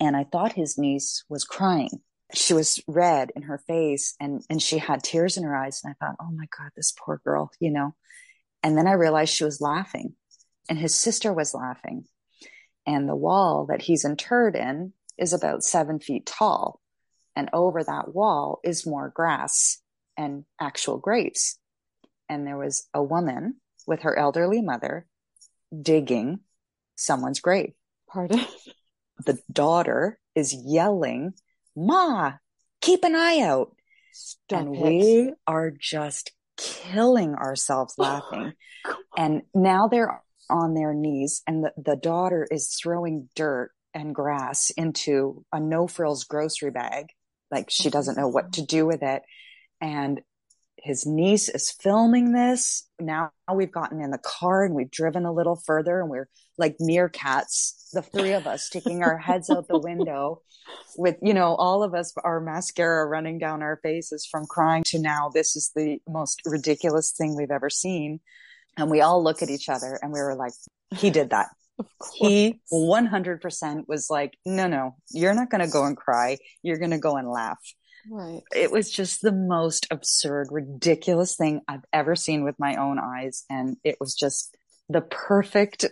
and 0.00 0.16
I 0.16 0.24
thought 0.24 0.54
his 0.54 0.78
niece 0.78 1.24
was 1.28 1.44
crying. 1.44 2.00
She 2.32 2.54
was 2.54 2.82
red 2.86 3.32
in 3.34 3.42
her 3.42 3.58
face 3.58 4.14
and, 4.20 4.42
and 4.48 4.62
she 4.62 4.78
had 4.78 5.02
tears 5.02 5.36
in 5.36 5.44
her 5.44 5.56
eyes. 5.56 5.80
And 5.82 5.92
I 5.92 6.04
thought, 6.04 6.16
oh 6.20 6.30
my 6.30 6.46
God, 6.56 6.70
this 6.76 6.92
poor 6.92 7.20
girl, 7.24 7.50
you 7.60 7.70
know. 7.70 7.94
And 8.62 8.76
then 8.76 8.86
I 8.86 8.92
realized 8.92 9.34
she 9.34 9.44
was 9.44 9.60
laughing 9.60 10.14
and 10.68 10.78
his 10.78 10.94
sister 10.94 11.32
was 11.32 11.54
laughing. 11.54 12.04
And 12.86 13.08
the 13.08 13.16
wall 13.16 13.66
that 13.68 13.82
he's 13.82 14.04
interred 14.04 14.56
in 14.56 14.92
is 15.18 15.32
about 15.32 15.64
seven 15.64 16.00
feet 16.00 16.26
tall. 16.26 16.80
And 17.36 17.50
over 17.52 17.82
that 17.82 18.14
wall 18.14 18.60
is 18.64 18.86
more 18.86 19.12
grass 19.14 19.80
and 20.16 20.44
actual 20.60 20.98
graves. 20.98 21.58
And 22.28 22.46
there 22.46 22.58
was 22.58 22.88
a 22.94 23.02
woman 23.02 23.56
with 23.86 24.02
her 24.02 24.16
elderly 24.16 24.62
mother 24.62 25.06
digging 25.80 26.40
someone's 26.96 27.40
grave. 27.40 27.72
Pardon? 28.08 28.40
the 29.26 29.38
daughter 29.52 30.18
is 30.34 30.54
yelling, 30.54 31.34
Ma, 31.76 32.34
keep 32.80 33.04
an 33.04 33.14
eye 33.14 33.40
out. 33.40 33.74
Stop 34.12 34.60
and 34.60 34.76
it. 34.76 34.82
we 34.82 35.32
are 35.46 35.70
just 35.70 36.32
killing 36.56 37.34
ourselves 37.34 37.94
laughing. 37.98 38.52
and 39.16 39.42
now 39.54 39.88
they're 39.88 40.22
on 40.48 40.74
their 40.74 40.92
knees, 40.92 41.42
and 41.46 41.64
the, 41.64 41.72
the 41.76 41.96
daughter 41.96 42.46
is 42.50 42.76
throwing 42.80 43.28
dirt 43.36 43.70
and 43.94 44.14
grass 44.14 44.70
into 44.70 45.44
a 45.52 45.60
no 45.60 45.86
frills 45.86 46.24
grocery 46.24 46.70
bag. 46.70 47.06
Like 47.50 47.70
she 47.70 47.90
doesn't 47.90 48.16
know 48.16 48.28
what 48.28 48.52
to 48.54 48.64
do 48.64 48.86
with 48.86 49.02
it. 49.02 49.22
And 49.80 50.20
his 50.82 51.06
niece 51.06 51.48
is 51.48 51.70
filming 51.70 52.32
this. 52.32 52.88
Now 52.98 53.32
we've 53.52 53.72
gotten 53.72 54.00
in 54.00 54.10
the 54.10 54.18
car 54.18 54.64
and 54.64 54.74
we've 54.74 54.90
driven 54.90 55.24
a 55.24 55.32
little 55.32 55.56
further 55.56 56.00
and 56.00 56.08
we're 56.08 56.28
like 56.58 56.76
meerkats, 56.80 57.90
the 57.92 58.02
three 58.02 58.32
of 58.32 58.46
us 58.46 58.64
sticking 58.64 59.02
our 59.02 59.18
heads 59.18 59.50
out 59.50 59.68
the 59.68 59.78
window 59.78 60.42
with, 60.96 61.16
you 61.22 61.34
know, 61.34 61.54
all 61.54 61.82
of 61.82 61.94
us, 61.94 62.12
our 62.22 62.40
mascara 62.40 63.06
running 63.06 63.38
down 63.38 63.62
our 63.62 63.78
faces 63.82 64.26
from 64.30 64.46
crying 64.46 64.82
to 64.86 64.98
now 64.98 65.30
this 65.32 65.56
is 65.56 65.70
the 65.74 65.98
most 66.08 66.40
ridiculous 66.44 67.12
thing 67.12 67.36
we've 67.36 67.50
ever 67.50 67.70
seen. 67.70 68.20
And 68.76 68.90
we 68.90 69.00
all 69.00 69.22
look 69.22 69.42
at 69.42 69.50
each 69.50 69.68
other 69.68 69.98
and 70.02 70.12
we 70.12 70.20
were 70.20 70.34
like, 70.34 70.52
he 70.96 71.10
did 71.10 71.30
that. 71.30 71.48
He 72.14 72.60
100% 72.72 73.88
was 73.88 74.10
like, 74.10 74.36
no, 74.44 74.66
no, 74.66 74.96
you're 75.10 75.34
not 75.34 75.50
going 75.50 75.64
to 75.64 75.70
go 75.70 75.84
and 75.84 75.96
cry. 75.96 76.36
You're 76.62 76.78
going 76.78 76.90
to 76.90 76.98
go 76.98 77.16
and 77.16 77.28
laugh. 77.28 77.58
Right. 78.08 78.42
It 78.54 78.70
was 78.70 78.90
just 78.90 79.22
the 79.22 79.32
most 79.32 79.86
absurd, 79.90 80.48
ridiculous 80.50 81.36
thing 81.36 81.60
I've 81.68 81.84
ever 81.92 82.16
seen 82.16 82.44
with 82.44 82.56
my 82.58 82.76
own 82.76 82.98
eyes. 82.98 83.44
And 83.50 83.76
it 83.84 83.96
was 84.00 84.14
just 84.14 84.56
the 84.88 85.00
perfect, 85.00 85.84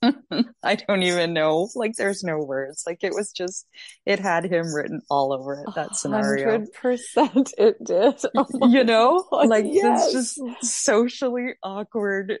I 0.02 0.74
don't 0.74 1.02
even 1.02 1.32
know. 1.32 1.68
Like 1.74 1.92
there's 1.96 2.24
no 2.24 2.38
words. 2.38 2.84
Like 2.86 3.04
it 3.04 3.12
was 3.14 3.30
just, 3.32 3.66
it 4.04 4.18
had 4.18 4.44
him 4.44 4.74
written 4.74 5.00
all 5.10 5.32
over 5.32 5.54
it, 5.54 5.74
that 5.74 5.96
scenario. 5.96 6.58
100% 6.58 7.52
it 7.58 7.76
did. 7.84 8.20
Oh 8.34 8.68
you 8.68 8.84
know, 8.84 9.24
God, 9.30 9.48
like 9.48 9.66
yes. 9.68 10.12
this 10.12 10.34
just 10.34 10.64
socially 10.64 11.54
awkward 11.62 12.38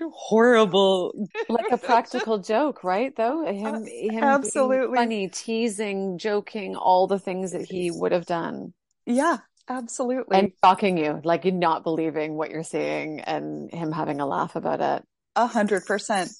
horrible 0.00 1.12
like 1.48 1.70
a 1.70 1.78
practical 1.78 2.38
joke 2.38 2.84
right 2.84 3.14
though? 3.16 3.44
Him, 3.52 3.84
him 3.86 4.24
absolutely. 4.24 4.96
funny 4.96 5.28
teasing 5.28 6.18
joking 6.18 6.76
all 6.76 7.06
the 7.06 7.18
things 7.18 7.52
that 7.52 7.66
he 7.66 7.90
would 7.90 8.12
have 8.12 8.26
done. 8.26 8.72
Yeah 9.04 9.38
absolutely. 9.68 10.38
And 10.38 10.52
shocking 10.64 10.98
you 10.98 11.20
like 11.24 11.44
you 11.44 11.52
not 11.52 11.82
believing 11.82 12.34
what 12.34 12.50
you're 12.50 12.62
seeing 12.62 13.20
and 13.20 13.70
him 13.72 13.92
having 13.92 14.20
a 14.20 14.26
laugh 14.26 14.56
about 14.56 14.80
it. 14.80 15.04
A 15.34 15.46
hundred 15.46 15.86
percent. 15.86 16.30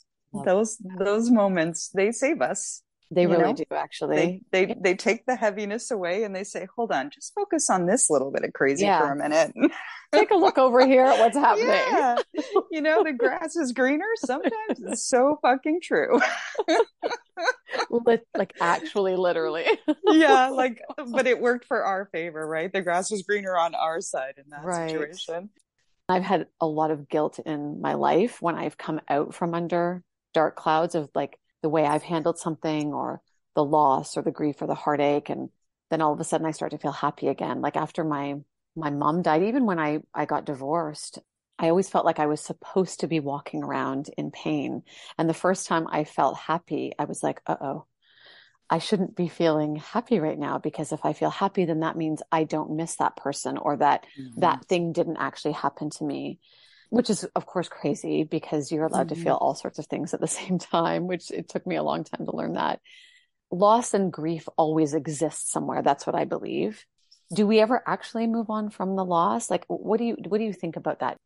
Those 0.45 0.77
those 0.99 1.31
moments 1.31 1.91
they 1.95 2.13
save 2.13 2.43
us 2.43 2.83
they 3.11 3.27
really 3.27 3.43
know? 3.43 3.53
do 3.53 3.65
actually. 3.73 4.43
They, 4.51 4.67
they 4.67 4.75
they 4.81 4.95
take 4.95 5.27
the 5.27 5.37
heaviness 5.37 5.91
away 5.91 6.25
and 6.25 6.35
they 6.35 6.43
say, 6.43 6.67
"Hold 6.75 6.91
on, 6.91 7.11
just 7.11 7.35
focus 7.35 7.71
on 7.71 7.87
this 7.87 8.11
little 8.11 8.33
bit 8.33 8.43
of 8.43 8.53
crazy 8.53 8.85
yeah. 8.85 8.99
for 9.01 9.13
a 9.13 9.17
minute. 9.17 9.53
take 10.13 10.31
a 10.33 10.37
look 10.37 10.59
over 10.59 10.85
here 10.85 11.05
at 11.05 11.19
what's 11.21 11.37
happening." 11.37 11.69
Yeah. 11.69 12.17
You 12.71 12.83
know, 12.83 13.03
the 13.03 13.13
grass 13.13 13.57
is 13.57 13.73
greener. 13.73 14.05
Sometimes 14.17 14.81
it's 14.81 15.09
so 15.09 15.39
fucking 15.41 15.81
true. 15.83 16.21
like 18.35 18.53
actually, 18.61 19.17
literally. 19.17 19.65
yeah, 20.05 20.49
oh 20.51 20.55
like, 20.55 20.83
but 21.13 21.27
it 21.27 21.41
worked 21.41 21.65
for 21.65 21.85
our 21.85 22.07
favor, 22.13 22.47
right? 22.47 22.71
The 22.71 22.83
grass 22.83 23.11
was 23.11 23.23
greener 23.23 23.57
on 23.57 23.75
our 23.75 24.01
side 24.01 24.35
in 24.37 24.45
that 24.51 24.65
right. 24.65 24.91
situation. 24.91 25.49
I've 26.09 26.23
had 26.23 26.49
a 26.61 26.67
lot 26.67 26.91
of 26.91 27.09
guilt 27.09 27.39
in 27.47 27.81
my 27.81 27.95
life 27.95 28.43
when 28.43 28.57
I've 28.57 28.77
come 28.77 29.01
out 29.09 29.35
from 29.35 29.55
under 29.55 30.03
dark 30.35 30.57
clouds 30.57 30.95
of 30.95 31.09
like 31.15 31.39
the 31.63 31.69
way 31.69 31.85
I've 31.85 32.03
handled 32.03 32.39
something 32.39 32.93
or 32.93 33.21
the 33.55 33.65
loss 33.65 34.17
or 34.17 34.23
the 34.23 34.31
grief 34.31 34.61
or 34.61 34.67
the 34.67 34.75
heartache. 34.75 35.29
And 35.29 35.51
then 35.91 36.01
all 36.01 36.13
of 36.13 36.21
a 36.21 36.25
sudden 36.25 36.47
I 36.47 36.53
start 36.53 36.73
to 36.73 36.79
feel 36.79 36.93
happy 36.93 37.29
again. 37.29 37.61
Like 37.61 37.77
after 37.77 38.05
my, 38.05 38.37
my 38.75 38.91
mom 38.91 39.23
died, 39.23 39.43
even 39.43 39.67
when 39.67 39.79
I, 39.79 40.01
I 40.15 40.27
got 40.27 40.45
divorced, 40.45 41.19
I 41.59 41.71
always 41.71 41.89
felt 41.89 42.05
like 42.05 42.19
I 42.19 42.27
was 42.27 42.41
supposed 42.41 43.01
to 43.01 43.07
be 43.07 43.21
walking 43.21 43.63
around 43.63 44.11
in 44.19 44.31
pain. 44.31 44.83
And 45.17 45.29
the 45.29 45.35
first 45.35 45.67
time 45.67 45.87
I 45.91 46.05
felt 46.05 46.37
happy, 46.37 46.93
I 46.99 47.05
was 47.05 47.23
like, 47.23 47.41
uh 47.47 47.57
oh, 47.61 47.87
I 48.69 48.79
shouldn't 48.79 49.17
be 49.17 49.29
feeling 49.29 49.77
happy 49.77 50.19
right 50.19 50.39
now 50.39 50.59
because 50.59 50.93
if 50.93 51.05
I 51.05 51.13
feel 51.13 51.31
happy, 51.31 51.65
then 51.65 51.81
that 51.81 51.97
means 51.97 52.23
I 52.33 52.45
don't 52.45 52.77
miss 52.77 52.97
that 52.97 53.17
person 53.17 53.59
or 53.59 53.77
that 53.77 54.05
mm-hmm. 54.21 54.41
that 54.41 54.65
thing 54.67 54.93
didn't 54.93 55.19
actually 55.19 55.53
happen 55.53 55.91
to 55.91 56.05
me 56.05 56.41
which 56.91 57.11
is 57.11 57.25
of 57.35 57.47
course 57.47 57.69
crazy 57.69 58.25
because 58.25 58.71
you're 58.71 58.87
allowed 58.87 59.09
mm-hmm. 59.09 59.17
to 59.17 59.25
feel 59.25 59.35
all 59.35 59.55
sorts 59.55 59.79
of 59.79 59.87
things 59.87 60.15
at 60.15 60.21
the 60.21 60.27
same 60.41 60.59
time 60.59 61.07
which 61.07 61.31
it 61.31 61.49
took 61.49 61.67
me 61.67 61.77
a 61.77 61.83
long 61.83 62.05
time 62.05 62.27
to 62.27 62.37
learn 62.37 62.55
that 62.55 62.81
loss 63.51 63.95
and 63.95 64.13
grief 64.13 64.49
always 64.57 64.95
exist 64.95 65.51
somewhere 65.51 65.83
that's 65.83 66.07
what 66.07 66.17
i 66.17 66.25
believe 66.25 66.85
do 67.35 67.47
we 67.47 67.61
ever 67.61 67.83
actually 67.87 68.27
move 68.27 68.51
on 68.51 68.71
from 68.71 68.97
the 68.97 69.05
loss 69.05 69.51
like 69.51 69.65
what 69.69 69.99
do 69.99 70.05
you 70.05 70.17
what 70.29 70.39
do 70.39 70.45
you 70.45 70.53
think 70.53 70.77
about 70.77 71.01
that 71.01 71.17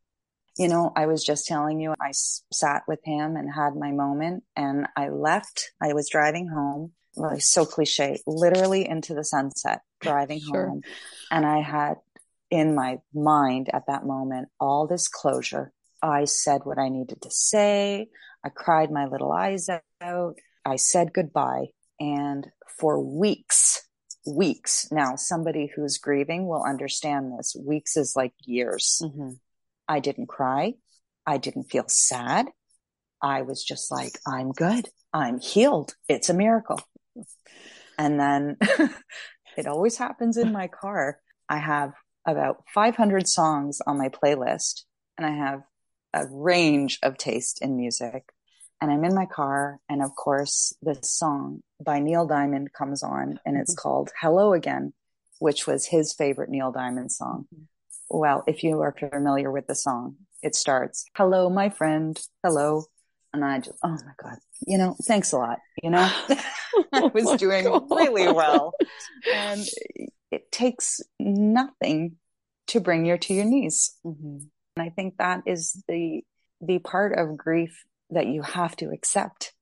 You 0.59 0.69
know, 0.69 0.93
I 0.95 1.07
was 1.07 1.25
just 1.25 1.47
telling 1.47 1.81
you, 1.81 1.95
I 2.01 2.11
sat 2.13 2.83
with 2.89 3.01
him 3.05 3.37
and 3.37 3.49
had 3.51 3.77
my 3.77 3.93
moment 3.93 4.43
and 4.57 4.87
I 4.97 5.09
left. 5.09 5.73
I 5.81 5.93
was 5.95 6.09
driving 6.11 6.49
home, 6.49 6.93
really 7.17 7.41
so 7.41 7.65
cliche, 7.65 8.21
literally 8.27 8.87
into 8.87 9.15
the 9.15 9.25
sunset, 9.25 9.81
driving 10.01 10.41
sure. 10.41 10.69
home. 10.69 10.83
And 11.31 11.47
I 11.47 11.63
had 11.63 11.95
in 12.51 12.75
my 12.75 12.99
mind 13.15 13.69
at 13.73 13.87
that 13.87 14.05
moment 14.05 14.49
all 14.59 14.87
this 14.87 15.09
closure. 15.09 15.73
I 16.03 16.25
said 16.25 16.63
what 16.65 16.79
I 16.79 16.89
needed 16.89 17.23
to 17.23 17.31
say. 17.31 18.09
I 18.45 18.49
cried 18.49 18.91
my 18.91 19.07
little 19.07 19.33
eyes 19.33 19.69
out. 20.01 20.35
I 20.65 20.77
said 20.77 21.13
goodbye. 21.13 21.67
And 21.99 22.47
for 22.79 22.99
weeks, 23.03 23.87
weeks. 24.27 24.89
Now, 24.91 25.17
somebody 25.17 25.71
who's 25.75 25.99
grieving 25.99 26.47
will 26.47 26.65
understand 26.65 27.33
this. 27.39 27.55
Weeks 27.59 27.97
is 27.97 28.15
like 28.17 28.33
years. 28.41 29.01
Mm-hmm. 29.03 29.33
I 29.89 30.01
didn't 30.01 30.29
cry. 30.29 30.75
I 31.27 31.37
didn't 31.37 31.65
feel 31.65 31.85
sad. 31.89 32.47
I 33.23 33.43
was 33.43 33.63
just 33.63 33.91
like, 33.91 34.19
I'm 34.27 34.53
good. 34.53 34.89
I'm 35.13 35.39
healed. 35.39 35.95
It's 36.09 36.31
a 36.31 36.35
miracle. 36.35 36.81
And 37.99 38.19
then 38.19 38.57
it 39.57 39.67
always 39.67 39.97
happens 39.99 40.39
in 40.39 40.53
my 40.53 40.69
car. 40.69 41.19
I 41.49 41.59
have 41.59 41.93
about 42.27 42.64
500 42.75 43.27
songs 43.27 43.81
on 43.87 43.99
my 43.99 44.09
playlist 44.09 44.85
and 45.16 45.27
I 45.27 45.31
have 45.31 45.62
a 46.12 46.27
range 46.31 46.99
of 47.03 47.16
taste 47.16 47.61
in 47.62 47.77
music 47.77 48.25
and 48.81 48.91
I'm 48.91 49.05
in 49.05 49.14
my 49.14 49.27
car. 49.27 49.79
And 49.89 50.03
of 50.03 50.14
course, 50.14 50.75
this 50.83 51.12
song 51.12 51.62
by 51.85 51.99
Neil 51.99 52.27
Diamond 52.27 52.73
comes 52.73 53.03
on 53.03 53.39
and 53.45 53.57
it's 53.57 53.75
mm-hmm. 53.75 53.83
called 53.83 54.11
Hello 54.21 54.53
Again, 54.53 54.93
which 55.39 55.66
was 55.66 55.87
his 55.87 56.14
favorite 56.14 56.51
Neil 56.51 56.73
Diamond 56.73 57.12
song. 57.12 57.47
Mm-hmm. 57.55 57.64
Well, 58.18 58.43
if 58.47 58.64
you 58.64 58.81
are 58.81 58.95
familiar 58.99 59.53
with 59.53 59.66
the 59.66 59.75
song, 59.75 60.16
it 60.43 60.55
starts, 60.55 61.05
Hello, 61.14 61.49
my 61.49 61.71
friend. 61.71 62.21
Hello. 62.43 62.85
And 63.33 63.45
I 63.45 63.61
just, 63.61 63.79
oh 63.85 63.91
my 63.91 64.12
God, 64.21 64.39
you 64.66 64.77
know, 64.77 64.97
thanks 65.05 65.31
a 65.31 65.37
lot. 65.37 65.61
You 65.83 65.91
know, 65.91 66.11
I 66.93 67.03
was 67.14 67.27
oh 67.27 67.37
doing 67.37 67.64
God. 67.64 67.87
really 67.91 68.33
well. 68.33 68.73
And 69.33 69.64
it 70.31 70.53
takes 70.53 71.01
nothing 71.18 72.16
to 72.68 72.81
bring 72.81 73.05
you 73.07 73.18
to 73.18 73.35
your 73.35 73.45
knees. 73.45 73.97
Mm-hmm. 74.05 74.39
And 74.76 74.87
I 74.87 74.91
think 74.91 75.16
that 75.18 75.43
is 75.47 75.83
the, 75.89 76.22
the 76.61 76.78
part 76.78 77.18
of 77.18 77.37
grief 77.37 77.85
that 78.11 78.26
you 78.26 78.43
have 78.43 78.76
to 78.76 78.91
accept 78.91 79.53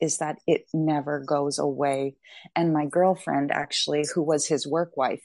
is 0.00 0.18
that 0.18 0.36
it 0.46 0.62
never 0.72 1.20
goes 1.20 1.58
away. 1.58 2.16
And 2.56 2.72
my 2.72 2.86
girlfriend, 2.86 3.50
actually, 3.52 4.04
who 4.14 4.22
was 4.22 4.46
his 4.46 4.66
work 4.66 4.96
wife, 4.96 5.24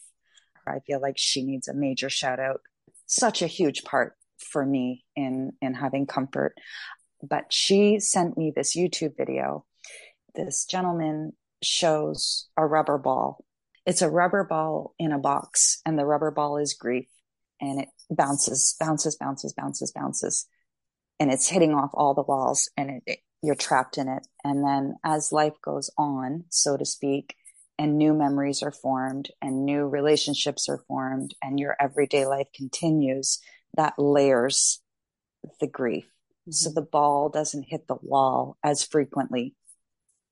I 0.68 0.80
feel 0.86 1.00
like 1.02 1.18
she 1.18 1.44
needs 1.44 1.68
a 1.68 1.74
major 1.74 2.10
shout 2.10 2.40
out. 2.40 2.62
Such 3.06 3.42
a 3.42 3.48
huge 3.48 3.84
part 3.84 4.14
for 4.40 4.66
me 4.66 5.06
in, 5.16 5.54
in 5.62 5.74
having 5.74 6.06
comfort. 6.06 6.56
But 7.22 7.46
she 7.52 8.00
sent 8.00 8.38
me 8.38 8.52
this 8.54 8.76
YouTube 8.76 9.16
video. 9.18 9.66
This 10.34 10.66
gentleman 10.66 11.34
shows 11.62 12.48
a 12.58 12.66
rubber 12.66 12.98
ball. 12.98 13.45
It's 13.86 14.02
a 14.02 14.10
rubber 14.10 14.44
ball 14.44 14.94
in 14.98 15.12
a 15.12 15.20
box, 15.20 15.82
and 15.86 15.98
the 15.98 16.06
rubber 16.06 16.32
ball 16.32 16.58
is 16.58 16.74
grief. 16.74 17.08
And 17.62 17.82
it 17.82 17.90
bounces, 18.10 18.76
bounces, 18.80 19.16
bounces, 19.16 19.54
bounces, 19.54 19.92
bounces 19.92 20.48
and 21.20 21.32
it's 21.32 21.50
hitting 21.50 21.74
off 21.74 21.92
all 21.94 22.14
the 22.14 22.24
walls 22.24 22.70
and 22.78 22.90
it, 22.90 23.04
it, 23.06 23.20
you're 23.42 23.56
trapped 23.56 23.98
in 23.98 24.08
it. 24.08 24.28
And 24.44 24.66
then 24.66 24.96
as 25.04 25.32
life 25.32 25.54
goes 25.62 25.90
on, 25.98 26.46
so 26.50 26.78
to 26.78 26.86
speak, 26.86 27.36
and 27.78 27.98
new 27.98 28.14
memories 28.14 28.64
are 28.64 28.72
formed 28.72 29.30
and 29.42 29.66
new 29.66 29.86
relationships 29.86 30.70
are 30.70 30.84
formed 30.88 31.36
and 31.42 31.60
your 31.60 31.76
everyday 31.80 32.26
life 32.26 32.48
continues, 32.56 33.40
that 33.76 33.94
layers 33.98 34.82
the 35.60 35.68
grief. 35.68 36.06
Mm-hmm. 36.06 36.52
So 36.52 36.72
the 36.72 36.82
ball 36.82 37.30
doesn't 37.30 37.68
hit 37.68 37.88
the 37.88 37.98
wall 38.02 38.58
as 38.64 38.84
frequently, 38.84 39.56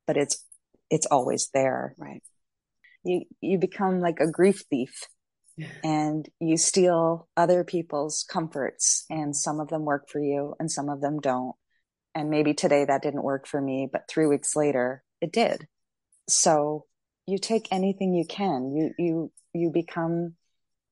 but 0.07 0.17
it's, 0.17 0.45
it's 0.89 1.05
always 1.05 1.49
there. 1.53 1.95
Right. 1.97 2.23
You, 3.03 3.23
you 3.41 3.57
become 3.57 3.99
like 3.99 4.19
a 4.19 4.31
grief 4.31 4.63
thief 4.69 5.07
and 5.83 6.27
you 6.39 6.57
steal 6.57 7.27
other 7.37 7.63
people's 7.63 8.25
comforts 8.27 9.05
and 9.09 9.35
some 9.35 9.59
of 9.59 9.69
them 9.69 9.85
work 9.85 10.09
for 10.09 10.19
you 10.19 10.55
and 10.59 10.71
some 10.71 10.89
of 10.89 11.01
them 11.01 11.19
don't. 11.19 11.55
And 12.15 12.29
maybe 12.29 12.53
today 12.53 12.85
that 12.85 13.01
didn't 13.01 13.23
work 13.23 13.47
for 13.47 13.61
me, 13.61 13.87
but 13.91 14.07
three 14.07 14.25
weeks 14.27 14.55
later 14.55 15.03
it 15.21 15.31
did. 15.31 15.67
So 16.27 16.85
you 17.25 17.37
take 17.37 17.67
anything 17.71 18.13
you 18.13 18.25
can. 18.25 18.75
You, 18.75 18.91
you, 18.97 19.31
you 19.53 19.71
become 19.71 20.35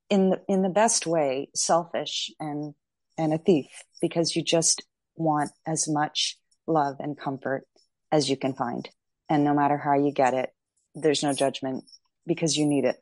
in 0.10 0.32
the, 0.32 0.42
in 0.48 0.62
the 0.62 0.70
best 0.70 1.08
way 1.08 1.50
selfish 1.56 2.32
and, 2.40 2.74
and 3.18 3.34
a 3.34 3.38
thief 3.38 3.68
because 4.02 4.36
you 4.36 4.44
just 4.44 4.84
want 5.16 5.52
as 5.66 5.88
much 5.88 6.38
love 6.68 6.98
and 7.00 7.18
comfort 7.18 7.66
as 8.12 8.30
you 8.30 8.38
can 8.38 8.54
find. 8.54 8.90
And 9.30 9.44
no 9.44 9.54
matter 9.54 9.78
how 9.78 9.94
you 9.94 10.12
get 10.12 10.34
it, 10.34 10.50
there's 10.94 11.24
no 11.24 11.34
judgment 11.34 11.86
because 12.26 12.58
you 12.58 12.66
need 12.66 12.86
it. 12.86 12.98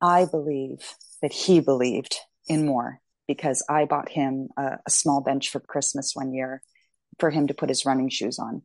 I 0.00 0.26
believe 0.26 0.78
that 1.22 1.32
he 1.32 1.60
believed 1.60 2.16
in 2.48 2.66
more 2.66 3.00
because 3.26 3.64
I 3.68 3.84
bought 3.84 4.08
him 4.08 4.48
a, 4.56 4.78
a, 4.86 4.90
small 4.90 5.20
bench 5.20 5.50
for 5.50 5.60
Christmas 5.60 6.12
one 6.14 6.32
year 6.32 6.62
for 7.18 7.30
him 7.30 7.48
to 7.48 7.54
put 7.54 7.68
his 7.68 7.84
running 7.84 8.08
shoes 8.08 8.38
on. 8.38 8.62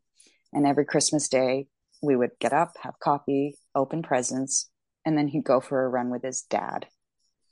And 0.53 0.65
every 0.65 0.85
Christmas 0.85 1.27
day, 1.27 1.67
we 2.01 2.15
would 2.15 2.31
get 2.39 2.53
up, 2.53 2.73
have 2.81 2.99
coffee, 2.99 3.57
open 3.75 4.03
presents, 4.03 4.69
and 5.05 5.17
then 5.17 5.27
he'd 5.27 5.43
go 5.43 5.59
for 5.59 5.83
a 5.83 5.89
run 5.89 6.09
with 6.09 6.23
his 6.23 6.43
dad. 6.43 6.85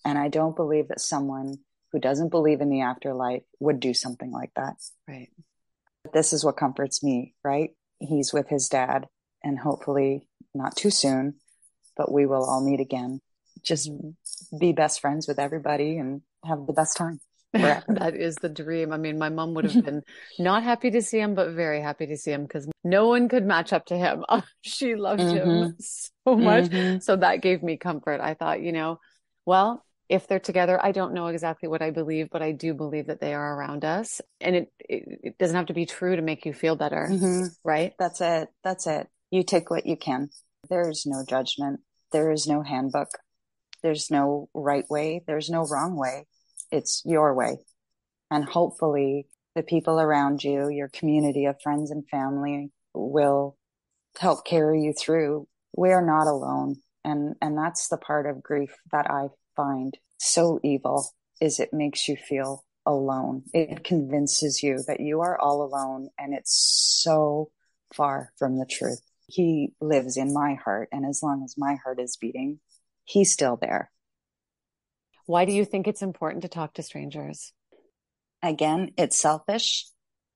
And 0.05 0.17
I 0.17 0.29
don't 0.29 0.55
believe 0.55 0.87
that 0.87 1.01
someone 1.01 1.57
who 1.91 1.99
doesn't 1.99 2.29
believe 2.29 2.61
in 2.61 2.69
the 2.69 2.81
afterlife 2.81 3.43
would 3.59 3.79
do 3.79 3.93
something 3.93 4.31
like 4.31 4.51
that. 4.55 4.75
Right. 5.07 5.29
This 6.13 6.33
is 6.33 6.43
what 6.43 6.57
comforts 6.57 7.03
me, 7.03 7.35
right? 7.43 7.71
He's 7.99 8.33
with 8.33 8.47
his 8.47 8.69
dad 8.69 9.07
and 9.43 9.59
hopefully 9.59 10.27
not 10.53 10.75
too 10.75 10.89
soon, 10.89 11.35
but 11.95 12.11
we 12.11 12.25
will 12.25 12.43
all 12.43 12.63
meet 12.63 12.79
again 12.79 13.21
just 13.63 13.91
be 14.57 14.71
best 14.71 15.01
friends 15.01 15.27
with 15.27 15.39
everybody 15.39 15.97
and 15.97 16.21
have 16.43 16.65
the 16.65 16.73
best 16.73 16.97
time. 16.97 17.19
that 17.53 18.15
is 18.15 18.35
the 18.35 18.47
dream. 18.47 18.93
I 18.93 18.97
mean, 18.97 19.19
my 19.19 19.27
mom 19.27 19.53
would 19.55 19.69
have 19.69 19.83
been 19.83 20.03
not 20.39 20.63
happy 20.63 20.89
to 20.91 21.01
see 21.01 21.19
him, 21.19 21.35
but 21.35 21.51
very 21.51 21.81
happy 21.81 22.07
to 22.07 22.17
see 22.17 22.31
him 22.31 22.43
because 22.43 22.69
no 22.83 23.09
one 23.09 23.27
could 23.27 23.45
match 23.45 23.73
up 23.73 23.87
to 23.87 23.97
him. 23.97 24.23
she 24.61 24.95
loved 24.95 25.21
mm-hmm. 25.21 25.49
him 25.49 25.75
so 25.79 26.35
much. 26.35 26.65
Mm-hmm. 26.65 26.99
So 26.99 27.17
that 27.17 27.41
gave 27.41 27.61
me 27.61 27.75
comfort. 27.75 28.21
I 28.21 28.35
thought, 28.35 28.61
you 28.61 28.71
know, 28.71 28.99
well, 29.45 29.83
if 30.07 30.27
they're 30.27 30.39
together, 30.39 30.79
I 30.81 30.93
don't 30.93 31.13
know 31.13 31.27
exactly 31.27 31.67
what 31.67 31.81
I 31.81 31.91
believe, 31.91 32.29
but 32.31 32.41
I 32.41 32.53
do 32.53 32.73
believe 32.73 33.07
that 33.07 33.19
they 33.19 33.33
are 33.33 33.55
around 33.55 33.83
us. 33.83 34.21
And 34.39 34.55
it, 34.55 34.71
it, 34.79 35.19
it 35.23 35.37
doesn't 35.37 35.55
have 35.55 35.67
to 35.67 35.73
be 35.73 35.85
true 35.85 36.15
to 36.15 36.21
make 36.21 36.45
you 36.45 36.53
feel 36.53 36.77
better. 36.77 37.07
Mm-hmm. 37.11 37.47
Right. 37.65 37.93
That's 37.99 38.21
it. 38.21 38.47
That's 38.63 38.87
it. 38.87 39.07
You 39.29 39.43
take 39.43 39.69
what 39.69 39.85
you 39.85 39.97
can. 39.97 40.29
There 40.69 40.89
is 40.89 41.05
no 41.05 41.23
judgment. 41.27 41.81
There 42.11 42.31
is 42.31 42.47
no 42.47 42.61
handbook. 42.61 43.09
There's 43.81 44.11
no 44.11 44.49
right 44.53 44.85
way. 44.89 45.23
There's 45.25 45.49
no 45.49 45.65
wrong 45.65 45.95
way. 45.95 46.27
It's 46.71 47.01
your 47.05 47.33
way. 47.33 47.57
And 48.29 48.45
hopefully 48.45 49.27
the 49.55 49.63
people 49.63 49.99
around 49.99 50.43
you, 50.43 50.69
your 50.69 50.87
community 50.89 51.45
of 51.45 51.61
friends 51.61 51.91
and 51.91 52.07
family 52.07 52.71
will 52.93 53.57
help 54.19 54.45
carry 54.45 54.81
you 54.83 54.93
through. 54.93 55.47
We 55.75 55.91
are 55.91 56.05
not 56.05 56.27
alone. 56.27 56.77
And, 57.03 57.35
and 57.41 57.57
that's 57.57 57.87
the 57.87 57.97
part 57.97 58.25
of 58.25 58.43
grief 58.43 58.73
that 58.91 59.09
I 59.09 59.27
find 59.55 59.97
so 60.17 60.59
evil 60.63 61.09
is 61.41 61.59
it 61.59 61.73
makes 61.73 62.07
you 62.07 62.15
feel 62.15 62.63
alone. 62.85 63.43
It 63.53 63.83
convinces 63.83 64.61
you 64.61 64.83
that 64.87 64.99
you 64.99 65.21
are 65.21 65.39
all 65.39 65.63
alone 65.63 66.09
and 66.17 66.33
it's 66.33 66.53
so 67.01 67.51
far 67.93 68.31
from 68.37 68.57
the 68.57 68.65
truth. 68.65 69.01
He 69.31 69.73
lives 69.79 70.17
in 70.17 70.33
my 70.33 70.55
heart. 70.55 70.89
And 70.91 71.05
as 71.05 71.21
long 71.23 71.43
as 71.43 71.55
my 71.57 71.75
heart 71.83 71.99
is 71.99 72.17
beating, 72.17 72.59
he's 73.05 73.31
still 73.31 73.57
there. 73.59 73.89
Why 75.25 75.45
do 75.45 75.53
you 75.53 75.63
think 75.63 75.87
it's 75.87 76.01
important 76.01 76.41
to 76.41 76.49
talk 76.49 76.73
to 76.73 76.83
strangers? 76.83 77.53
Again, 78.43 78.91
it's 78.97 79.17
selfish. 79.17 79.85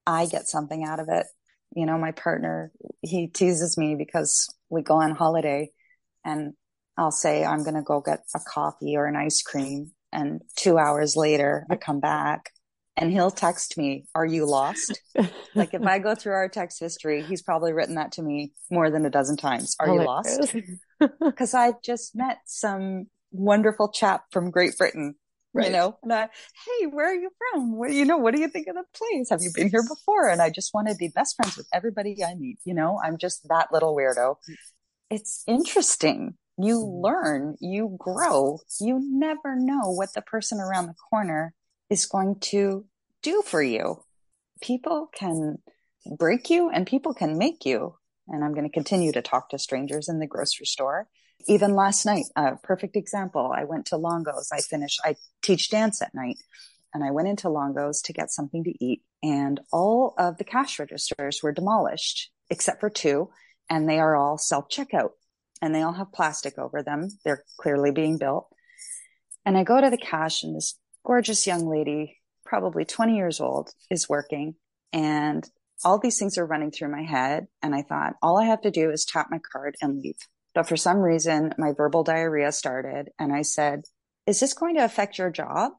I 0.08 0.28
get 0.28 0.48
something 0.48 0.84
out 0.84 1.00
of 1.00 1.08
it. 1.10 1.26
You 1.76 1.86
know, 1.86 1.98
my 1.98 2.12
partner, 2.12 2.72
he 3.02 3.28
teases 3.28 3.78
me 3.78 3.96
because 3.96 4.48
we 4.70 4.82
go 4.82 5.02
on 5.02 5.12
holiday 5.12 5.72
and 6.24 6.54
I'll 6.98 7.12
say, 7.12 7.44
I'm 7.44 7.64
going 7.64 7.76
to 7.76 7.82
go 7.82 8.00
get 8.00 8.22
a 8.34 8.40
coffee 8.40 8.96
or 8.96 9.08
an 9.08 9.18
ice 9.18 9.42
cream. 9.42 9.92
And 10.14 10.42
two 10.56 10.78
hours 10.78 11.16
later, 11.18 11.66
I 11.70 11.76
come 11.76 12.00
back 12.00 12.52
and 12.98 13.12
he'll 13.12 13.32
text 13.32 13.78
me, 13.78 14.06
Are 14.16 14.26
you 14.26 14.46
lost? 14.46 15.02
like 15.56 15.74
if 15.74 15.84
I 15.84 16.00
go 16.00 16.16
through 16.16 16.34
our 16.34 16.50
text 16.50 16.80
history, 16.80 17.24
he's 17.24 17.42
probably 17.42 17.74
written 17.74 17.96
that 17.96 18.14
to 18.14 18.22
me 18.22 18.54
more 18.72 18.90
than 18.90 19.06
a 19.06 19.10
dozen 19.10 19.38
times. 19.38 19.76
Are 19.80 19.88
you 19.88 20.04
lost? 20.04 20.56
Because 21.20 21.54
I 21.54 21.74
just 21.84 22.16
met 22.16 22.38
some 22.46 23.08
wonderful 23.32 23.90
chap 23.90 24.24
from 24.32 24.50
Great 24.50 24.78
Britain. 24.78 25.16
Right. 25.54 25.68
You 25.68 25.74
know, 25.74 25.98
and 26.04 26.14
I, 26.14 26.22
hey, 26.22 26.88
where 26.88 27.12
are 27.12 27.16
you 27.16 27.30
from? 27.38 27.78
What, 27.78 27.92
you 27.92 28.06
know, 28.06 28.18
what 28.18 28.34
do 28.34 28.40
you 28.40 28.48
think 28.48 28.68
of 28.68 28.76
the 28.76 28.84
place? 28.94 29.30
Have 29.30 29.42
you 29.42 29.52
been 29.54 29.70
here 29.70 29.84
before? 29.84 30.30
And 30.30 30.42
I 30.42 30.50
just 30.50 30.74
want 30.74 30.88
to 30.88 30.96
be 30.96 31.10
best 31.10 31.36
friends 31.36 31.58
with 31.58 31.68
everybody 31.74 32.24
I 32.24 32.36
meet. 32.36 32.60
You 32.64 32.74
know, 32.74 33.00
I'm 33.04 33.18
just 33.18 33.46
that 33.50 33.68
little 33.74 33.96
weirdo. 33.96 34.36
It's 35.10 35.44
interesting. 35.48 36.36
You 36.58 36.80
mm. 36.80 37.04
learn, 37.04 37.56
you 37.60 37.96
grow. 38.00 38.60
You 38.80 39.00
never 39.02 39.56
know 39.56 39.92
what 39.92 40.14
the 40.14 40.22
person 40.22 40.60
around 40.60 40.88
the 40.88 40.96
corner 41.10 41.54
is 41.90 42.06
going 42.06 42.40
to 42.40 42.86
do 43.22 43.42
for 43.42 43.62
you. 43.62 44.04
People 44.62 45.10
can 45.14 45.58
break 46.18 46.50
you 46.50 46.70
and 46.70 46.88
people 46.88 47.14
can 47.14 47.38
make 47.38 47.66
you. 47.66 47.96
And 48.28 48.44
I'm 48.44 48.54
going 48.54 48.68
to 48.68 48.74
continue 48.74 49.12
to 49.12 49.22
talk 49.22 49.50
to 49.50 49.60
strangers 49.60 50.10
in 50.10 50.20
the 50.20 50.28
grocery 50.28 50.66
store. 50.66 51.08
Even 51.48 51.76
last 51.76 52.06
night, 52.06 52.26
a 52.36 52.56
perfect 52.56 52.96
example. 52.96 53.54
I 53.56 53.66
went 53.66 53.88
to 53.88 53.98
Longo's. 53.98 54.50
I 54.52 54.62
finished, 54.62 55.00
I 55.04 55.16
teach 55.44 55.70
dance 55.70 56.02
at 56.02 56.16
night 56.16 56.38
and 56.94 57.04
I 57.04 57.12
went 57.12 57.28
into 57.28 57.50
Longo's 57.50 58.02
to 58.04 58.14
get 58.14 58.32
something 58.32 58.64
to 58.64 58.84
eat 58.84 59.04
and 59.22 59.60
all 59.72 60.14
of 60.18 60.38
the 60.38 60.44
cash 60.44 60.80
registers 60.80 61.42
were 61.42 61.52
demolished 61.52 62.32
except 62.50 62.80
for 62.80 62.90
two 62.90 63.30
and 63.70 63.90
they 63.90 64.00
are 64.00 64.16
all 64.16 64.38
self 64.38 64.70
checkout 64.70 65.12
and 65.62 65.74
they 65.74 65.82
all 65.82 65.94
have 65.94 66.14
plastic 66.14 66.58
over 66.58 66.84
them. 66.84 67.10
They're 67.24 67.44
clearly 67.58 67.92
being 67.92 68.18
built. 68.18 68.48
And 69.46 69.58
I 69.58 69.64
go 69.64 69.80
to 69.80 69.90
the 69.90 69.98
cash 69.98 70.44
and 70.44 70.56
this 70.56 70.78
gorgeous 71.06 71.48
young 71.48 71.70
lady, 71.70 72.18
probably 72.46 72.84
20 72.84 73.16
years 73.16 73.40
old, 73.40 73.70
is 73.90 74.10
working 74.10 74.56
and 74.92 75.48
all 75.84 76.00
these 76.00 76.18
things 76.18 76.38
are 76.38 76.46
running 76.46 76.72
through 76.72 76.92
my 76.92 77.04
head. 77.04 77.48
And 77.62 77.76
I 77.76 77.82
thought, 77.82 78.16
all 78.22 78.40
I 78.40 78.46
have 78.46 78.62
to 78.62 78.72
do 78.72 78.92
is 78.92 79.06
tap 79.06 79.28
my 79.30 79.40
card 79.52 79.76
and 79.82 80.00
leave. 80.00 80.16
But 80.54 80.68
for 80.68 80.78
some 80.78 81.00
reason, 81.00 81.54
my 81.58 81.74
verbal 81.74 82.04
diarrhea 82.04 82.52
started 82.52 83.10
and 83.20 83.34
I 83.34 83.42
said, 83.42 83.84
is 84.26 84.40
this 84.40 84.54
going 84.54 84.76
to 84.76 84.86
affect 84.86 85.18
your 85.18 85.30
job? 85.30 85.74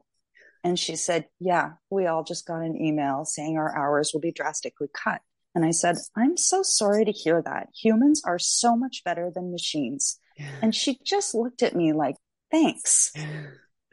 And 0.63 0.77
she 0.77 0.95
said, 0.95 1.25
yeah, 1.39 1.71
we 1.89 2.05
all 2.05 2.23
just 2.23 2.45
got 2.45 2.61
an 2.61 2.79
email 2.79 3.25
saying 3.25 3.57
our 3.57 3.75
hours 3.77 4.11
will 4.13 4.21
be 4.21 4.31
drastically 4.31 4.87
cut. 4.93 5.21
And 5.55 5.65
I 5.65 5.71
said, 5.71 5.97
I'm 6.15 6.37
so 6.37 6.61
sorry 6.61 7.05
to 7.05 7.11
hear 7.11 7.41
that. 7.41 7.69
Humans 7.83 8.21
are 8.25 8.37
so 8.37 8.75
much 8.75 9.03
better 9.03 9.31
than 9.33 9.51
machines. 9.51 10.19
And 10.61 10.75
she 10.75 10.99
just 11.03 11.33
looked 11.33 11.63
at 11.63 11.75
me 11.75 11.93
like, 11.93 12.15
thanks. 12.51 13.11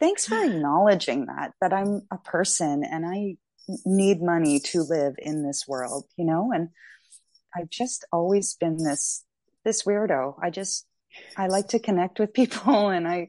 Thanks 0.05 0.26
for 0.26 0.44
acknowledging 0.44 1.24
that, 1.26 1.52
that 1.62 1.72
I'm 1.72 2.02
a 2.11 2.18
person 2.18 2.84
and 2.84 3.07
I 3.07 3.36
need 3.86 4.20
money 4.20 4.61
to 4.61 4.82
live 4.82 5.14
in 5.16 5.42
this 5.42 5.64
world, 5.66 6.05
you 6.18 6.26
know? 6.26 6.52
And 6.52 6.68
I've 7.57 7.70
just 7.70 8.05
always 8.12 8.55
been 8.55 8.76
this, 8.76 9.24
this 9.64 9.84
weirdo. 9.84 10.34
I 10.42 10.50
just, 10.50 10.86
I 11.38 11.46
like 11.46 11.68
to 11.68 11.78
connect 11.78 12.18
with 12.18 12.34
people 12.34 12.90
and 12.90 13.09
I, 13.09 13.28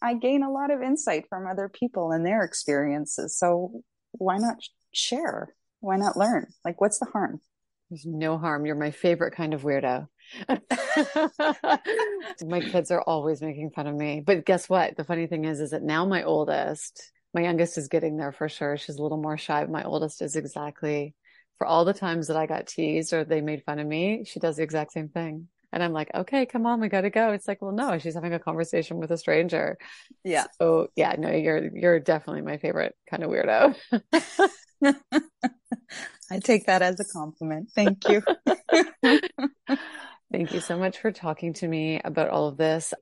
I 0.00 0.14
gain 0.14 0.42
a 0.42 0.50
lot 0.50 0.70
of 0.70 0.80
insight 0.80 1.24
from 1.28 1.46
other 1.46 1.68
people 1.68 2.12
and 2.12 2.24
their 2.24 2.44
experiences. 2.44 3.38
So 3.38 3.82
why 4.12 4.38
not 4.38 4.56
share? 4.92 5.54
Why 5.80 5.98
not 5.98 6.16
learn? 6.16 6.46
Like, 6.64 6.80
what's 6.80 6.98
the 6.98 7.10
harm? 7.12 7.42
There's 7.90 8.06
no 8.06 8.38
harm. 8.38 8.64
You're 8.64 8.74
my 8.74 8.90
favorite 8.90 9.34
kind 9.34 9.52
of 9.52 9.64
weirdo. 9.64 10.08
my 12.44 12.60
kids 12.60 12.90
are 12.90 13.02
always 13.02 13.40
making 13.40 13.70
fun 13.70 13.86
of 13.86 13.94
me. 13.94 14.22
But 14.24 14.44
guess 14.44 14.68
what? 14.68 14.96
The 14.96 15.04
funny 15.04 15.26
thing 15.26 15.44
is, 15.44 15.60
is 15.60 15.70
that 15.70 15.82
now 15.82 16.04
my 16.06 16.22
oldest, 16.22 17.12
my 17.34 17.42
youngest 17.42 17.78
is 17.78 17.88
getting 17.88 18.16
there 18.16 18.32
for 18.32 18.48
sure. 18.48 18.76
She's 18.76 18.96
a 18.96 19.02
little 19.02 19.20
more 19.20 19.38
shy. 19.38 19.62
But 19.62 19.70
My 19.70 19.84
oldest 19.84 20.22
is 20.22 20.36
exactly 20.36 21.14
for 21.58 21.66
all 21.66 21.84
the 21.84 21.94
times 21.94 22.28
that 22.28 22.36
I 22.36 22.46
got 22.46 22.66
teased 22.66 23.12
or 23.12 23.24
they 23.24 23.40
made 23.40 23.64
fun 23.64 23.78
of 23.78 23.86
me, 23.86 24.24
she 24.26 24.40
does 24.40 24.56
the 24.56 24.62
exact 24.62 24.92
same 24.92 25.08
thing. 25.08 25.48
And 25.72 25.82
I'm 25.82 25.92
like, 25.92 26.10
okay, 26.14 26.46
come 26.46 26.64
on, 26.64 26.80
we 26.80 26.88
got 26.88 27.02
to 27.02 27.10
go. 27.10 27.32
It's 27.32 27.48
like, 27.48 27.60
well, 27.60 27.72
no, 27.72 27.98
she's 27.98 28.14
having 28.14 28.32
a 28.32 28.38
conversation 28.38 28.98
with 28.98 29.10
a 29.10 29.18
stranger. 29.18 29.76
Yeah. 30.24 30.46
So 30.60 30.88
yeah, 30.96 31.16
no, 31.18 31.30
you're, 31.30 31.68
you're 31.74 32.00
definitely 32.00 32.42
my 32.42 32.58
favorite 32.58 32.94
kind 33.10 33.24
of 33.24 33.30
weirdo. 33.30 33.76
I 36.30 36.38
take 36.40 36.66
that 36.66 36.82
as 36.82 37.00
a 37.00 37.04
compliment. 37.04 37.70
Thank 37.74 38.08
you. 38.08 38.22
Thank 40.32 40.52
you 40.52 40.60
so 40.60 40.76
much 40.76 40.98
for 40.98 41.12
talking 41.12 41.52
to 41.54 41.68
me 41.68 42.00
about 42.04 42.30
all 42.30 42.48
of 42.48 42.56
this. 42.56 42.92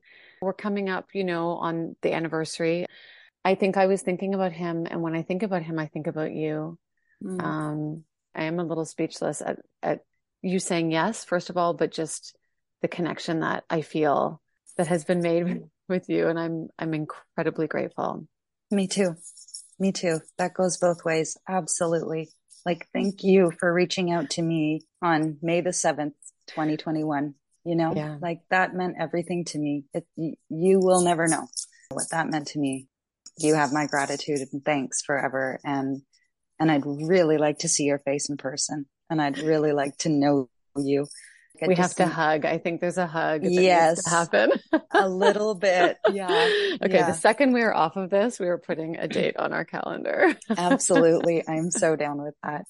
We're 0.41 0.53
coming 0.53 0.89
up, 0.89 1.09
you 1.13 1.23
know, 1.23 1.51
on 1.51 1.95
the 2.01 2.13
anniversary. 2.13 2.85
I 3.43 3.55
think 3.55 3.77
I 3.77 3.87
was 3.87 4.01
thinking 4.01 4.33
about 4.33 4.51
him. 4.51 4.87
And 4.89 5.01
when 5.01 5.15
I 5.15 5.23
think 5.23 5.43
about 5.43 5.63
him, 5.63 5.79
I 5.79 5.87
think 5.87 6.07
about 6.07 6.31
you. 6.33 6.77
Mm. 7.23 7.41
Um, 7.41 8.03
I 8.35 8.43
am 8.43 8.59
a 8.59 8.63
little 8.63 8.85
speechless 8.85 9.41
at, 9.41 9.59
at 9.81 9.99
you 10.41 10.59
saying 10.59 10.91
yes, 10.91 11.23
first 11.23 11.49
of 11.49 11.57
all, 11.57 11.73
but 11.73 11.91
just 11.91 12.35
the 12.81 12.87
connection 12.87 13.39
that 13.39 13.63
I 13.69 13.81
feel 13.81 14.41
that 14.77 14.87
has 14.87 15.05
been 15.05 15.21
made 15.21 15.63
with 15.89 16.09
you. 16.09 16.27
And 16.27 16.39
I'm, 16.39 16.67
I'm 16.77 16.93
incredibly 16.93 17.67
grateful. 17.67 18.27
Me 18.71 18.87
too. 18.87 19.15
Me 19.79 19.91
too. 19.91 20.19
That 20.37 20.53
goes 20.53 20.77
both 20.77 21.03
ways. 21.05 21.37
Absolutely. 21.47 22.29
Like, 22.65 22.87
thank 22.93 23.23
you 23.23 23.51
for 23.59 23.71
reaching 23.71 24.11
out 24.11 24.31
to 24.31 24.41
me 24.41 24.81
on 25.01 25.37
May 25.41 25.61
the 25.61 25.69
7th, 25.69 26.13
2021. 26.47 27.35
You 27.63 27.75
know, 27.75 27.93
yeah. 27.95 28.17
like 28.21 28.41
that 28.51 28.75
meant 28.75 28.97
everything 28.99 29.45
to 29.45 29.57
me. 29.57 29.85
It, 29.93 30.05
you 30.15 30.79
will 30.79 31.01
never 31.01 31.27
know 31.27 31.47
what 31.89 32.09
that 32.11 32.29
meant 32.29 32.47
to 32.49 32.59
me. 32.59 32.87
You 33.39 33.55
have 33.55 33.73
my 33.73 33.87
gratitude 33.87 34.39
and 34.51 34.63
thanks 34.63 35.01
forever. 35.01 35.59
And, 35.63 36.01
and 36.59 36.71
I'd 36.71 36.85
really 36.85 37.37
like 37.37 37.59
to 37.59 37.67
see 37.67 37.83
your 37.83 37.99
face 37.99 38.29
in 38.29 38.37
person 38.37 38.85
and 39.09 39.21
I'd 39.21 39.39
really 39.39 39.71
like 39.71 39.97
to 39.99 40.09
know 40.09 40.49
you 40.77 41.07
we 41.65 41.75
have 41.75 41.95
to 41.95 42.07
hug. 42.07 42.45
I 42.45 42.57
think 42.57 42.81
there's 42.81 42.97
a 42.97 43.07
hug. 43.07 43.41
yes, 43.43 44.05
happen 44.07 44.51
a 44.91 45.07
little 45.07 45.55
bit. 45.59 45.97
Yeah. 46.11 46.27
okay. 46.81 46.95
Yeah. 46.95 47.11
The 47.11 47.17
second 47.17 47.53
we 47.53 47.61
are 47.61 47.73
off 47.73 47.95
of 47.95 48.09
this, 48.09 48.39
we 48.39 48.47
are 48.47 48.57
putting 48.57 48.97
a 48.97 49.07
date 49.07 49.37
on 49.37 49.53
our 49.53 49.65
calendar. 49.65 50.35
Absolutely, 50.57 51.43
I'm 51.47 51.71
so 51.71 51.95
down 51.95 52.21
with 52.21 52.35
that. 52.43 52.65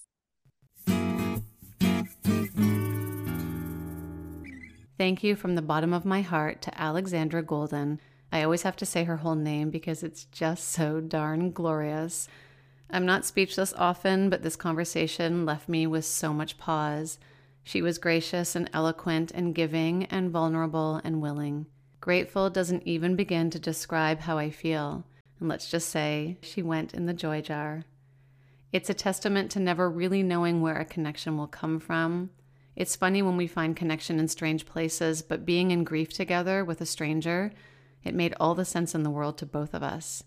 Thank 4.97 5.25
you 5.25 5.35
from 5.35 5.55
the 5.55 5.61
bottom 5.61 5.93
of 5.93 6.05
my 6.05 6.21
heart 6.21 6.61
to 6.61 6.81
Alexandra 6.81 7.43
Golden. 7.43 7.99
I 8.31 8.43
always 8.43 8.61
have 8.61 8.77
to 8.77 8.85
say 8.85 9.03
her 9.03 9.17
whole 9.17 9.35
name 9.35 9.69
because 9.69 10.03
it's 10.03 10.23
just 10.25 10.69
so 10.69 11.01
darn 11.01 11.51
glorious. 11.51 12.29
I'm 12.89 13.05
not 13.05 13.25
speechless 13.25 13.73
often, 13.73 14.29
but 14.29 14.41
this 14.41 14.55
conversation 14.55 15.45
left 15.45 15.67
me 15.67 15.85
with 15.85 16.05
so 16.05 16.33
much 16.33 16.57
pause. 16.57 17.19
She 17.61 17.81
was 17.81 17.97
gracious 17.97 18.55
and 18.55 18.69
eloquent 18.71 19.31
and 19.31 19.53
giving 19.53 20.05
and 20.05 20.31
vulnerable 20.31 21.01
and 21.03 21.21
willing. 21.21 21.65
Grateful 21.99 22.49
doesn't 22.49 22.87
even 22.87 23.17
begin 23.17 23.49
to 23.49 23.59
describe 23.59 24.21
how 24.21 24.37
I 24.37 24.49
feel, 24.49 25.03
and 25.41 25.49
let's 25.49 25.69
just 25.69 25.89
say 25.89 26.37
she 26.41 26.61
went 26.61 26.93
in 26.93 27.05
the 27.05 27.13
joy 27.13 27.41
jar. 27.41 27.83
It's 28.71 28.89
a 28.89 28.93
testament 28.93 29.51
to 29.51 29.59
never 29.59 29.89
really 29.89 30.23
knowing 30.23 30.61
where 30.61 30.77
a 30.77 30.85
connection 30.85 31.37
will 31.37 31.47
come 31.47 31.81
from. 31.81 32.29
It's 32.75 32.95
funny 32.95 33.21
when 33.21 33.37
we 33.37 33.47
find 33.47 33.75
connection 33.75 34.19
in 34.19 34.27
strange 34.27 34.65
places, 34.65 35.21
but 35.21 35.45
being 35.45 35.71
in 35.71 35.83
grief 35.83 36.13
together 36.13 36.63
with 36.65 36.81
a 36.81 36.85
stranger, 36.85 37.53
it 38.03 38.13
made 38.13 38.33
all 38.39 38.53
the 38.53 38.65
sense 38.65 38.93
in 38.93 39.03
the 39.03 39.09
world 39.09 39.37
to 39.37 39.45
both 39.45 39.73
of 39.73 39.81
us. 39.81 40.23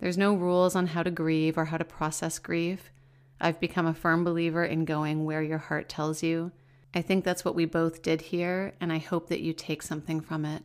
There's 0.00 0.18
no 0.18 0.34
rules 0.34 0.74
on 0.74 0.88
how 0.88 1.02
to 1.02 1.10
grieve 1.10 1.56
or 1.56 1.66
how 1.66 1.76
to 1.76 1.84
process 1.84 2.38
grief. 2.38 2.90
I've 3.40 3.60
become 3.60 3.86
a 3.86 3.94
firm 3.94 4.24
believer 4.24 4.64
in 4.64 4.84
going 4.84 5.24
where 5.24 5.42
your 5.42 5.58
heart 5.58 5.88
tells 5.88 6.22
you. 6.22 6.52
I 6.94 7.02
think 7.02 7.24
that's 7.24 7.44
what 7.44 7.54
we 7.54 7.64
both 7.64 8.02
did 8.02 8.22
here, 8.22 8.74
and 8.80 8.92
I 8.92 8.98
hope 8.98 9.28
that 9.28 9.40
you 9.40 9.52
take 9.52 9.82
something 9.82 10.20
from 10.20 10.44
it. 10.44 10.64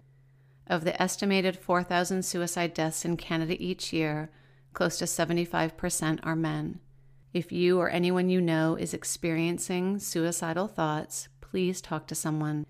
Of 0.65 0.83
the 0.83 0.99
estimated 1.01 1.57
4,000 1.57 2.23
suicide 2.23 2.73
deaths 2.73 3.05
in 3.05 3.17
Canada 3.17 3.55
each 3.59 3.93
year, 3.93 4.31
close 4.73 4.97
to 4.97 5.05
75% 5.05 6.19
are 6.23 6.35
men. 6.35 6.79
If 7.33 7.51
you 7.51 7.79
or 7.79 7.89
anyone 7.89 8.29
you 8.29 8.39
know 8.39 8.75
is 8.75 8.93
experiencing 8.93 9.97
suicidal 9.97 10.67
thoughts, 10.67 11.29
please 11.41 11.81
talk 11.81 12.05
to 12.07 12.15
someone. 12.15 12.67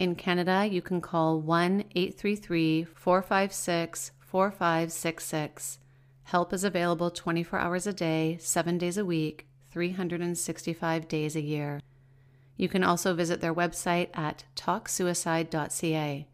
In 0.00 0.16
Canada, 0.16 0.66
you 0.68 0.82
can 0.82 1.00
call 1.00 1.40
1 1.40 1.84
833 1.94 2.84
456 2.84 4.10
4566 4.18 5.78
Help 6.24 6.52
is 6.52 6.64
available 6.64 7.10
24 7.10 7.58
hours 7.58 7.86
a 7.86 7.92
day, 7.92 8.36
7 8.40 8.78
days 8.78 8.96
a 8.96 9.04
week, 9.04 9.46
365 9.70 11.08
days 11.08 11.34
a 11.34 11.40
year. 11.40 11.80
You 12.56 12.68
can 12.68 12.84
also 12.84 13.14
visit 13.14 13.40
their 13.40 13.54
website 13.54 14.08
at 14.14 14.44
talksuicide.ca. 14.54 16.28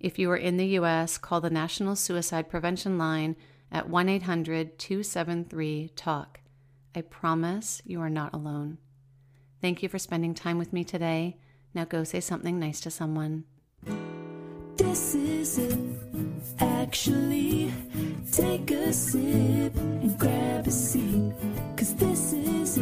If 0.00 0.18
you 0.18 0.30
are 0.30 0.36
in 0.36 0.56
the 0.56 0.66
U.S., 0.78 1.18
call 1.18 1.40
the 1.40 1.50
National 1.50 1.96
Suicide 1.96 2.48
Prevention 2.48 2.96
Line 2.96 3.36
at 3.72 3.88
1 3.88 4.08
800 4.08 4.78
273 4.78 5.90
TALK. 5.96 6.40
I 6.94 7.02
promise 7.02 7.82
you 7.84 8.00
are 8.00 8.10
not 8.10 8.34
alone. 8.34 8.78
Thank 9.60 9.82
you 9.82 9.88
for 9.88 9.98
spending 9.98 10.34
time 10.34 10.58
with 10.58 10.72
me 10.72 10.84
today. 10.84 11.38
Now 11.74 11.84
go 11.84 12.04
say 12.04 12.20
something 12.20 12.60
nice 12.60 12.80
to 12.82 12.90
someone. 12.90 13.44
This 14.76 15.14
is 15.14 15.58
it, 15.58 15.78
actually. 16.60 17.72
Take 18.30 18.70
a 18.70 18.92
sip 18.92 19.74
and 19.76 20.18
grab 20.18 20.66
a 20.66 20.70
seat, 20.70 21.32
cause 21.76 21.94
this 21.94 22.32
is 22.32 22.78